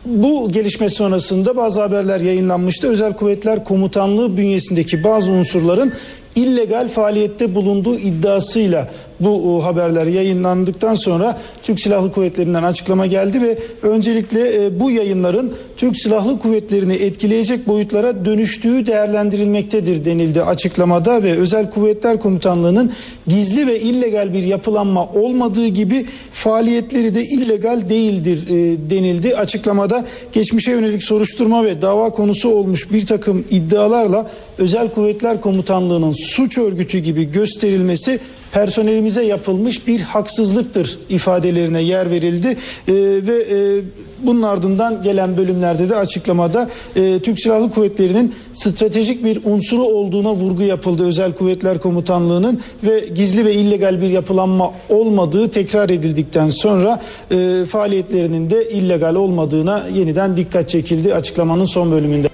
bu 0.06 0.52
gelişme 0.52 0.88
sonrasında 0.88 1.56
bazı 1.56 1.80
haberler 1.80 2.20
yayınlanmıştı. 2.20 2.88
Özel 2.88 3.12
Kuvvetler 3.12 3.64
Komutanlığı 3.64 4.36
bünyesindeki 4.36 5.04
bazı 5.04 5.30
unsurların 5.30 5.92
illegal 6.36 6.88
faaliyette 6.88 7.54
bulunduğu 7.54 7.98
iddiasıyla 7.98 8.90
bu 9.20 9.58
e, 9.60 9.62
haberler 9.62 10.06
yayınlandıktan 10.06 10.94
sonra 10.94 11.38
Türk 11.62 11.80
Silahlı 11.80 12.12
Kuvvetleri'nden 12.12 12.62
açıklama 12.62 13.06
geldi 13.06 13.42
ve 13.42 13.58
öncelikle 13.82 14.64
e, 14.64 14.80
bu 14.80 14.90
yayınların 14.90 15.52
Türk 15.76 15.96
Silahlı 15.96 16.38
Kuvvetleri'ni 16.38 16.94
etkileyecek 16.94 17.66
boyutlara 17.66 18.24
dönüştüğü 18.24 18.86
değerlendirilmektedir 18.86 20.04
denildi 20.04 20.42
açıklamada 20.42 21.22
ve 21.22 21.32
Özel 21.32 21.70
Kuvvetler 21.70 22.18
Komutanlığı'nın 22.18 22.92
gizli 23.26 23.66
ve 23.66 23.80
illegal 23.80 24.34
bir 24.34 24.42
yapılanma 24.42 25.06
olmadığı 25.06 25.66
gibi 25.66 26.06
faaliyetleri 26.32 27.14
de 27.14 27.22
illegal 27.22 27.88
değildir 27.88 28.48
e, 28.48 28.90
denildi. 28.90 29.36
Açıklamada 29.36 30.04
geçmişe 30.32 30.70
yönelik 30.70 31.02
soruşturma 31.02 31.64
ve 31.64 31.82
dava 31.82 32.10
konusu 32.10 32.48
olmuş 32.48 32.92
bir 32.92 33.06
takım 33.06 33.44
iddialarla 33.50 34.30
Özel 34.58 34.88
Kuvvetler 34.88 35.40
Komutanlığı'nın 35.40 36.12
suç 36.12 36.58
örgütü 36.58 36.98
gibi 36.98 37.32
gösterilmesi 37.32 38.20
personelimize 38.52 39.24
yapılmış 39.24 39.86
bir 39.86 40.00
haksızlıktır 40.00 40.98
ifadelerine 41.08 41.82
yer 41.82 42.10
verildi 42.10 42.56
Ee, 42.88 42.92
ve 43.26 43.42
e, 43.50 43.82
bunun 44.22 44.42
ardından 44.42 45.02
gelen 45.02 45.36
bölümlerde 45.36 45.88
de 45.88 45.96
açıklamada 45.96 46.70
e, 46.96 47.18
Türk 47.18 47.40
Silahlı 47.40 47.70
Kuvvetleri'nin 47.70 48.34
stratejik 48.54 49.24
bir 49.24 49.40
unsuru 49.44 49.82
olduğuna 49.82 50.32
vurgu 50.32 50.62
yapıldı 50.62 51.06
Özel 51.06 51.32
Kuvvetler 51.32 51.78
Komutanlığı'nın 51.78 52.60
ve 52.84 53.04
gizli 53.14 53.44
ve 53.44 53.54
illegal 53.54 54.00
bir 54.00 54.10
yapılanma 54.10 54.72
olmadığı 54.88 55.50
tekrar 55.50 55.90
edildikten 55.90 56.50
sonra 56.50 57.02
e, 57.30 57.64
faaliyetlerinin 57.68 58.50
de 58.50 58.70
illegal 58.70 59.14
olmadığına 59.14 59.86
yeniden 59.94 60.36
dikkat 60.36 60.68
çekildi 60.68 61.14
açıklamanın 61.14 61.64
son 61.64 61.92
bölümünde. 61.92 62.31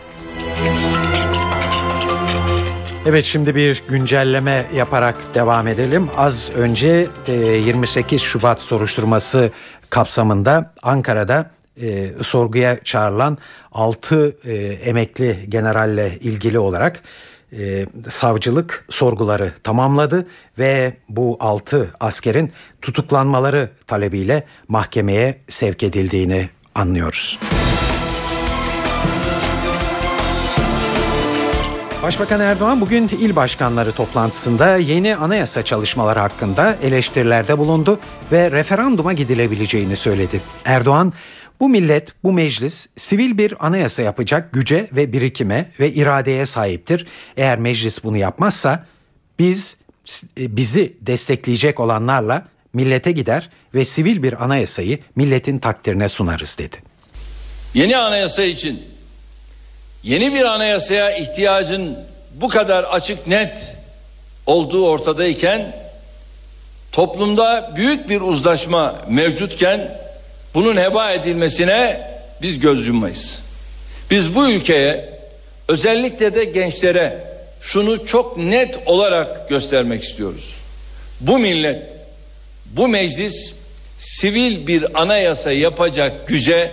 Evet 3.09 3.25
şimdi 3.25 3.55
bir 3.55 3.83
güncelleme 3.89 4.67
yaparak 4.75 5.17
devam 5.35 5.67
edelim. 5.67 6.09
Az 6.17 6.51
önce 6.57 7.07
e, 7.27 7.33
28 7.33 8.23
Şubat 8.23 8.61
soruşturması 8.61 9.51
kapsamında 9.91 10.73
Ankara'da 10.83 11.51
e, 11.81 12.09
sorguya 12.23 12.85
çağrılan 12.85 13.39
6 13.73 14.37
e, 14.45 14.55
emekli 14.65 15.37
generalle 15.49 16.19
ilgili 16.21 16.59
olarak 16.59 17.03
e, 17.53 17.87
savcılık 18.09 18.85
sorguları 18.91 19.53
tamamladı 19.63 20.27
ve 20.59 20.97
bu 21.09 21.37
6 21.41 21.91
askerin 22.01 22.53
tutuklanmaları 22.83 23.71
talebiyle 23.87 24.45
mahkemeye 24.69 25.39
sevk 25.49 25.83
edildiğini 25.83 26.49
anlıyoruz. 26.75 27.39
Başbakan 32.03 32.41
Erdoğan 32.41 32.81
bugün 32.81 33.09
il 33.09 33.37
başkanları 33.37 33.93
toplantısında 33.93 34.77
yeni 34.77 35.17
anayasa 35.17 35.65
çalışmaları 35.65 36.19
hakkında 36.19 36.77
eleştirilerde 36.83 37.59
bulundu 37.59 38.01
ve 38.33 38.51
referanduma 38.51 39.13
gidilebileceğini 39.13 39.97
söyledi. 39.97 40.41
Erdoğan, 40.65 41.13
bu 41.61 41.69
millet, 41.69 42.09
bu 42.25 42.33
meclis 42.33 42.89
sivil 42.97 43.39
bir 43.39 43.67
anayasa 43.67 44.03
yapacak 44.03 44.53
güce 44.53 44.89
ve 44.93 45.13
birikime 45.13 45.71
ve 45.81 45.93
iradeye 45.93 46.47
sahiptir. 46.47 47.07
Eğer 47.37 47.59
meclis 47.59 48.05
bunu 48.05 48.17
yapmazsa 48.17 48.87
biz 49.39 49.77
bizi 50.37 50.97
destekleyecek 51.01 51.81
olanlarla 51.81 52.49
millete 52.73 53.13
gider 53.13 53.51
ve 53.75 53.85
sivil 53.85 54.23
bir 54.23 54.45
anayasayı 54.45 54.99
milletin 55.17 55.59
takdirine 55.59 56.09
sunarız 56.09 56.59
dedi. 56.59 56.77
Yeni 57.75 57.97
anayasa 57.97 58.43
için 58.43 58.83
yeni 60.03 60.35
bir 60.35 60.45
anayasaya 60.45 61.17
ihtiyacın 61.17 61.99
bu 62.35 62.49
kadar 62.49 62.85
açık 62.85 63.27
net 63.27 63.75
olduğu 64.47 64.89
ortadayken 64.89 65.77
toplumda 66.93 67.73
büyük 67.77 68.09
bir 68.09 68.21
uzlaşma 68.21 68.95
mevcutken 69.09 69.99
bunun 70.55 70.77
heba 70.77 71.13
edilmesine 71.13 72.01
biz 72.43 72.61
göz 72.61 72.87
yummayız. 72.87 73.39
Biz 74.11 74.35
bu 74.35 74.51
ülkeye 74.51 75.09
özellikle 75.69 76.35
de 76.35 76.45
gençlere 76.45 77.25
şunu 77.61 78.07
çok 78.07 78.37
net 78.37 78.79
olarak 78.87 79.49
göstermek 79.49 80.05
istiyoruz. 80.05 80.55
Bu 81.21 81.39
millet, 81.39 81.83
bu 82.67 82.89
meclis 82.89 83.55
sivil 83.99 84.67
bir 84.67 85.01
anayasa 85.03 85.53
yapacak 85.53 86.29
güce, 86.29 86.71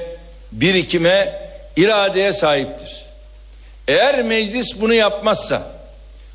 birikime, 0.52 1.42
iradeye 1.78 2.34
sahiptir. 2.34 3.05
Eğer 3.88 4.24
meclis 4.24 4.82
bunu 4.82 4.94
yapmazsa, 4.94 5.72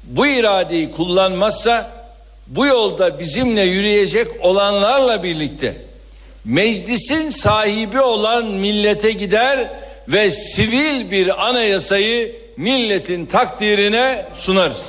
bu 0.05 0.27
iradeyi 0.27 0.93
kullanmazsa, 0.93 1.91
bu 2.47 2.67
yolda 2.67 3.19
bizimle 3.19 3.63
yürüyecek 3.63 4.29
olanlarla 4.41 5.23
birlikte 5.23 5.77
meclisin 6.45 7.31
sahibi 7.31 8.01
olan 8.01 8.47
millete 8.47 9.13
gider 9.13 9.71
ve 10.09 10.31
sivil 10.31 11.11
bir 11.11 11.49
anayasayı 11.49 12.37
milletin 12.57 13.27
takdirine 13.27 14.27
sunarız. 14.39 14.83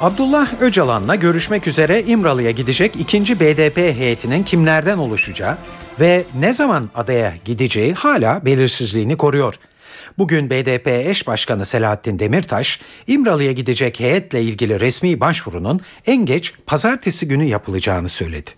Abdullah 0.00 0.48
Öcalan'la 0.60 1.14
görüşmek 1.14 1.66
üzere 1.66 2.02
İmralı'ya 2.02 2.50
gidecek 2.50 2.96
ikinci 2.96 3.40
BDP 3.40 3.76
heyetinin 3.76 4.42
kimlerden 4.42 4.98
oluşacağı 4.98 5.58
ve 6.00 6.24
ne 6.40 6.52
zaman 6.52 6.90
adaya 6.94 7.32
gideceği 7.44 7.92
hala 7.92 8.44
belirsizliğini 8.44 9.16
koruyor. 9.16 9.54
Bugün 10.18 10.50
BDP 10.50 10.88
eş 10.88 11.26
başkanı 11.26 11.66
Selahattin 11.66 12.18
Demirtaş, 12.18 12.80
İmralı'ya 13.06 13.52
gidecek 13.52 14.00
heyetle 14.00 14.42
ilgili 14.42 14.80
resmi 14.80 15.20
başvurunun 15.20 15.80
en 16.06 16.26
geç 16.26 16.52
pazartesi 16.66 17.28
günü 17.28 17.44
yapılacağını 17.44 18.08
söyledi. 18.08 18.50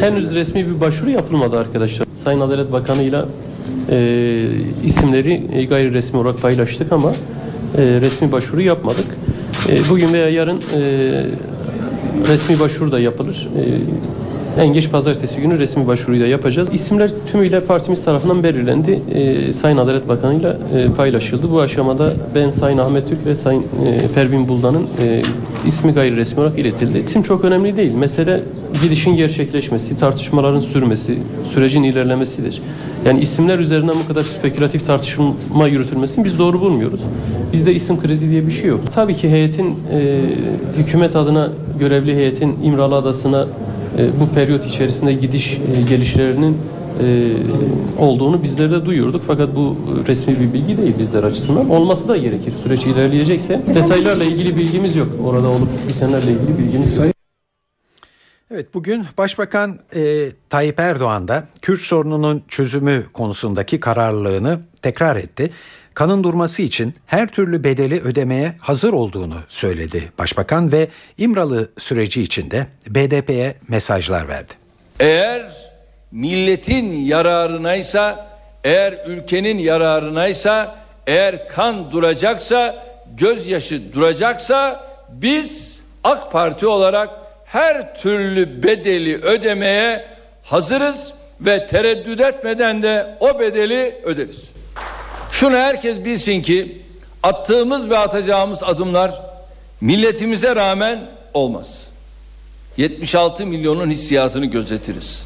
Henüz 0.00 0.34
resmi 0.34 0.66
bir 0.66 0.80
başvuru 0.80 1.10
yapılmadı 1.10 1.58
arkadaşlar. 1.58 2.06
Sayın 2.24 2.40
Adalet 2.40 2.72
Bakanı 2.72 3.02
ile 3.02 3.22
isimleri 4.84 5.42
e, 5.52 5.64
gayri 5.64 5.94
resmi 5.94 6.18
olarak 6.18 6.42
paylaştık 6.42 6.92
ama 6.92 7.10
e, 7.10 7.82
resmi 8.00 8.32
başvuru 8.32 8.62
yapmadık. 8.62 9.06
E, 9.68 9.88
bugün 9.90 10.12
veya 10.12 10.28
yarın 10.28 10.62
e, 10.74 10.80
resmi 12.28 12.60
başvuru 12.60 12.92
da 12.92 13.00
yapılır. 13.00 13.48
E, 14.58 14.62
en 14.62 14.72
geç 14.72 14.90
pazartesi 14.90 15.40
günü 15.40 15.58
resmi 15.58 15.86
başvuruyu 15.86 16.22
da 16.22 16.26
yapacağız. 16.26 16.68
İsimler 16.72 17.10
tümüyle 17.32 17.60
partimiz 17.60 18.04
tarafından 18.04 18.42
belirlendi. 18.42 19.02
E, 19.14 19.52
Sayın 19.52 19.76
Adalet 19.76 20.08
Bakanı 20.08 20.34
ile 20.34 20.56
paylaşıldı. 20.96 21.50
Bu 21.50 21.60
aşamada 21.60 22.12
ben 22.34 22.50
Sayın 22.50 22.78
Ahmet 22.78 23.08
Türk 23.08 23.26
ve 23.26 23.36
Sayın 23.36 23.62
e, 23.62 24.08
Pervin 24.14 24.48
Buldan'ın 24.48 24.86
e, 25.02 25.22
ismi 25.66 25.92
gayri 25.92 26.16
resmi 26.16 26.40
olarak 26.40 26.58
iletildi. 26.58 26.98
İsim 26.98 27.22
çok 27.22 27.44
önemli 27.44 27.76
değil. 27.76 27.94
Mesele 27.94 28.40
gidişin 28.82 29.16
gerçekleşmesi, 29.16 29.98
tartışmaların 29.98 30.60
sürmesi, 30.60 31.18
sürecin 31.54 31.82
ilerlemesidir. 31.82 32.62
Yani 33.04 33.20
isimler 33.20 33.58
üzerinden 33.58 33.94
bu 34.04 34.08
kadar 34.08 34.22
spekülatif 34.22 34.86
tartışma 34.86 35.68
yürütülmesini 35.68 36.24
biz 36.24 36.38
doğru 36.38 36.60
bulmuyoruz. 36.60 37.00
Bizde 37.52 37.74
isim 37.74 38.00
krizi 38.00 38.30
diye 38.30 38.46
bir 38.46 38.52
şey 38.52 38.64
yok. 38.64 38.80
Tabii 38.94 39.16
ki 39.16 39.28
heyetin 39.28 39.66
e, 39.66 40.20
hükümet 40.78 41.16
adına 41.16 41.50
görevli 41.80 42.14
heyetin 42.14 42.56
İmralı 42.64 42.94
Adası'na 42.94 43.46
e, 43.98 44.20
bu 44.20 44.34
periyot 44.34 44.66
içerisinde 44.66 45.12
gidiş 45.12 45.58
e, 45.78 45.82
gelişlerinin 45.88 46.56
e, 47.00 47.28
olduğunu 47.98 48.42
bizler 48.42 48.70
de 48.70 48.86
duyuyorduk. 48.86 49.22
Fakat 49.26 49.56
bu 49.56 49.76
resmi 50.08 50.34
bir 50.40 50.52
bilgi 50.52 50.78
değil 50.78 50.94
bizler 50.98 51.22
açısından. 51.22 51.70
Olması 51.70 52.08
da 52.08 52.16
gerekir. 52.16 52.52
Süreç 52.62 52.86
ilerleyecekse. 52.86 53.60
Detaylarla 53.74 54.24
ilgili 54.24 54.56
bilgimiz 54.56 54.96
yok. 54.96 55.08
Orada 55.24 55.48
olup 55.48 55.68
bitenlerle 55.88 56.32
ilgili 56.32 56.58
bilgimiz 56.58 56.98
yok. 56.98 57.11
Evet 58.54 58.74
bugün 58.74 59.06
Başbakan 59.18 59.78
e, 59.94 60.28
Tayyip 60.50 60.80
Erdoğan 60.80 61.28
da 61.28 61.44
Kürt 61.62 61.80
sorununun 61.80 62.44
çözümü 62.48 63.06
konusundaki 63.12 63.80
kararlılığını 63.80 64.60
tekrar 64.82 65.16
etti. 65.16 65.50
Kanın 65.94 66.24
durması 66.24 66.62
için 66.62 66.94
her 67.06 67.28
türlü 67.28 67.64
bedeli 67.64 68.00
ödemeye 68.00 68.54
hazır 68.60 68.92
olduğunu 68.92 69.34
söyledi 69.48 70.12
Başbakan 70.18 70.72
ve 70.72 70.88
İmralı 71.18 71.70
süreci 71.78 72.22
içinde 72.22 72.66
BDP'ye 72.88 73.54
mesajlar 73.68 74.28
verdi. 74.28 74.52
Eğer 75.00 75.52
milletin 76.10 76.92
yararınaysa, 76.92 78.26
eğer 78.64 78.98
ülkenin 79.06 79.58
yararınaysa, 79.58 80.76
eğer 81.06 81.48
kan 81.48 81.92
duracaksa, 81.92 82.84
gözyaşı 83.16 83.92
duracaksa 83.92 84.86
biz 85.12 85.80
AK 86.04 86.32
Parti 86.32 86.66
olarak 86.66 87.21
her 87.52 87.96
türlü 87.96 88.62
bedeli 88.62 89.16
ödemeye 89.16 90.04
hazırız 90.42 91.12
ve 91.40 91.66
tereddüt 91.66 92.20
etmeden 92.20 92.82
de 92.82 93.16
o 93.20 93.38
bedeli 93.38 94.00
öderiz. 94.04 94.50
Şunu 95.32 95.56
herkes 95.56 96.04
bilsin 96.04 96.42
ki 96.42 96.82
attığımız 97.22 97.90
ve 97.90 97.98
atacağımız 97.98 98.62
adımlar 98.62 99.22
milletimize 99.80 100.56
rağmen 100.56 101.00
olmaz. 101.34 101.86
76 102.76 103.46
milyonun 103.46 103.90
hissiyatını 103.90 104.46
gözetiriz. 104.46 105.22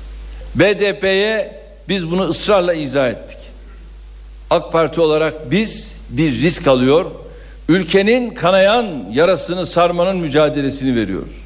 BDP'ye 0.54 1.60
biz 1.88 2.10
bunu 2.10 2.22
ısrarla 2.22 2.74
izah 2.74 3.08
ettik. 3.08 3.38
AK 4.50 4.72
Parti 4.72 5.00
olarak 5.00 5.50
biz 5.50 5.96
bir 6.10 6.32
risk 6.32 6.66
alıyor, 6.66 7.06
ülkenin 7.68 8.30
kanayan 8.30 9.06
yarasını 9.12 9.66
sarmanın 9.66 10.16
mücadelesini 10.16 10.96
veriyoruz. 10.96 11.45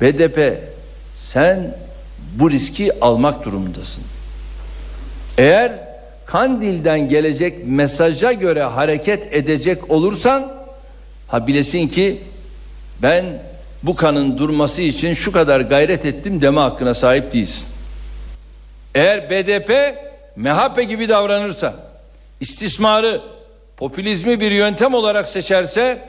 BDP 0.00 0.58
sen 1.16 1.76
bu 2.34 2.50
riski 2.50 3.00
almak 3.00 3.44
durumundasın. 3.44 4.02
Eğer 5.38 5.72
Kandil'den 6.26 7.08
gelecek 7.08 7.66
mesaja 7.66 8.32
göre 8.32 8.62
hareket 8.62 9.34
edecek 9.34 9.90
olursan 9.90 10.52
ha 11.28 11.46
bilesin 11.46 11.88
ki 11.88 12.20
ben 13.02 13.24
bu 13.82 13.96
kanın 13.96 14.38
durması 14.38 14.82
için 14.82 15.14
şu 15.14 15.32
kadar 15.32 15.60
gayret 15.60 16.06
ettim 16.06 16.40
deme 16.40 16.60
hakkına 16.60 16.94
sahip 16.94 17.32
değilsin. 17.32 17.66
Eğer 18.94 19.30
BDP 19.30 19.70
MHP 20.36 20.88
gibi 20.88 21.08
davranırsa, 21.08 21.74
istismarı, 22.40 23.20
popülizmi 23.76 24.40
bir 24.40 24.50
yöntem 24.50 24.94
olarak 24.94 25.28
seçerse, 25.28 26.02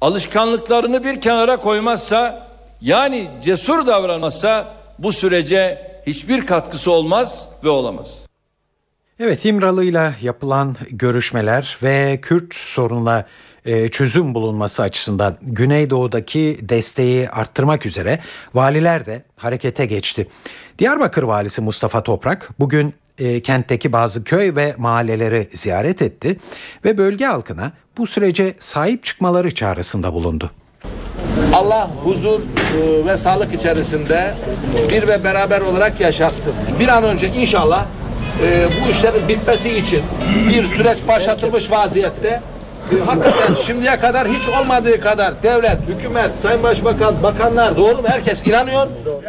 alışkanlıklarını 0.00 1.04
bir 1.04 1.20
kenara 1.20 1.56
koymazsa, 1.56 2.47
yani 2.80 3.30
cesur 3.42 3.86
davranmazsa 3.86 4.74
bu 4.98 5.12
sürece 5.12 5.88
hiçbir 6.06 6.46
katkısı 6.46 6.90
olmaz 6.90 7.48
ve 7.64 7.68
olamaz. 7.68 8.14
Evet 9.20 9.44
İmralı'yla 9.44 10.14
yapılan 10.22 10.76
görüşmeler 10.90 11.78
ve 11.82 12.18
Kürt 12.22 12.54
sorununa 12.54 13.24
e, 13.64 13.88
çözüm 13.88 14.34
bulunması 14.34 14.82
açısından 14.82 15.36
Güneydoğu'daki 15.42 16.58
desteği 16.62 17.30
arttırmak 17.30 17.86
üzere 17.86 18.18
valiler 18.54 19.06
de 19.06 19.22
harekete 19.36 19.86
geçti. 19.86 20.28
Diyarbakır 20.78 21.22
valisi 21.22 21.60
Mustafa 21.60 22.02
Toprak 22.02 22.50
bugün 22.58 22.94
e, 23.18 23.42
kentteki 23.42 23.92
bazı 23.92 24.24
köy 24.24 24.56
ve 24.56 24.74
mahalleleri 24.78 25.48
ziyaret 25.54 26.02
etti 26.02 26.38
ve 26.84 26.98
bölge 26.98 27.24
halkına 27.24 27.72
bu 27.98 28.06
sürece 28.06 28.54
sahip 28.58 29.04
çıkmaları 29.04 29.54
çağrısında 29.54 30.12
bulundu. 30.12 30.50
Allah 31.54 31.90
huzur 32.04 32.40
e, 32.40 33.06
ve 33.06 33.16
sağlık 33.16 33.54
içerisinde 33.54 34.34
bir 34.90 35.08
ve 35.08 35.24
beraber 35.24 35.60
olarak 35.60 36.00
yaşatsın. 36.00 36.52
Bir 36.80 36.88
an 36.88 37.04
önce 37.04 37.28
inşallah 37.28 37.84
e, 38.42 38.66
bu 38.66 38.90
işlerin 38.90 39.28
bitmesi 39.28 39.78
için 39.78 40.02
bir 40.48 40.64
süreç 40.64 40.98
başlatılmış 41.08 41.70
vaziyette. 41.70 42.40
Hakikaten 43.06 43.54
şimdiye 43.54 44.00
kadar 44.00 44.28
hiç 44.28 44.48
olmadığı 44.48 45.00
kadar 45.00 45.42
devlet, 45.42 45.76
hükümet, 45.88 46.30
sayın 46.42 46.62
başbakan, 46.62 47.14
bakanlar 47.22 47.76
doğru 47.76 47.96
mu? 47.96 48.02
Herkes 48.06 48.46
inanıyor. 48.46 48.86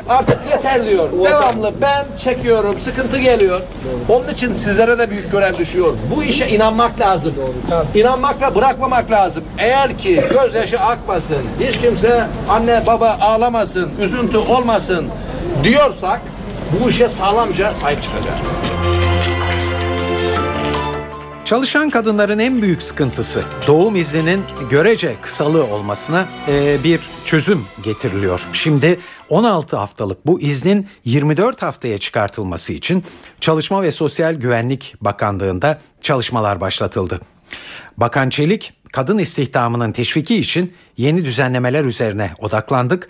Artık 0.09 0.37
yeter 0.51 0.85
diyor. 0.85 1.09
Devamlı 1.23 1.71
ben 1.81 2.05
çekiyorum, 2.19 2.75
sıkıntı 2.83 3.17
geliyor. 3.17 3.61
Onun 4.09 4.27
için 4.27 4.53
sizlere 4.53 4.99
de 4.99 5.09
büyük 5.09 5.31
görev 5.31 5.57
düşüyor. 5.57 5.93
Bu 6.15 6.23
işe 6.23 6.47
inanmak 6.47 6.99
lazım. 6.99 7.33
İnanmakla 7.95 8.55
bırakmamak 8.55 9.11
lazım. 9.11 9.43
Eğer 9.57 9.97
ki 9.97 10.23
gözyaşı 10.33 10.79
akmasın, 10.79 11.41
hiç 11.59 11.81
kimse 11.81 12.23
anne 12.49 12.83
baba 12.87 13.17
ağlamasın, 13.21 13.89
üzüntü 14.01 14.37
olmasın 14.37 15.07
diyorsak 15.63 16.21
bu 16.83 16.89
işe 16.89 17.09
sağlamca 17.09 17.73
sahip 17.73 18.03
çıkacağız. 18.03 18.39
Çalışan 21.49 21.89
kadınların 21.89 22.39
en 22.39 22.61
büyük 22.61 22.81
sıkıntısı 22.81 23.43
doğum 23.67 23.95
izninin 23.95 24.43
görece 24.69 25.15
kısalığı 25.21 25.65
olmasına 25.65 26.27
e, 26.47 26.77
bir 26.83 26.99
çözüm 27.25 27.65
getiriliyor. 27.83 28.47
Şimdi 28.53 28.99
16 29.29 29.77
haftalık 29.77 30.25
bu 30.25 30.41
iznin 30.41 30.87
24 31.05 31.61
haftaya 31.61 31.97
çıkartılması 31.97 32.73
için 32.73 33.03
Çalışma 33.41 33.83
ve 33.83 33.91
Sosyal 33.91 34.33
Güvenlik 34.33 34.95
Bakanlığı'nda 35.01 35.79
çalışmalar 36.01 36.61
başlatıldı. 36.61 37.19
Bakan 37.97 38.29
Çelik, 38.29 38.73
kadın 38.91 39.17
istihdamının 39.17 39.91
teşviki 39.91 40.35
için 40.35 40.73
yeni 40.97 41.25
düzenlemeler 41.25 41.85
üzerine 41.85 42.31
odaklandık. 42.39 43.09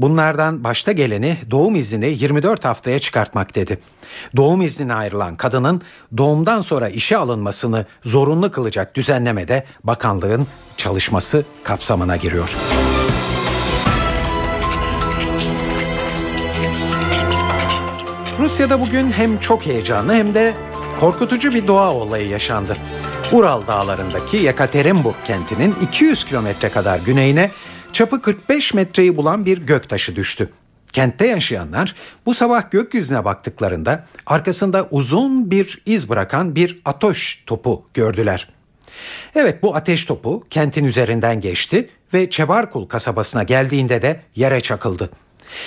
Bunlardan 0.00 0.64
başta 0.64 0.92
geleni 0.92 1.36
doğum 1.50 1.76
iznini 1.76 2.06
24 2.06 2.64
haftaya 2.64 2.98
çıkartmak 2.98 3.54
dedi. 3.54 3.78
Doğum 4.36 4.62
iznine 4.62 4.94
ayrılan 4.94 5.36
kadının 5.36 5.82
doğumdan 6.16 6.60
sonra 6.60 6.88
işe 6.88 7.16
alınmasını 7.16 7.86
zorunlu 8.04 8.50
kılacak 8.50 8.94
düzenlemede 8.94 9.64
bakanlığın 9.84 10.46
çalışması 10.76 11.44
kapsamına 11.64 12.16
giriyor. 12.16 12.56
Rusya'da 18.38 18.80
bugün 18.80 19.12
hem 19.12 19.40
çok 19.40 19.66
heyecanlı 19.66 20.14
hem 20.14 20.34
de 20.34 20.54
korkutucu 21.00 21.54
bir 21.54 21.66
doğa 21.66 21.94
olayı 21.94 22.28
yaşandı. 22.28 22.76
Ural 23.32 23.66
dağlarındaki 23.66 24.36
Yekaterinburg 24.36 25.16
kentinin 25.24 25.74
200 25.82 26.24
kilometre 26.24 26.68
kadar 26.68 26.98
güneyine 26.98 27.50
çapı 27.92 28.22
45 28.22 28.74
metreyi 28.74 29.16
bulan 29.16 29.46
bir 29.46 29.58
göktaşı 29.58 30.16
düştü. 30.16 30.50
Kentte 30.92 31.26
yaşayanlar 31.26 31.94
bu 32.26 32.34
sabah 32.34 32.70
gökyüzüne 32.70 33.24
baktıklarında 33.24 34.06
arkasında 34.26 34.88
uzun 34.90 35.50
bir 35.50 35.82
iz 35.86 36.08
bırakan 36.08 36.54
bir 36.54 36.80
ateş 36.84 37.42
topu 37.46 37.84
gördüler. 37.94 38.48
Evet 39.34 39.62
bu 39.62 39.76
ateş 39.76 40.06
topu 40.06 40.44
kentin 40.50 40.84
üzerinden 40.84 41.40
geçti 41.40 41.90
ve 42.14 42.30
Çebarkul 42.30 42.86
kasabasına 42.86 43.42
geldiğinde 43.42 44.02
de 44.02 44.20
yere 44.34 44.60
çakıldı. 44.60 45.10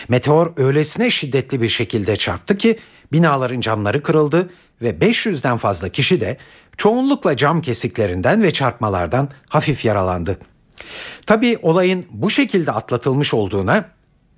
Meteor 0.10 0.54
öylesine 0.58 1.10
şiddetli 1.10 1.62
bir 1.62 1.70
şekilde 1.70 2.16
çarptı 2.16 2.58
ki 2.58 2.80
binaların 3.12 3.62
camları 3.62 4.04
kırıldı 4.04 4.50
ve 4.82 4.90
500'den 4.90 5.58
fazla 5.58 5.90
kişi 5.90 6.22
de 6.22 6.38
çoğunlukla 6.78 7.38
cam 7.38 7.62
kesiklerinden 7.62 8.44
ve 8.44 8.52
çarpmalardan 8.52 9.30
hafif 9.50 9.86
yaralandı. 9.86 10.40
Tabii 11.26 11.58
olayın 11.62 12.06
bu 12.10 12.30
şekilde 12.30 12.72
atlatılmış 12.72 13.34
olduğuna 13.34 13.90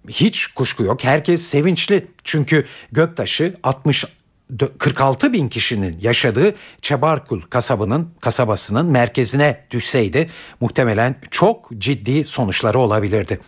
hiç 0.10 0.48
kuşku 0.48 0.84
yok. 0.84 1.04
Herkes 1.04 1.42
sevinçli 1.42 2.08
çünkü 2.24 2.66
göktaşı 2.92 3.56
60 3.64 4.06
46 4.78 5.34
bin 5.34 5.50
kişinin 5.50 5.98
yaşadığı 6.02 6.56
Çebarkul 6.82 7.42
kasabının 7.42 8.10
kasabasının 8.22 8.86
merkezine 8.86 9.66
düşseydi 9.72 10.30
muhtemelen 10.62 11.16
çok 11.32 11.70
ciddi 11.78 12.26
sonuçları 12.26 12.80
olabilirdi. 12.80 13.40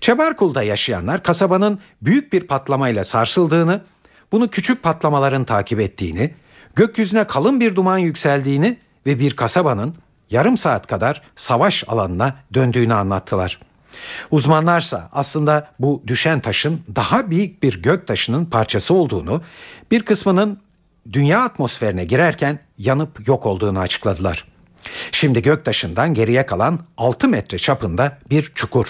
Çebarkul'da 0.00 0.62
yaşayanlar 0.62 1.22
kasabanın 1.22 1.80
büyük 2.02 2.32
bir 2.32 2.46
patlamayla 2.46 3.04
sarsıldığını, 3.04 3.84
bunu 4.32 4.48
küçük 4.48 4.82
patlamaların 4.82 5.44
takip 5.44 5.80
ettiğini, 5.80 6.34
gökyüzüne 6.74 7.26
kalın 7.26 7.60
bir 7.60 7.76
duman 7.76 7.98
yükseldiğini 7.98 8.78
ve 9.06 9.18
bir 9.18 9.36
kasabanın 9.36 9.94
yarım 10.30 10.56
saat 10.56 10.86
kadar 10.86 11.22
savaş 11.36 11.84
alanına 11.88 12.34
döndüğünü 12.54 12.94
anlattılar. 12.94 13.60
Uzmanlarsa 14.30 15.08
aslında 15.12 15.70
bu 15.78 16.02
düşen 16.06 16.40
taşın 16.40 16.80
daha 16.96 17.30
büyük 17.30 17.62
bir 17.62 17.82
gök 17.82 18.06
taşının 18.06 18.44
parçası 18.44 18.94
olduğunu, 18.94 19.42
bir 19.90 20.02
kısmının 20.02 20.60
dünya 21.12 21.40
atmosferine 21.40 22.04
girerken 22.04 22.58
yanıp 22.78 23.28
yok 23.28 23.46
olduğunu 23.46 23.78
açıkladılar. 23.78 24.44
Şimdi 25.12 25.42
göktaşından 25.42 26.14
geriye 26.14 26.46
kalan 26.46 26.80
6 26.96 27.28
metre 27.28 27.58
çapında 27.58 28.18
bir 28.30 28.52
çukur. 28.54 28.86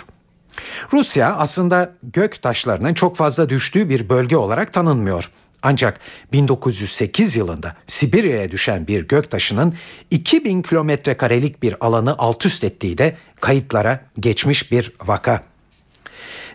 Rusya 0.93 1.36
aslında 1.36 1.93
gök 2.03 2.43
taşlarının 2.43 2.95
çok 2.95 3.16
fazla 3.16 3.49
düştüğü 3.49 3.88
bir 3.88 4.09
bölge 4.09 4.36
olarak 4.36 4.72
tanınmıyor. 4.72 5.30
Ancak 5.62 6.00
1908 6.32 7.36
yılında 7.36 7.76
Sibirya'ya 7.86 8.50
düşen 8.50 8.86
bir 8.86 9.08
göktaşının 9.08 9.74
2000 10.11 10.62
kilometre 10.62 11.16
karelik 11.16 11.62
bir 11.62 11.86
alanı 11.86 12.14
alt 12.18 12.46
üst 12.46 12.64
ettiği 12.64 12.98
de 12.98 13.16
kayıtlara 13.40 14.00
geçmiş 14.20 14.72
bir 14.72 14.92
vaka. 15.06 15.42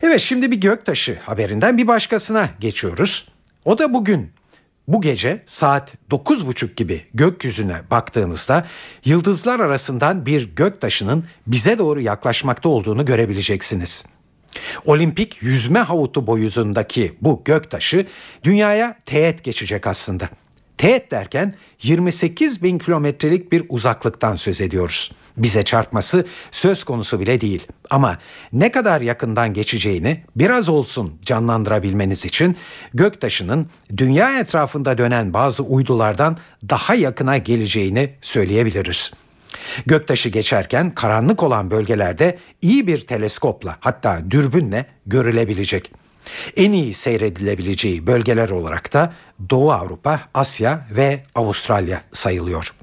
Evet 0.01 0.21
şimdi 0.21 0.51
bir 0.51 0.61
göktaşı 0.61 1.17
haberinden 1.21 1.77
bir 1.77 1.87
başkasına 1.87 2.49
geçiyoruz. 2.59 3.27
O 3.65 3.77
da 3.77 3.93
bugün 3.93 4.31
bu 4.87 5.01
gece 5.01 5.43
saat 5.45 5.93
9.30 6.11 6.75
gibi 6.75 7.05
gökyüzüne 7.13 7.81
baktığınızda 7.91 8.67
yıldızlar 9.05 9.59
arasından 9.59 10.25
bir 10.25 10.55
göktaşının 10.55 11.25
bize 11.47 11.77
doğru 11.77 12.01
yaklaşmakta 12.01 12.69
olduğunu 12.69 13.05
görebileceksiniz. 13.05 14.05
Olimpik 14.85 15.41
yüzme 15.41 15.79
havutu 15.79 16.27
boyutundaki 16.27 17.13
bu 17.21 17.41
göktaşı 17.45 18.05
dünyaya 18.43 18.95
teğet 19.05 19.43
geçecek 19.43 19.87
aslında. 19.87 20.29
Teğet 20.77 21.11
derken 21.11 21.55
28 21.83 22.63
bin 22.63 22.77
kilometrelik 22.77 23.51
bir 23.51 23.63
uzaklıktan 23.69 24.35
söz 24.35 24.61
ediyoruz. 24.61 25.11
Bize 25.37 25.63
çarpması 25.63 26.25
söz 26.51 26.83
konusu 26.83 27.19
bile 27.19 27.41
değil. 27.41 27.67
Ama 27.89 28.17
ne 28.53 28.71
kadar 28.71 29.01
yakından 29.01 29.53
geçeceğini 29.53 30.23
biraz 30.35 30.69
olsun 30.69 31.13
canlandırabilmeniz 31.25 32.25
için 32.25 32.57
göktaşının 32.93 33.67
dünya 33.97 34.39
etrafında 34.39 34.97
dönen 34.97 35.33
bazı 35.33 35.63
uydulardan 35.63 36.37
daha 36.69 36.95
yakına 36.95 37.37
geleceğini 37.37 38.13
söyleyebiliriz. 38.21 39.11
Göktaşı 39.85 40.29
geçerken 40.29 40.91
karanlık 40.91 41.43
olan 41.43 41.71
bölgelerde 41.71 42.37
iyi 42.61 42.87
bir 42.87 43.01
teleskopla 43.01 43.77
hatta 43.79 44.31
dürbünle 44.31 44.85
görülebilecek. 45.05 45.91
En 46.57 46.71
iyi 46.71 46.93
seyredilebileceği 46.93 48.07
bölgeler 48.07 48.49
olarak 48.49 48.93
da 48.93 49.13
Doğu 49.49 49.71
Avrupa, 49.71 50.21
Asya 50.33 50.87
ve 50.91 51.23
Avustralya 51.35 52.01
sayılıyor. 52.11 52.73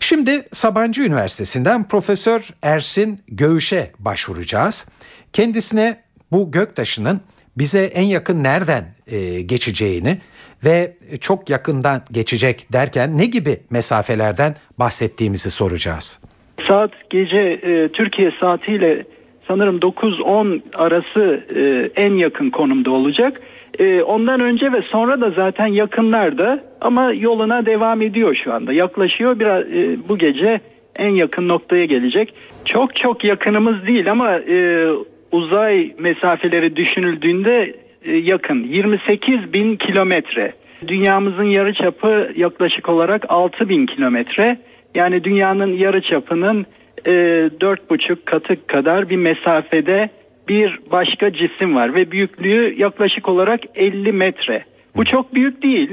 Şimdi 0.00 0.48
Sabancı 0.52 1.02
Üniversitesi'nden 1.02 1.88
Profesör 1.88 2.50
Ersin 2.62 3.22
Göğüş'e 3.28 3.92
başvuracağız. 3.98 4.86
Kendisine 5.32 6.00
bu 6.32 6.50
göktaşının 6.50 7.20
bize 7.56 7.84
en 7.84 8.02
yakın 8.02 8.42
nereden 8.44 8.94
e, 9.06 9.40
geçeceğini 9.40 10.20
ve 10.64 10.92
çok 11.20 11.50
yakından 11.50 12.00
geçecek 12.12 12.72
derken 12.72 13.18
ne 13.18 13.26
gibi 13.26 13.56
mesafelerden 13.70 14.54
bahsettiğimizi 14.78 15.50
soracağız. 15.50 16.22
Saat 16.68 16.90
gece 17.10 17.38
e, 17.38 17.88
Türkiye 17.88 18.32
saatiyle 18.40 19.04
sanırım 19.48 19.78
9-10 19.78 20.60
arası 20.74 21.44
e, 21.56 21.90
en 22.02 22.14
yakın 22.14 22.50
konumda 22.50 22.90
olacak. 22.90 23.40
E, 23.78 24.02
ondan 24.02 24.40
önce 24.40 24.72
ve 24.72 24.82
sonra 24.82 25.20
da 25.20 25.30
zaten 25.30 25.66
yakınlarda 25.66 26.64
ama 26.80 27.12
yoluna 27.12 27.66
devam 27.66 28.02
ediyor 28.02 28.40
şu 28.44 28.52
anda. 28.52 28.72
Yaklaşıyor 28.72 29.38
biraz 29.38 29.62
e, 29.62 30.08
bu 30.08 30.18
gece 30.18 30.60
en 30.96 31.10
yakın 31.10 31.48
noktaya 31.48 31.84
gelecek. 31.84 32.34
Çok 32.64 32.96
çok 32.96 33.24
yakınımız 33.24 33.86
değil 33.86 34.10
ama 34.10 34.38
e, 34.38 34.86
uzay 35.32 35.94
mesafeleri 35.98 36.76
düşünüldüğünde 36.76 37.74
yakın. 38.04 38.64
28 38.64 39.52
bin 39.52 39.76
kilometre. 39.76 40.52
Dünyamızın 40.86 41.44
yarıçapı 41.44 42.32
yaklaşık 42.36 42.88
olarak 42.88 43.24
6 43.28 43.68
bin 43.68 43.86
kilometre. 43.86 44.58
Yani 44.94 45.24
dünyanın 45.24 45.72
yarıçapının 45.72 46.66
e, 47.06 47.12
dört 47.60 47.90
buçuk 47.90 48.26
katı 48.26 48.66
kadar 48.66 49.10
bir 49.10 49.16
mesafede 49.16 50.10
bir 50.48 50.78
başka 50.90 51.32
cisim 51.32 51.76
var 51.76 51.94
ve 51.94 52.10
büyüklüğü 52.10 52.74
yaklaşık 52.80 53.28
olarak 53.28 53.60
50 53.74 54.12
metre. 54.12 54.64
Bu 54.96 55.04
çok 55.04 55.34
büyük 55.34 55.62
değil 55.62 55.90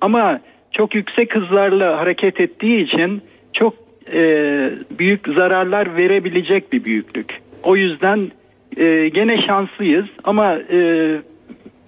ama 0.00 0.40
çok 0.72 0.94
yüksek 0.94 1.34
hızlarla 1.34 1.98
hareket 1.98 2.40
ettiği 2.40 2.84
için 2.84 3.22
çok 3.52 3.74
e, 4.12 4.20
büyük 4.98 5.28
zararlar 5.28 5.96
verebilecek 5.96 6.72
bir 6.72 6.84
büyüklük. 6.84 7.40
O 7.62 7.76
yüzden 7.76 8.30
e, 8.76 9.08
gene 9.08 9.42
şanslıyız 9.42 10.06
ama 10.24 10.54
e, 10.72 10.78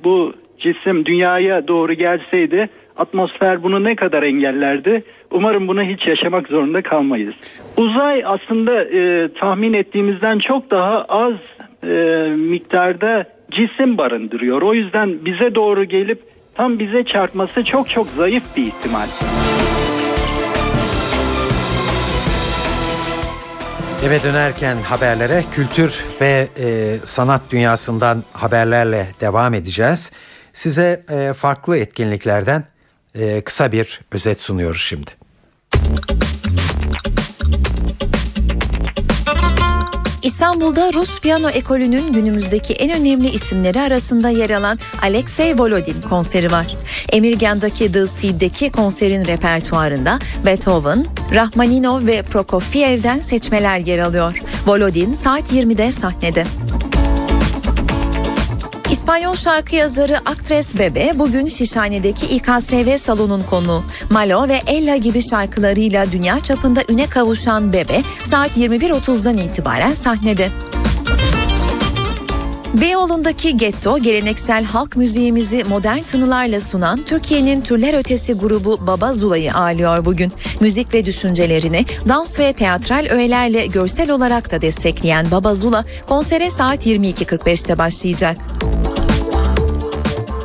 bu 0.05 0.35
cisim 0.59 1.05
dünyaya 1.05 1.69
doğru 1.69 1.93
gelseydi 1.93 2.69
atmosfer 2.97 3.63
bunu 3.63 3.85
ne 3.85 3.97
kadar 3.97 4.23
engellerdi? 4.23 5.05
Umarım 5.31 5.69
bunu 5.69 5.83
hiç 5.83 6.07
yaşamak 6.07 6.49
zorunda 6.49 6.83
kalmayız. 6.83 7.35
Uzay 7.77 8.23
aslında 8.27 8.85
e, 8.85 9.29
tahmin 9.33 9.73
ettiğimizden 9.73 10.39
çok 10.39 10.71
daha 10.71 11.05
az 11.05 11.35
e, 11.85 12.29
miktarda 12.37 13.25
cisim 13.51 13.99
barındırıyor. 13.99 14.63
O 14.63 14.75
yüzden 14.75 15.25
bize 15.25 15.55
doğru 15.55 15.85
gelip 15.85 16.19
tam 16.55 16.79
bize 16.79 17.05
çarpması 17.05 17.65
çok 17.65 17.89
çok 17.89 18.07
zayıf 18.07 18.57
bir 18.57 18.63
ihtimal. 18.67 19.07
Eve 24.05 24.23
dönerken 24.23 24.77
haberlere 24.77 25.45
kültür 25.55 26.05
ve 26.21 26.49
e, 26.59 26.97
sanat 27.05 27.43
dünyasından 27.51 28.25
haberlerle 28.33 29.07
devam 29.21 29.55
edeceğiz. 29.55 30.11
Size 30.53 31.05
e, 31.11 31.33
farklı 31.33 31.77
etkinliklerden 31.77 32.65
e, 33.15 33.41
kısa 33.41 33.73
bir 33.73 34.01
özet 34.13 34.41
sunuyoruz 34.41 34.81
şimdi. 34.81 35.11
İstanbul'da 40.45 40.93
Rus 40.93 41.21
piyano 41.21 41.49
ekolünün 41.49 42.13
günümüzdeki 42.13 42.75
en 42.75 43.01
önemli 43.01 43.31
isimleri 43.31 43.81
arasında 43.81 44.29
yer 44.29 44.51
alan 44.51 44.79
Alexey 45.03 45.59
Volodin 45.59 46.01
konseri 46.09 46.53
var. 46.53 46.77
Emirgan'daki 47.13 47.93
The 47.93 48.07
Seed'deki 48.07 48.73
konserin 48.73 49.25
repertuarında 49.25 50.19
Beethoven, 50.47 51.07
Rachmaninov 51.35 52.07
ve 52.07 52.23
Prokofiev'den 52.23 53.21
seçmeler 53.21 53.79
yer 53.79 53.99
alıyor. 53.99 54.43
Volodin 54.67 55.15
saat 55.15 55.53
20'de 55.53 55.93
sahnede. 55.93 56.45
İspanyol 59.05 59.37
şarkı 59.37 59.77
yazarı 59.77 60.19
Aktres 60.19 60.79
Bebe 60.79 61.13
bugün 61.15 61.47
Şişhane'deki 61.47 62.27
İKSV 62.27 62.99
salonun 62.99 63.43
konuğu. 63.43 63.85
Malo 64.11 64.49
ve 64.49 64.61
Ella 64.67 64.97
gibi 64.97 65.23
şarkılarıyla 65.23 66.13
dünya 66.13 66.41
çapında 66.41 66.83
üne 66.89 67.07
kavuşan 67.07 67.73
Bebe 67.73 68.03
saat 68.19 68.57
21.30'dan 68.57 69.37
itibaren 69.37 69.95
sahnede. 69.95 70.49
Beyoğlu'ndaki 72.75 73.57
Getto 73.57 73.99
geleneksel 73.99 74.65
halk 74.65 74.97
müziğimizi 74.97 75.65
modern 75.65 76.03
tınılarla 76.03 76.61
sunan 76.61 77.05
Türkiye'nin 77.05 77.61
türler 77.61 77.99
ötesi 77.99 78.33
grubu 78.33 78.87
Baba 78.87 79.13
Zula'yı 79.13 79.55
ağırlıyor 79.55 80.05
bugün. 80.05 80.33
Müzik 80.61 80.95
ve 80.95 81.05
düşüncelerini 81.05 81.87
dans 82.09 82.39
ve 82.39 82.53
teatral 82.53 83.07
öğelerle 83.11 83.67
görsel 83.67 84.11
olarak 84.11 84.51
da 84.51 84.63
destekleyen 84.63 85.31
Baba 85.31 85.55
Zula 85.55 85.85
konsere 86.09 86.51
saat 86.51 86.87
22.45'te 86.87 87.79
başlayacak. 87.79 88.37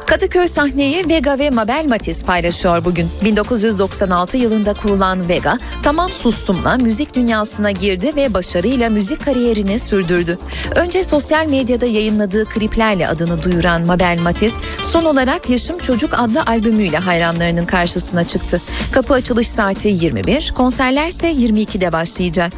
Kadıköy 0.10 0.48
sahneyi 0.48 1.10
Vega 1.10 1.40
ve 1.40 1.50
Mabel 1.50 1.86
Matiz 1.90 2.24
paylaşıyor 2.24 2.86
bugün. 2.86 3.10
1996 3.24 4.38
yılında 4.38 4.74
kurulan 4.74 5.30
Vega, 5.30 5.58
Tamam 5.84 6.10
Sustum'la 6.10 6.78
müzik 6.78 7.16
dünyasına 7.16 7.72
girdi 7.72 8.12
ve 8.16 8.34
başarıyla 8.34 8.90
müzik 8.90 9.26
kariyerini 9.26 9.80
sürdürdü. 9.80 10.38
Önce 10.76 11.04
sosyal 11.04 11.46
medyada 11.46 11.86
yayınladığı 11.86 12.46
kliplerle 12.46 13.08
adını 13.08 13.44
duyuran 13.44 13.82
Mabel 13.82 14.20
Matiz, 14.24 14.54
son 14.92 15.06
olarak 15.06 15.50
Yaşım 15.50 15.80
Çocuk 15.80 16.14
adlı 16.14 16.44
albümüyle 16.44 16.98
hayranlarının 16.98 17.66
karşısına 17.66 18.24
çıktı. 18.24 18.62
Kapı 18.92 19.14
açılış 19.14 19.48
saati 19.48 19.88
21, 19.88 20.54
konserler 20.58 21.08
ise 21.08 21.32
22'de 21.32 21.92
başlayacak. 21.92 22.54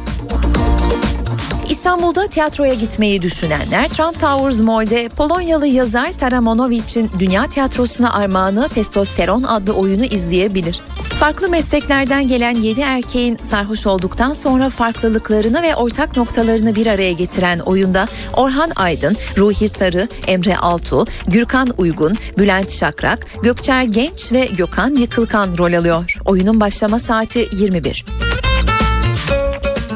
İstanbul'da 1.72 2.26
tiyatroya 2.26 2.74
gitmeyi 2.74 3.22
düşünenler 3.22 3.88
Trump 3.88 4.20
Towers 4.20 4.60
Mall'de 4.60 5.08
Polonyalı 5.08 5.66
yazar 5.66 6.10
Sara 6.10 6.40
Monowicz'in 6.40 7.10
Dünya 7.18 7.46
Tiyatrosu'na 7.46 8.12
armağanı 8.12 8.68
Testosteron 8.68 9.42
adlı 9.42 9.72
oyunu 9.72 10.04
izleyebilir. 10.04 10.80
Farklı 11.20 11.48
mesleklerden 11.48 12.28
gelen 12.28 12.56
7 12.56 12.80
erkeğin 12.80 13.38
sarhoş 13.50 13.86
olduktan 13.86 14.32
sonra 14.32 14.70
farklılıklarını 14.70 15.62
ve 15.62 15.76
ortak 15.76 16.16
noktalarını 16.16 16.74
bir 16.74 16.86
araya 16.86 17.12
getiren 17.12 17.58
oyunda 17.58 18.06
Orhan 18.34 18.70
Aydın, 18.76 19.16
Ruhi 19.38 19.68
Sarı, 19.68 20.08
Emre 20.26 20.56
Altu, 20.56 21.04
Gürkan 21.28 21.68
Uygun, 21.78 22.16
Bülent 22.38 22.70
Şakrak, 22.70 23.26
Gökçer 23.42 23.82
Genç 23.82 24.32
ve 24.32 24.46
Gökhan 24.56 24.94
Yıkılkan 24.94 25.58
rol 25.58 25.72
alıyor. 25.72 26.16
Oyunun 26.24 26.60
başlama 26.60 26.98
saati 26.98 27.48
21. 27.52 28.04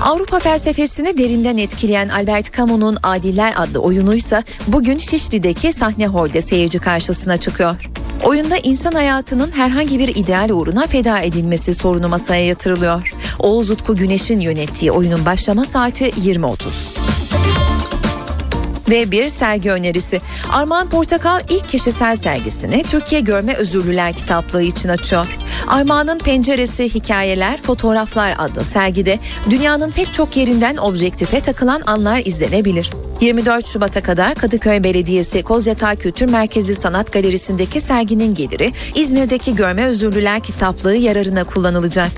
Avrupa 0.06 0.38
felsefesini 0.38 1.18
derinden 1.18 1.56
etkileyen 1.56 2.08
Albert 2.08 2.56
Camus'un 2.56 2.96
Adiller 3.02 3.54
adlı 3.56 3.78
oyunuysa 3.78 4.42
bugün 4.68 4.98
Şişli'deki 4.98 5.72
sahne 5.72 6.06
holde 6.06 6.42
seyirci 6.42 6.78
karşısına 6.78 7.36
çıkıyor. 7.36 7.90
Oyunda 8.24 8.56
insan 8.56 8.92
hayatının 8.92 9.50
herhangi 9.50 9.98
bir 9.98 10.16
ideal 10.16 10.50
uğruna 10.50 10.86
feda 10.86 11.20
edilmesi 11.20 11.74
sorunu 11.74 12.08
masaya 12.08 12.46
yatırılıyor. 12.46 13.12
Oğuz 13.38 13.70
Utku 13.70 13.94
Güneş'in 13.94 14.40
yönettiği 14.40 14.92
oyunun 14.92 15.26
başlama 15.26 15.64
saati 15.64 16.04
20.30 16.04 17.05
ve 18.90 19.10
bir 19.10 19.28
sergi 19.28 19.70
önerisi. 19.70 20.20
Armağan 20.52 20.88
Portakal 20.88 21.40
ilk 21.48 21.68
kişisel 21.68 22.16
sergisini 22.16 22.82
Türkiye 22.82 23.20
Görme 23.20 23.54
Özürlüler 23.54 24.12
kitaplığı 24.12 24.62
için 24.62 24.88
açıyor. 24.88 25.38
Armağan'ın 25.66 26.18
Penceresi 26.18 26.94
Hikayeler, 26.94 27.62
Fotoğraflar 27.62 28.34
adlı 28.38 28.64
sergide 28.64 29.18
dünyanın 29.50 29.90
pek 29.90 30.14
çok 30.14 30.36
yerinden 30.36 30.76
objektife 30.76 31.40
takılan 31.40 31.82
anlar 31.86 32.22
izlenebilir. 32.24 32.90
24 33.20 33.66
Şubat'a 33.66 34.02
kadar 34.02 34.34
Kadıköy 34.34 34.84
Belediyesi 34.84 35.42
Kozyatağı 35.42 35.96
Kültür 35.96 36.28
Merkezi 36.30 36.74
Sanat 36.74 37.12
Galerisi'ndeki 37.12 37.80
serginin 37.80 38.34
geliri 38.34 38.72
İzmir'deki 38.94 39.54
Görme 39.54 39.86
Özürlüler 39.86 40.40
kitaplığı 40.40 40.96
yararına 40.96 41.44
kullanılacak. 41.44 42.10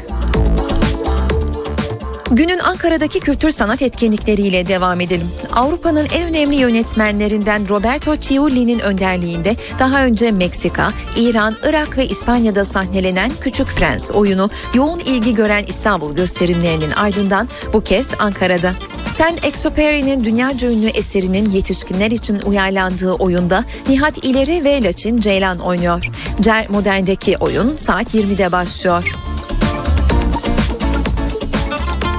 Günün 2.31 2.59
Ankara'daki 2.59 3.21
kültür 3.21 3.51
sanat 3.51 3.83
etkinlikleriyle 3.83 4.69
devam 4.69 5.01
edelim. 5.01 5.29
Avrupa'nın 5.53 6.07
en 6.15 6.29
önemli 6.29 6.57
yönetmenlerinden 6.57 7.69
Roberto 7.69 8.17
Ciulli'nin 8.17 8.79
önderliğinde 8.79 9.57
daha 9.79 10.05
önce 10.05 10.31
Meksika, 10.31 10.91
İran, 11.17 11.55
Irak 11.63 11.99
ve 11.99 12.07
İspanya'da 12.07 12.65
sahnelenen 12.65 13.33
Küçük 13.41 13.67
Prens 13.67 14.11
oyunu 14.11 14.51
yoğun 14.75 14.99
ilgi 14.99 15.35
gören 15.35 15.65
İstanbul 15.69 16.17
gösterimlerinin 16.17 16.91
ardından 16.91 17.49
bu 17.73 17.81
kez 17.81 18.09
Ankara'da. 18.19 18.73
Saint-Exupéry'nin 19.17 20.25
dünyaca 20.25 20.71
ünlü 20.71 20.87
eserinin 20.87 21.51
yetişkinler 21.51 22.11
için 22.11 22.41
uyarlandığı 22.41 23.13
oyunda 23.13 23.65
Nihat 23.89 24.25
İleri 24.25 24.65
ve 24.65 24.83
Laçin 24.83 25.21
Ceylan 25.21 25.59
oynuyor. 25.59 26.11
Cer 26.41 26.71
Modern'deki 26.71 27.37
oyun 27.37 27.77
saat 27.77 28.15
20'de 28.15 28.53
başlıyor. 28.53 29.15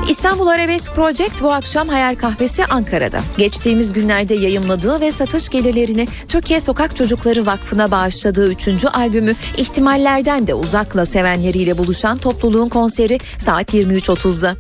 İstanbul 0.10 0.48
Arabesk 0.48 0.96
Project 0.96 1.42
bu 1.42 1.54
akşam 1.54 1.88
Hayal 1.88 2.16
Kahvesi 2.16 2.66
Ankara'da. 2.66 3.22
Geçtiğimiz 3.38 3.94
günlerde 3.94 4.36
yayımladığı 4.36 5.02
ve 5.02 5.12
satış 5.12 5.50
gelirlerini 5.50 6.08
Türkiye 6.28 6.60
Sokak 6.60 6.96
Çocukları 6.96 7.46
Vakfı'na 7.46 7.92
bağışladığı 7.92 8.52
3. 8.52 8.86
albümü 8.94 9.36
ihtimallerden 9.58 10.48
de 10.48 10.54
uzakla 10.54 11.06
sevenleriyle 11.06 11.78
buluşan 11.78 12.18
topluluğun 12.18 12.70
konseri 12.70 13.20
saat 13.38 13.74
23.30'da. 13.74 14.56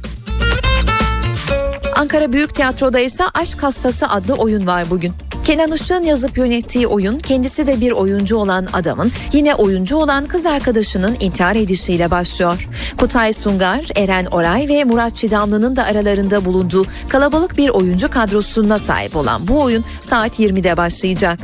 Ankara 1.95 2.33
Büyük 2.33 2.55
Tiyatro'da 2.55 2.99
ise 2.99 3.23
Aşk 3.33 3.63
Hastası 3.63 4.09
adlı 4.09 4.33
oyun 4.33 4.67
var 4.67 4.89
bugün. 4.89 5.28
Kenan 5.49 5.71
Işık'ın 5.71 6.03
yazıp 6.03 6.37
yönettiği 6.37 6.87
oyun 6.87 7.19
kendisi 7.19 7.67
de 7.67 7.81
bir 7.81 7.91
oyuncu 7.91 8.37
olan 8.37 8.67
adamın 8.73 9.11
yine 9.33 9.55
oyuncu 9.55 9.95
olan 9.97 10.25
kız 10.25 10.45
arkadaşının 10.45 11.17
intihar 11.19 11.55
edişiyle 11.55 12.11
başlıyor. 12.11 12.67
Kutay 12.97 13.33
Sungar, 13.33 13.87
Eren 13.95 14.25
Oray 14.25 14.67
ve 14.67 14.83
Murat 14.83 15.15
Çidamlı'nın 15.15 15.75
da 15.75 15.83
aralarında 15.83 16.45
bulunduğu 16.45 16.85
kalabalık 17.09 17.57
bir 17.57 17.69
oyuncu 17.69 18.09
kadrosuna 18.09 18.79
sahip 18.79 19.15
olan 19.15 19.47
bu 19.47 19.61
oyun 19.61 19.85
saat 20.01 20.39
20'de 20.39 20.77
başlayacak. 20.77 21.39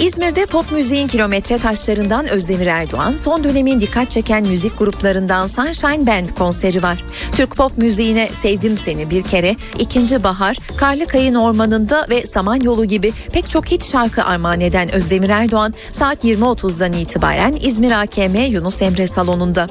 İzmir'de 0.00 0.46
pop 0.46 0.72
müziğin 0.72 1.08
kilometre 1.08 1.58
taşlarından 1.58 2.28
Özdemir 2.28 2.66
Erdoğan, 2.66 3.16
son 3.16 3.44
dönemin 3.44 3.80
dikkat 3.80 4.10
çeken 4.10 4.46
müzik 4.46 4.78
gruplarından 4.78 5.46
Sunshine 5.46 6.06
Band 6.06 6.28
konseri 6.38 6.82
var. 6.82 7.04
Türk 7.36 7.56
pop 7.56 7.78
müziğine 7.78 8.28
Sevdim 8.42 8.76
Seni 8.76 9.10
Bir 9.10 9.22
Kere, 9.22 9.56
İkinci 9.78 10.24
Bahar, 10.24 10.56
Karlı 10.76 11.06
Kayın 11.06 11.34
Ormanı'nda 11.34 12.06
ve 12.10 12.26
Samanyolu 12.26 12.84
gibi 12.84 13.12
pek 13.32 13.50
çok 13.50 13.70
hit 13.70 13.84
şarkı 13.84 14.24
armağan 14.24 14.60
eden 14.60 14.92
Özdemir 14.92 15.30
Erdoğan 15.30 15.74
saat 15.92 16.24
20.30'dan 16.24 16.92
itibaren 16.92 17.56
İzmir 17.60 18.02
AKM 18.02 18.36
Yunus 18.36 18.82
Emre 18.82 19.06
Salonu'nda. 19.06 19.68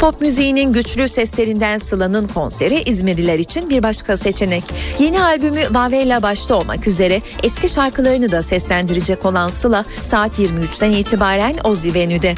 Pop 0.00 0.20
müziğinin 0.20 0.72
güçlü 0.72 1.08
seslerinden 1.08 1.78
Sıla'nın 1.78 2.28
konseri 2.28 2.82
İzmirliler 2.82 3.38
için 3.38 3.70
bir 3.70 3.82
başka 3.82 4.16
seçenek. 4.16 4.64
Yeni 4.98 5.22
albümü 5.22 5.60
Vavella 5.70 6.22
başta 6.22 6.54
olmak 6.54 6.86
üzere 6.86 7.22
eski 7.42 7.68
şarkılarını 7.68 8.32
da 8.32 8.42
seslendirecek 8.42 9.26
olan 9.26 9.48
Sıla 9.48 9.84
saat 10.02 10.38
23'ten 10.38 10.90
itibaren 10.90 11.56
Ozi 11.64 11.94
Venü'de. 11.94 12.34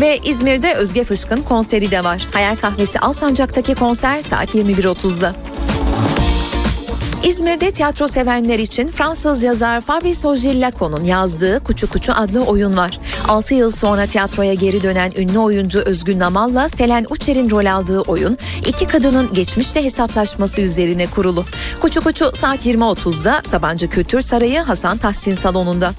Ve 0.00 0.18
İzmir'de 0.24 0.74
Özge 0.74 1.04
Fışkın 1.04 1.42
konseri 1.42 1.90
de 1.90 2.04
var. 2.04 2.26
Hayal 2.32 2.56
Kahvesi 2.56 2.98
Alsancak'taki 2.98 3.74
konser 3.74 4.22
saat 4.22 4.54
21.30'da. 4.54 5.51
İzmir'de 7.24 7.70
tiyatro 7.70 8.08
sevenler 8.08 8.58
için 8.58 8.88
Fransız 8.88 9.42
yazar 9.42 9.80
Fabrice 9.80 10.28
Ogier-Lacan'ın 10.28 11.04
yazdığı 11.04 11.64
Kuçu 11.64 11.90
Kuçu 11.90 12.12
adlı 12.12 12.44
oyun 12.44 12.76
var. 12.76 13.00
6 13.28 13.54
yıl 13.54 13.70
sonra 13.70 14.06
tiyatroya 14.06 14.54
geri 14.54 14.82
dönen 14.82 15.12
ünlü 15.16 15.38
oyuncu 15.38 15.78
Özgün 15.78 16.18
Namal'la 16.18 16.68
Selen 16.68 17.06
Uçer'in 17.10 17.50
rol 17.50 17.66
aldığı 17.66 18.00
oyun 18.00 18.38
iki 18.66 18.86
kadının 18.86 19.34
geçmişle 19.34 19.84
hesaplaşması 19.84 20.60
üzerine 20.60 21.06
kurulu. 21.06 21.44
Kuçu 21.80 22.00
Kuçu 22.00 22.32
saat 22.34 22.66
20.30'da 22.66 23.42
Sabancı 23.44 23.90
Kültür 23.90 24.20
Sarayı 24.20 24.60
Hasan 24.60 24.98
Tahsin 24.98 25.34
Salonu'nda. 25.34 25.92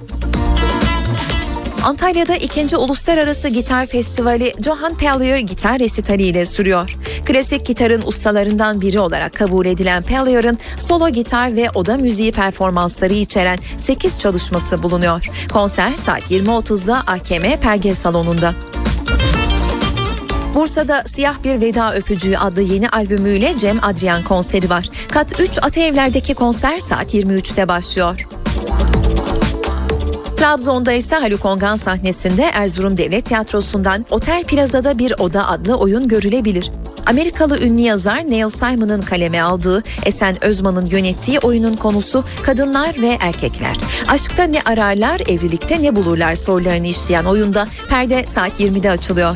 Antalya'da 1.84 2.36
ikinci 2.36 2.78
Uluslararası 2.78 3.50
Gitar 3.50 3.86
Festivali 3.86 4.54
Johan 4.66 4.96
Pellier 4.96 5.38
gitar 5.38 5.80
resitali 5.80 6.24
ile 6.24 6.46
sürüyor. 6.46 6.98
Klasik 7.26 7.66
gitarın 7.66 8.02
ustalarından 8.06 8.82
biri 8.82 9.00
olarak 9.00 9.34
kabul 9.34 9.66
edilen 9.66 10.04
Pellier'ın 10.04 10.58
solo 10.78 11.10
gitar 11.10 11.56
ve 11.56 11.70
oda 11.76 11.98
müziği 11.98 12.32
performansları 12.32 13.14
içeren 13.14 13.58
8 13.78 14.20
çalışması 14.20 14.84
bulunuyor. 14.84 15.30
Konser 15.54 15.96
saat 15.96 16.32
20.30'da 16.32 16.98
AKM 17.08 17.62
Perge 17.62 17.96
Salonu'nda. 17.96 18.54
Bursa'da 20.54 21.04
Siyah 21.06 21.44
Bir 21.44 21.62
Veda 21.62 21.96
Öpücüğü 21.96 22.38
adlı 22.38 22.62
yeni 22.62 22.90
albümüyle 22.90 23.54
Cem 23.60 23.80
Adrian 23.82 24.24
konseri 24.24 24.70
var. 24.70 24.90
Kat 25.12 25.40
3 25.40 25.58
Ataevler'deki 25.62 26.34
konser 26.34 26.80
saat 26.80 27.14
23'te 27.14 27.68
başlıyor. 27.68 28.28
Trabzon'da 30.44 30.92
ise 30.92 31.16
Haluk 31.16 31.46
Ongan 31.46 31.76
sahnesinde 31.76 32.44
Erzurum 32.54 32.98
Devlet 32.98 33.26
Tiyatrosu'ndan 33.26 34.06
Otel 34.12 34.44
Plaza'da 34.44 35.00
bir 35.00 35.14
oda 35.20 35.48
adlı 35.48 35.76
oyun 35.76 36.08
görülebilir. 36.08 36.72
Amerikalı 37.06 37.60
ünlü 37.60 37.82
yazar 37.82 38.30
Neil 38.30 38.50
Simon'ın 38.50 39.02
kaleme 39.02 39.42
aldığı, 39.42 39.84
Esen 40.06 40.44
Özman'ın 40.44 40.86
yönettiği 40.86 41.40
oyunun 41.40 41.76
konusu 41.76 42.24
kadınlar 42.44 42.96
ve 43.02 43.18
erkekler. 43.22 43.78
Aşkta 44.08 44.44
ne 44.44 44.62
ararlar, 44.62 45.20
evlilikte 45.20 45.84
ne 45.84 45.96
bulurlar 45.96 46.36
sorularını 46.36 46.88
işleyen 46.88 47.26
oyunda 47.26 47.68
perde 47.90 48.26
saat 48.28 48.60
20'de 48.60 48.90
açılıyor. 48.90 49.36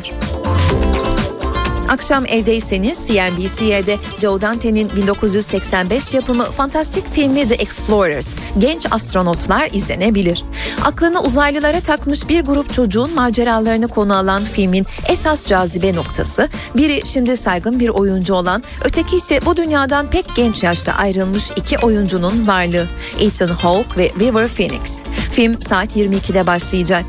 Akşam 1.89 2.25
evdeyseniz 2.25 3.07
CNBC'de 3.07 3.97
Joe 4.19 4.41
Dante'nin 4.41 4.89
1985 4.95 6.13
yapımı 6.13 6.43
fantastik 6.43 7.13
filmi 7.13 7.47
The 7.47 7.55
Explorers, 7.55 8.27
Genç 8.57 8.85
Astronotlar 8.91 9.69
izlenebilir. 9.73 10.43
Aklını 10.83 11.21
uzaylılara 11.21 11.79
takmış 11.79 12.29
bir 12.29 12.41
grup 12.41 12.73
çocuğun 12.73 13.15
maceralarını 13.15 13.87
konu 13.87 14.15
alan 14.15 14.43
filmin 14.43 14.85
esas 15.09 15.45
cazibe 15.45 15.95
noktası, 15.95 16.49
biri 16.77 17.01
şimdi 17.05 17.37
saygın 17.37 17.79
bir 17.79 17.89
oyuncu 17.89 18.33
olan, 18.33 18.63
öteki 18.83 19.15
ise 19.15 19.39
bu 19.45 19.57
dünyadan 19.57 20.07
pek 20.07 20.35
genç 20.35 20.63
yaşta 20.63 20.93
ayrılmış 20.93 21.51
iki 21.55 21.77
oyuncunun 21.77 22.47
varlığı. 22.47 22.87
Ethan 23.19 23.47
Hawke 23.47 23.97
ve 23.97 24.11
River 24.19 24.47
Phoenix. 24.47 25.03
Film 25.31 25.61
saat 25.61 25.95
22'de 25.95 26.47
başlayacak. 26.47 27.05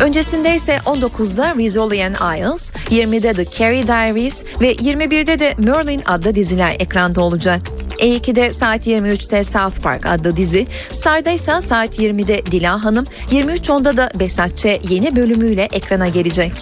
Öncesinde 0.00 0.54
ise 0.54 0.76
19'da 0.76 1.54
Rizzolian 1.54 2.12
Isles, 2.12 2.70
20'de 2.90 3.32
The 3.34 3.44
Carrie 3.58 3.86
Diaries 3.86 4.44
ve 4.60 4.72
21'de 4.72 5.38
de 5.38 5.54
Merlin 5.58 6.02
adlı 6.06 6.34
diziler 6.34 6.76
ekranda 6.78 7.20
olacak. 7.20 7.62
E2'de 7.98 8.52
saat 8.52 8.86
23'te 8.86 9.44
South 9.44 9.80
Park 9.82 10.06
adlı 10.06 10.36
dizi, 10.36 10.66
Star'da 10.90 11.30
ise 11.30 11.60
saat 11.62 11.98
20'de 11.98 12.46
Dila 12.46 12.84
Hanım, 12.84 13.06
23.10'da 13.30 13.96
da 13.96 14.10
Besatçe 14.20 14.80
yeni 14.88 15.16
bölümüyle 15.16 15.68
ekrana 15.72 16.08
gelecek. 16.08 16.52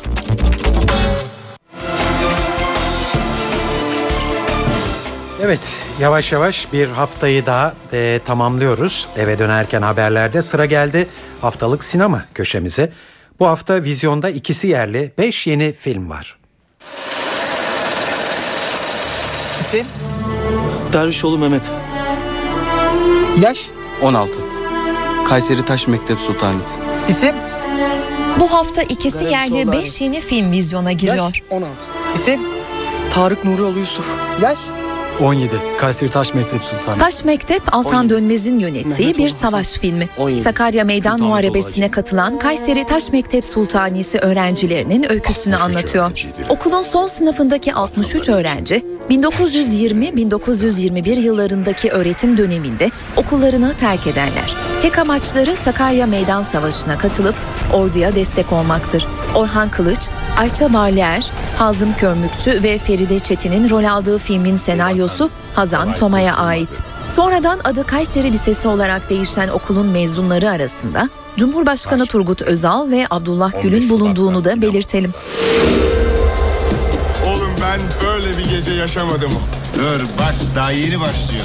Evet 5.43 5.61
yavaş 6.01 6.33
yavaş 6.33 6.73
bir 6.73 6.89
haftayı 6.89 7.47
daha 7.47 7.75
e, 7.93 8.21
tamamlıyoruz. 8.27 9.09
Eve 9.17 9.39
dönerken 9.39 9.83
haberlerde 9.83 10.43
sıra 10.43 10.67
geldi 10.67 11.09
haftalık 11.41 11.85
sinema 11.85 12.25
köşemize. 12.35 12.93
Bu 13.41 13.47
hafta 13.47 13.83
vizyonda 13.85 14.31
ikisi 14.31 14.69
yerli 14.69 15.13
5 15.19 15.47
yeni 15.47 15.73
film 15.73 16.11
var. 16.11 16.39
İsim? 19.61 19.87
Dervişoğlu 20.93 21.39
Mehmet. 21.39 21.63
Yaş? 23.41 23.67
16. 24.03 24.41
Kayseri 25.29 25.65
Taş 25.65 25.89
Mektep 25.89 26.19
Sultanisi. 26.19 26.79
İsim? 27.09 27.35
Bu 28.41 28.53
hafta 28.53 28.83
ikisi 28.83 29.25
yerli 29.25 29.73
5 29.73 30.01
yeni 30.01 30.21
film 30.21 30.53
vizyona 30.53 30.93
giriyor. 30.93 31.43
16. 31.51 31.73
İsim? 32.15 32.41
Tarık 33.11 33.45
Nurioğlu 33.45 33.79
Yusuf. 33.79 34.07
Yaş? 34.43 34.59
17. 35.21 35.61
Kayseri 35.79 36.11
Taş 36.11 36.35
Mektep 36.35 36.63
Sultanisi. 36.63 37.05
Taş 37.05 37.25
Mektep 37.25 37.63
Altan 37.75 38.11
Dönmez'in 38.11 38.59
yönettiği 38.59 39.15
bir 39.15 39.29
savaş 39.29 39.73
filmi. 39.73 40.09
Sakarya 40.45 40.85
Meydan 40.85 41.21
Muharebesi'ne 41.21 41.91
katılan 41.91 42.39
Kayseri 42.39 42.87
Taş 42.87 43.13
Mektep 43.13 43.45
Sultanisi 43.45 44.19
öğrencilerinin 44.19 45.13
öyküsünü 45.13 45.57
anlatıyor. 45.57 46.11
Okulun 46.49 46.83
son 46.83 47.07
sınıfındaki 47.07 47.75
63 47.75 48.29
öğrenci 48.29 48.85
1920-1921 49.11 51.21
yıllarındaki 51.21 51.91
öğretim 51.91 52.39
döneminde 52.39 52.91
okullarını 53.17 53.75
terk 53.75 54.07
ederler. 54.07 54.55
Tek 54.83 54.99
amaçları 54.99 55.57
Sakarya 55.57 56.07
Meydan 56.07 56.43
Savaşı'na 56.43 56.99
katılıp 56.99 57.35
orduya 57.75 58.15
destek 58.15 58.53
olmaktır. 58.53 59.07
Orhan 59.35 59.71
Kılıç, 59.71 60.01
Ayça 60.37 60.73
Barlier, 60.73 61.31
Hazım 61.57 61.97
Körmükçü 61.97 62.63
ve 62.63 62.79
Feride 62.79 63.19
Çetin'in 63.19 63.71
rol 63.71 63.85
aldığı 63.85 64.19
filmin 64.19 64.57
senaryosu 64.57 65.31
Hazan 65.55 65.95
Toma'ya 65.95 66.37
ait. 66.37 66.83
Sonradan 67.09 67.61
adı 67.65 67.85
Kayseri 67.85 68.33
Lisesi 68.33 68.69
olarak 68.69 69.11
değişen 69.11 69.49
okulun 69.49 69.87
mezunları 69.87 70.51
arasında 70.51 71.09
Cumhurbaşkanı 71.37 72.07
Turgut 72.07 72.43
Özal 72.43 72.91
ve 72.91 73.07
Abdullah 73.11 73.63
Gül'ün 73.63 73.91
bulunduğunu 73.91 74.45
da 74.45 74.63
belirtelim. 74.63 75.15
Oğlum 77.27 77.51
ben 77.61 78.06
gece 78.57 78.75
yaşamadım. 78.75 79.33
Dur 79.79 80.01
bak 80.19 80.35
daha 80.55 80.71
yeni 80.71 81.01
başlıyor. 81.01 81.45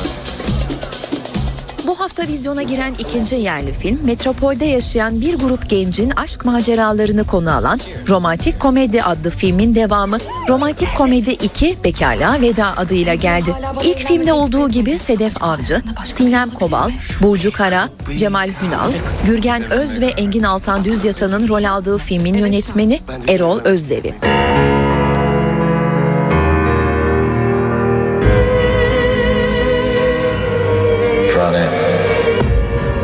Bu 1.87 1.99
hafta 1.99 2.27
vizyona 2.27 2.63
giren 2.63 2.93
ikinci 2.99 3.35
yerli 3.35 3.73
film, 3.73 3.99
metropolde 4.05 4.65
yaşayan 4.65 5.21
bir 5.21 5.35
grup 5.35 5.69
gencin 5.69 6.09
aşk 6.09 6.45
maceralarını 6.45 7.23
konu 7.23 7.51
alan 7.51 7.79
Romantik 8.09 8.59
Komedi 8.59 9.03
adlı 9.03 9.29
filmin 9.29 9.75
devamı 9.75 10.17
Romantik 10.49 10.95
Komedi 10.97 11.31
2 11.31 11.77
Bekarlığa 11.83 12.41
Veda 12.41 12.77
adıyla 12.77 13.13
geldi. 13.13 13.53
İlk 13.83 13.97
filmde 13.97 14.33
olduğu 14.33 14.69
gibi 14.69 14.99
Sedef 14.99 15.43
Avcı, 15.43 15.81
Sinem 16.05 16.49
Kobal, 16.49 16.91
Burcu 17.21 17.51
Kara, 17.51 17.89
Cemal 18.17 18.49
Hünal, 18.61 18.91
Gürgen 19.25 19.71
Öz 19.71 20.01
ve 20.01 20.07
Engin 20.07 20.43
Altan 20.43 20.85
Düzyata'nın 20.85 21.47
rol 21.47 21.63
aldığı 21.63 21.97
filmin 21.97 22.33
yönetmeni 22.33 22.99
Erol 23.27 23.59
Özdevi. 23.59 24.13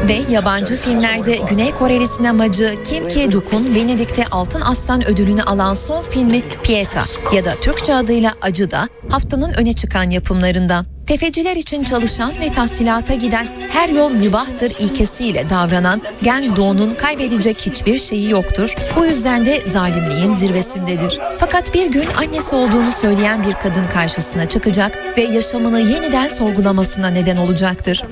Ve 0.08 0.22
yabancı 0.32 0.76
filmlerde 0.76 1.38
Güney 1.50 1.72
Koreli 1.72 2.08
sinemacı 2.08 2.76
Kim 2.86 3.08
Ki-duk'un 3.08 3.76
Venedik'te 3.76 4.26
Altın 4.32 4.62
Aslan 4.62 5.08
ödülünü 5.08 5.44
alan 5.44 5.74
son 5.74 6.02
filmi 6.02 6.44
Pieta 6.64 7.02
ya 7.34 7.46
da 7.46 7.52
Türkçe 7.52 7.94
adıyla 7.94 8.34
Acı 8.42 8.72
da 8.72 8.90
haftanın 9.10 9.54
öne 9.54 9.74
çıkan 9.74 10.10
yapımlarından. 10.10 10.86
Tefeciler 11.08 11.56
için 11.56 11.84
çalışan 11.84 12.32
ve 12.42 12.52
tahsilata 12.52 13.16
giden 13.16 13.48
her 13.70 13.90
yol 13.90 14.12
mübahtır 14.12 14.72
ilkesiyle 14.80 15.50
davranan 15.50 16.02
Gang 16.22 16.58
Do'nun 16.58 16.92
kaybedecek 16.92 17.58
hiçbir 17.58 17.98
şeyi 17.98 18.30
yoktur. 18.30 18.76
Bu 18.96 19.06
yüzden 19.06 19.46
de 19.46 19.62
zalimliğin 19.68 20.34
zirvesindedir. 20.34 21.20
Fakat 21.40 21.74
bir 21.74 21.92
gün 21.92 22.08
annesi 22.18 22.56
olduğunu 22.56 22.92
söyleyen 22.92 23.48
bir 23.48 23.54
kadın 23.54 23.88
karşısına 23.94 24.50
çıkacak 24.50 24.98
ve 25.18 25.22
yaşamını 25.22 25.80
yeniden 25.80 26.28
sorgulamasına 26.28 27.08
neden 27.08 27.38
olacaktır. 27.38 28.04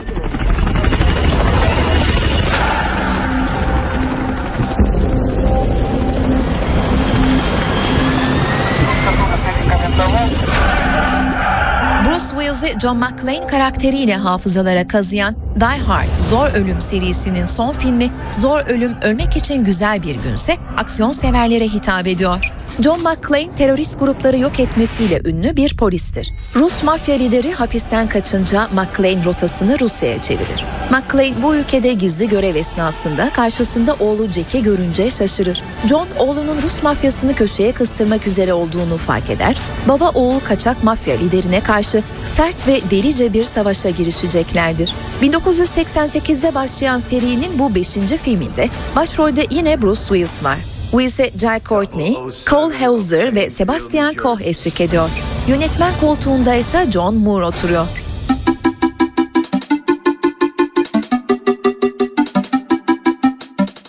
John 12.86 12.98
McClane 12.98 13.48
karakteriyle 13.48 14.16
hafızalara 14.16 14.88
kazıyan 14.88 15.36
Die 15.60 15.84
Hard 15.84 16.14
Zor 16.30 16.50
Ölüm 16.50 16.82
serisinin 16.82 17.46
son 17.46 17.74
filmi 17.74 18.12
Zor 18.32 18.60
Ölüm 18.60 18.96
Ölmek 19.02 19.38
için 19.38 19.64
Güzel 19.64 20.04
Bir 20.04 20.16
Günse 20.16 20.58
aksiyon 20.78 21.12
severlere 21.12 21.68
hitap 21.68 22.08
ediyor. 22.08 22.54
John 22.80 23.00
McClane 23.00 23.56
terörist 23.56 24.00
grupları 24.00 24.38
yok 24.38 24.60
etmesiyle 24.60 25.22
ünlü 25.26 25.56
bir 25.56 25.78
polistir. 25.78 26.34
Rus 26.56 26.84
mafya 26.84 27.16
lideri 27.16 27.52
hapisten 27.52 28.10
kaçınca 28.10 28.68
McClane 28.68 29.26
rotasını 29.26 29.80
Rusya'ya 29.80 30.24
çevirir. 30.24 30.66
McClane 30.92 31.44
bu 31.44 31.56
ülkede 31.56 31.94
gizli 31.94 32.30
görev 32.30 32.56
esnasında 32.56 33.30
karşısında 33.34 33.96
oğlu 34.00 34.28
Jack'i 34.28 34.64
görünce 34.64 35.10
şaşırır. 35.10 35.64
John 35.90 36.08
oğlunun 36.20 36.62
Rus 36.62 36.84
mafyasını 36.84 37.34
köşeye 37.34 37.72
kıstırmak 37.72 38.28
üzere 38.28 38.54
olduğunu 38.54 38.98
fark 38.98 39.30
eder. 39.30 39.58
Baba 39.88 40.10
oğul 40.10 40.40
kaçak 40.40 40.84
mafya 40.84 41.16
liderine 41.16 41.64
karşı 41.64 42.04
sert 42.38 42.68
ve 42.68 42.82
delice 42.92 43.34
bir 43.34 43.44
savaşa 43.44 43.90
girişeceklerdir. 43.90 44.94
1988'de 45.22 46.56
başlayan 46.56 47.00
serinin 47.00 47.60
bu 47.60 47.76
5. 47.76 47.88
filminde 48.24 48.70
başrolde 48.96 49.48
yine 49.52 49.82
Bruce 49.82 50.02
Willis 50.02 50.44
var. 50.44 50.75
Wills'e 50.92 51.32
Jai 51.40 51.60
Courtney, 51.60 52.18
Cole 52.50 52.74
Hauser 52.74 53.36
ve 53.36 53.50
Sebastian 53.50 54.14
Koch 54.14 54.42
eşlik 54.42 54.82
ediyor. 54.82 55.10
Yönetmen 55.48 55.92
koltuğunda 56.02 56.56
ise 56.56 56.92
John 56.92 57.16
Moore 57.16 57.46
oturuyor. 57.46 58.05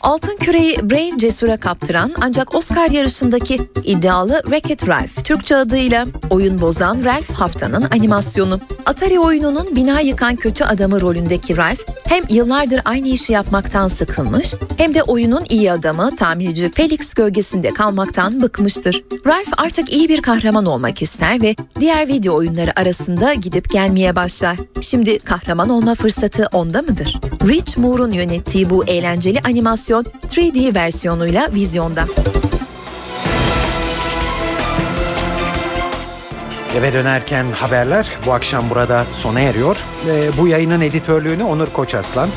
Altın 0.07 0.37
küreyi 0.37 0.91
Brave 0.91 1.19
Cesur'a 1.19 1.57
kaptıran 1.57 2.15
ancak 2.21 2.55
Oscar 2.55 2.91
yarışındaki 2.91 3.61
iddialı 3.85 4.43
Wreck-It 4.45 4.89
Ralph, 4.89 5.25
Türkçe 5.25 5.57
adıyla 5.57 6.07
Oyun 6.31 6.61
Bozan 6.61 7.05
Ralph 7.05 7.31
haftanın 7.31 7.87
animasyonu. 7.91 8.61
Atari 8.87 9.21
oyununun 9.21 9.77
bina 9.77 10.01
yıkan 10.01 10.37
kötü 10.37 10.65
adamı 10.65 11.01
rolündeki 11.01 11.57
Ralph 11.57 11.81
hem 12.09 12.23
yıllardır 12.29 12.81
aynı 12.85 13.09
işi 13.09 13.33
yapmaktan 13.33 13.89
sıkılmış 13.89 14.55
hem 14.77 14.95
de 14.95 15.03
oyunun 15.03 15.45
iyi 15.49 15.73
adamı 15.73 16.17
tamirci 16.17 16.71
Felix 16.73 17.15
gölgesinde 17.15 17.75
kalmaktan 17.75 18.43
bıkmıştır. 18.43 19.05
Ralph 19.27 19.53
artık 19.57 19.93
iyi 19.93 20.09
bir 20.09 20.23
kahraman 20.23 20.67
olmak 20.67 21.03
ister 21.03 21.43
ve 21.43 21.55
diğer 21.81 22.09
video 22.09 22.35
oyunları 22.35 22.81
arasında 22.81 23.35
gidip 23.35 23.71
gelmeye 23.71 24.17
başlar. 24.17 24.57
Şimdi 24.81 25.19
kahraman 25.19 25.69
olma 25.69 25.95
fırsatı 25.95 26.49
onda 26.53 26.83
mıdır? 26.83 27.21
Rich 27.49 27.79
Moore'un 27.79 28.11
yönettiği 28.11 28.71
bu 28.71 28.85
eğlenceli 28.85 29.41
animasyon 29.45 29.96
3D 30.05 30.75
versiyonuyla 30.75 31.49
vizyonda. 31.53 32.07
Eve 36.79 36.93
dönerken 36.93 37.47
haberler 37.53 38.07
bu 38.27 38.33
akşam 38.33 38.71
burada 38.71 39.05
sona 39.13 39.41
eriyor. 39.41 39.77
Ee, 40.09 40.31
bu 40.39 40.49
yayının 40.49 40.81
editörlüğünü 40.81 41.45
Onur 41.45 41.67
Koçaslan, 41.67 42.29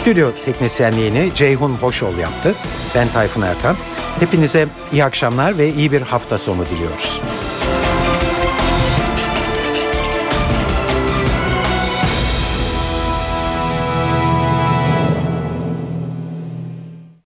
stüdyo 0.00 0.30
teknisyenliğini 0.44 1.30
Ceyhun 1.34 1.70
Hoşol 1.70 2.18
yaptı. 2.18 2.54
Ben 2.94 3.08
Tayfun 3.08 3.42
Erkan. 3.42 3.76
Hepinize 4.20 4.66
iyi 4.92 5.04
akşamlar 5.04 5.58
ve 5.58 5.72
iyi 5.74 5.92
bir 5.92 6.02
hafta 6.02 6.38
sonu 6.38 6.66
diliyoruz. 6.66 7.20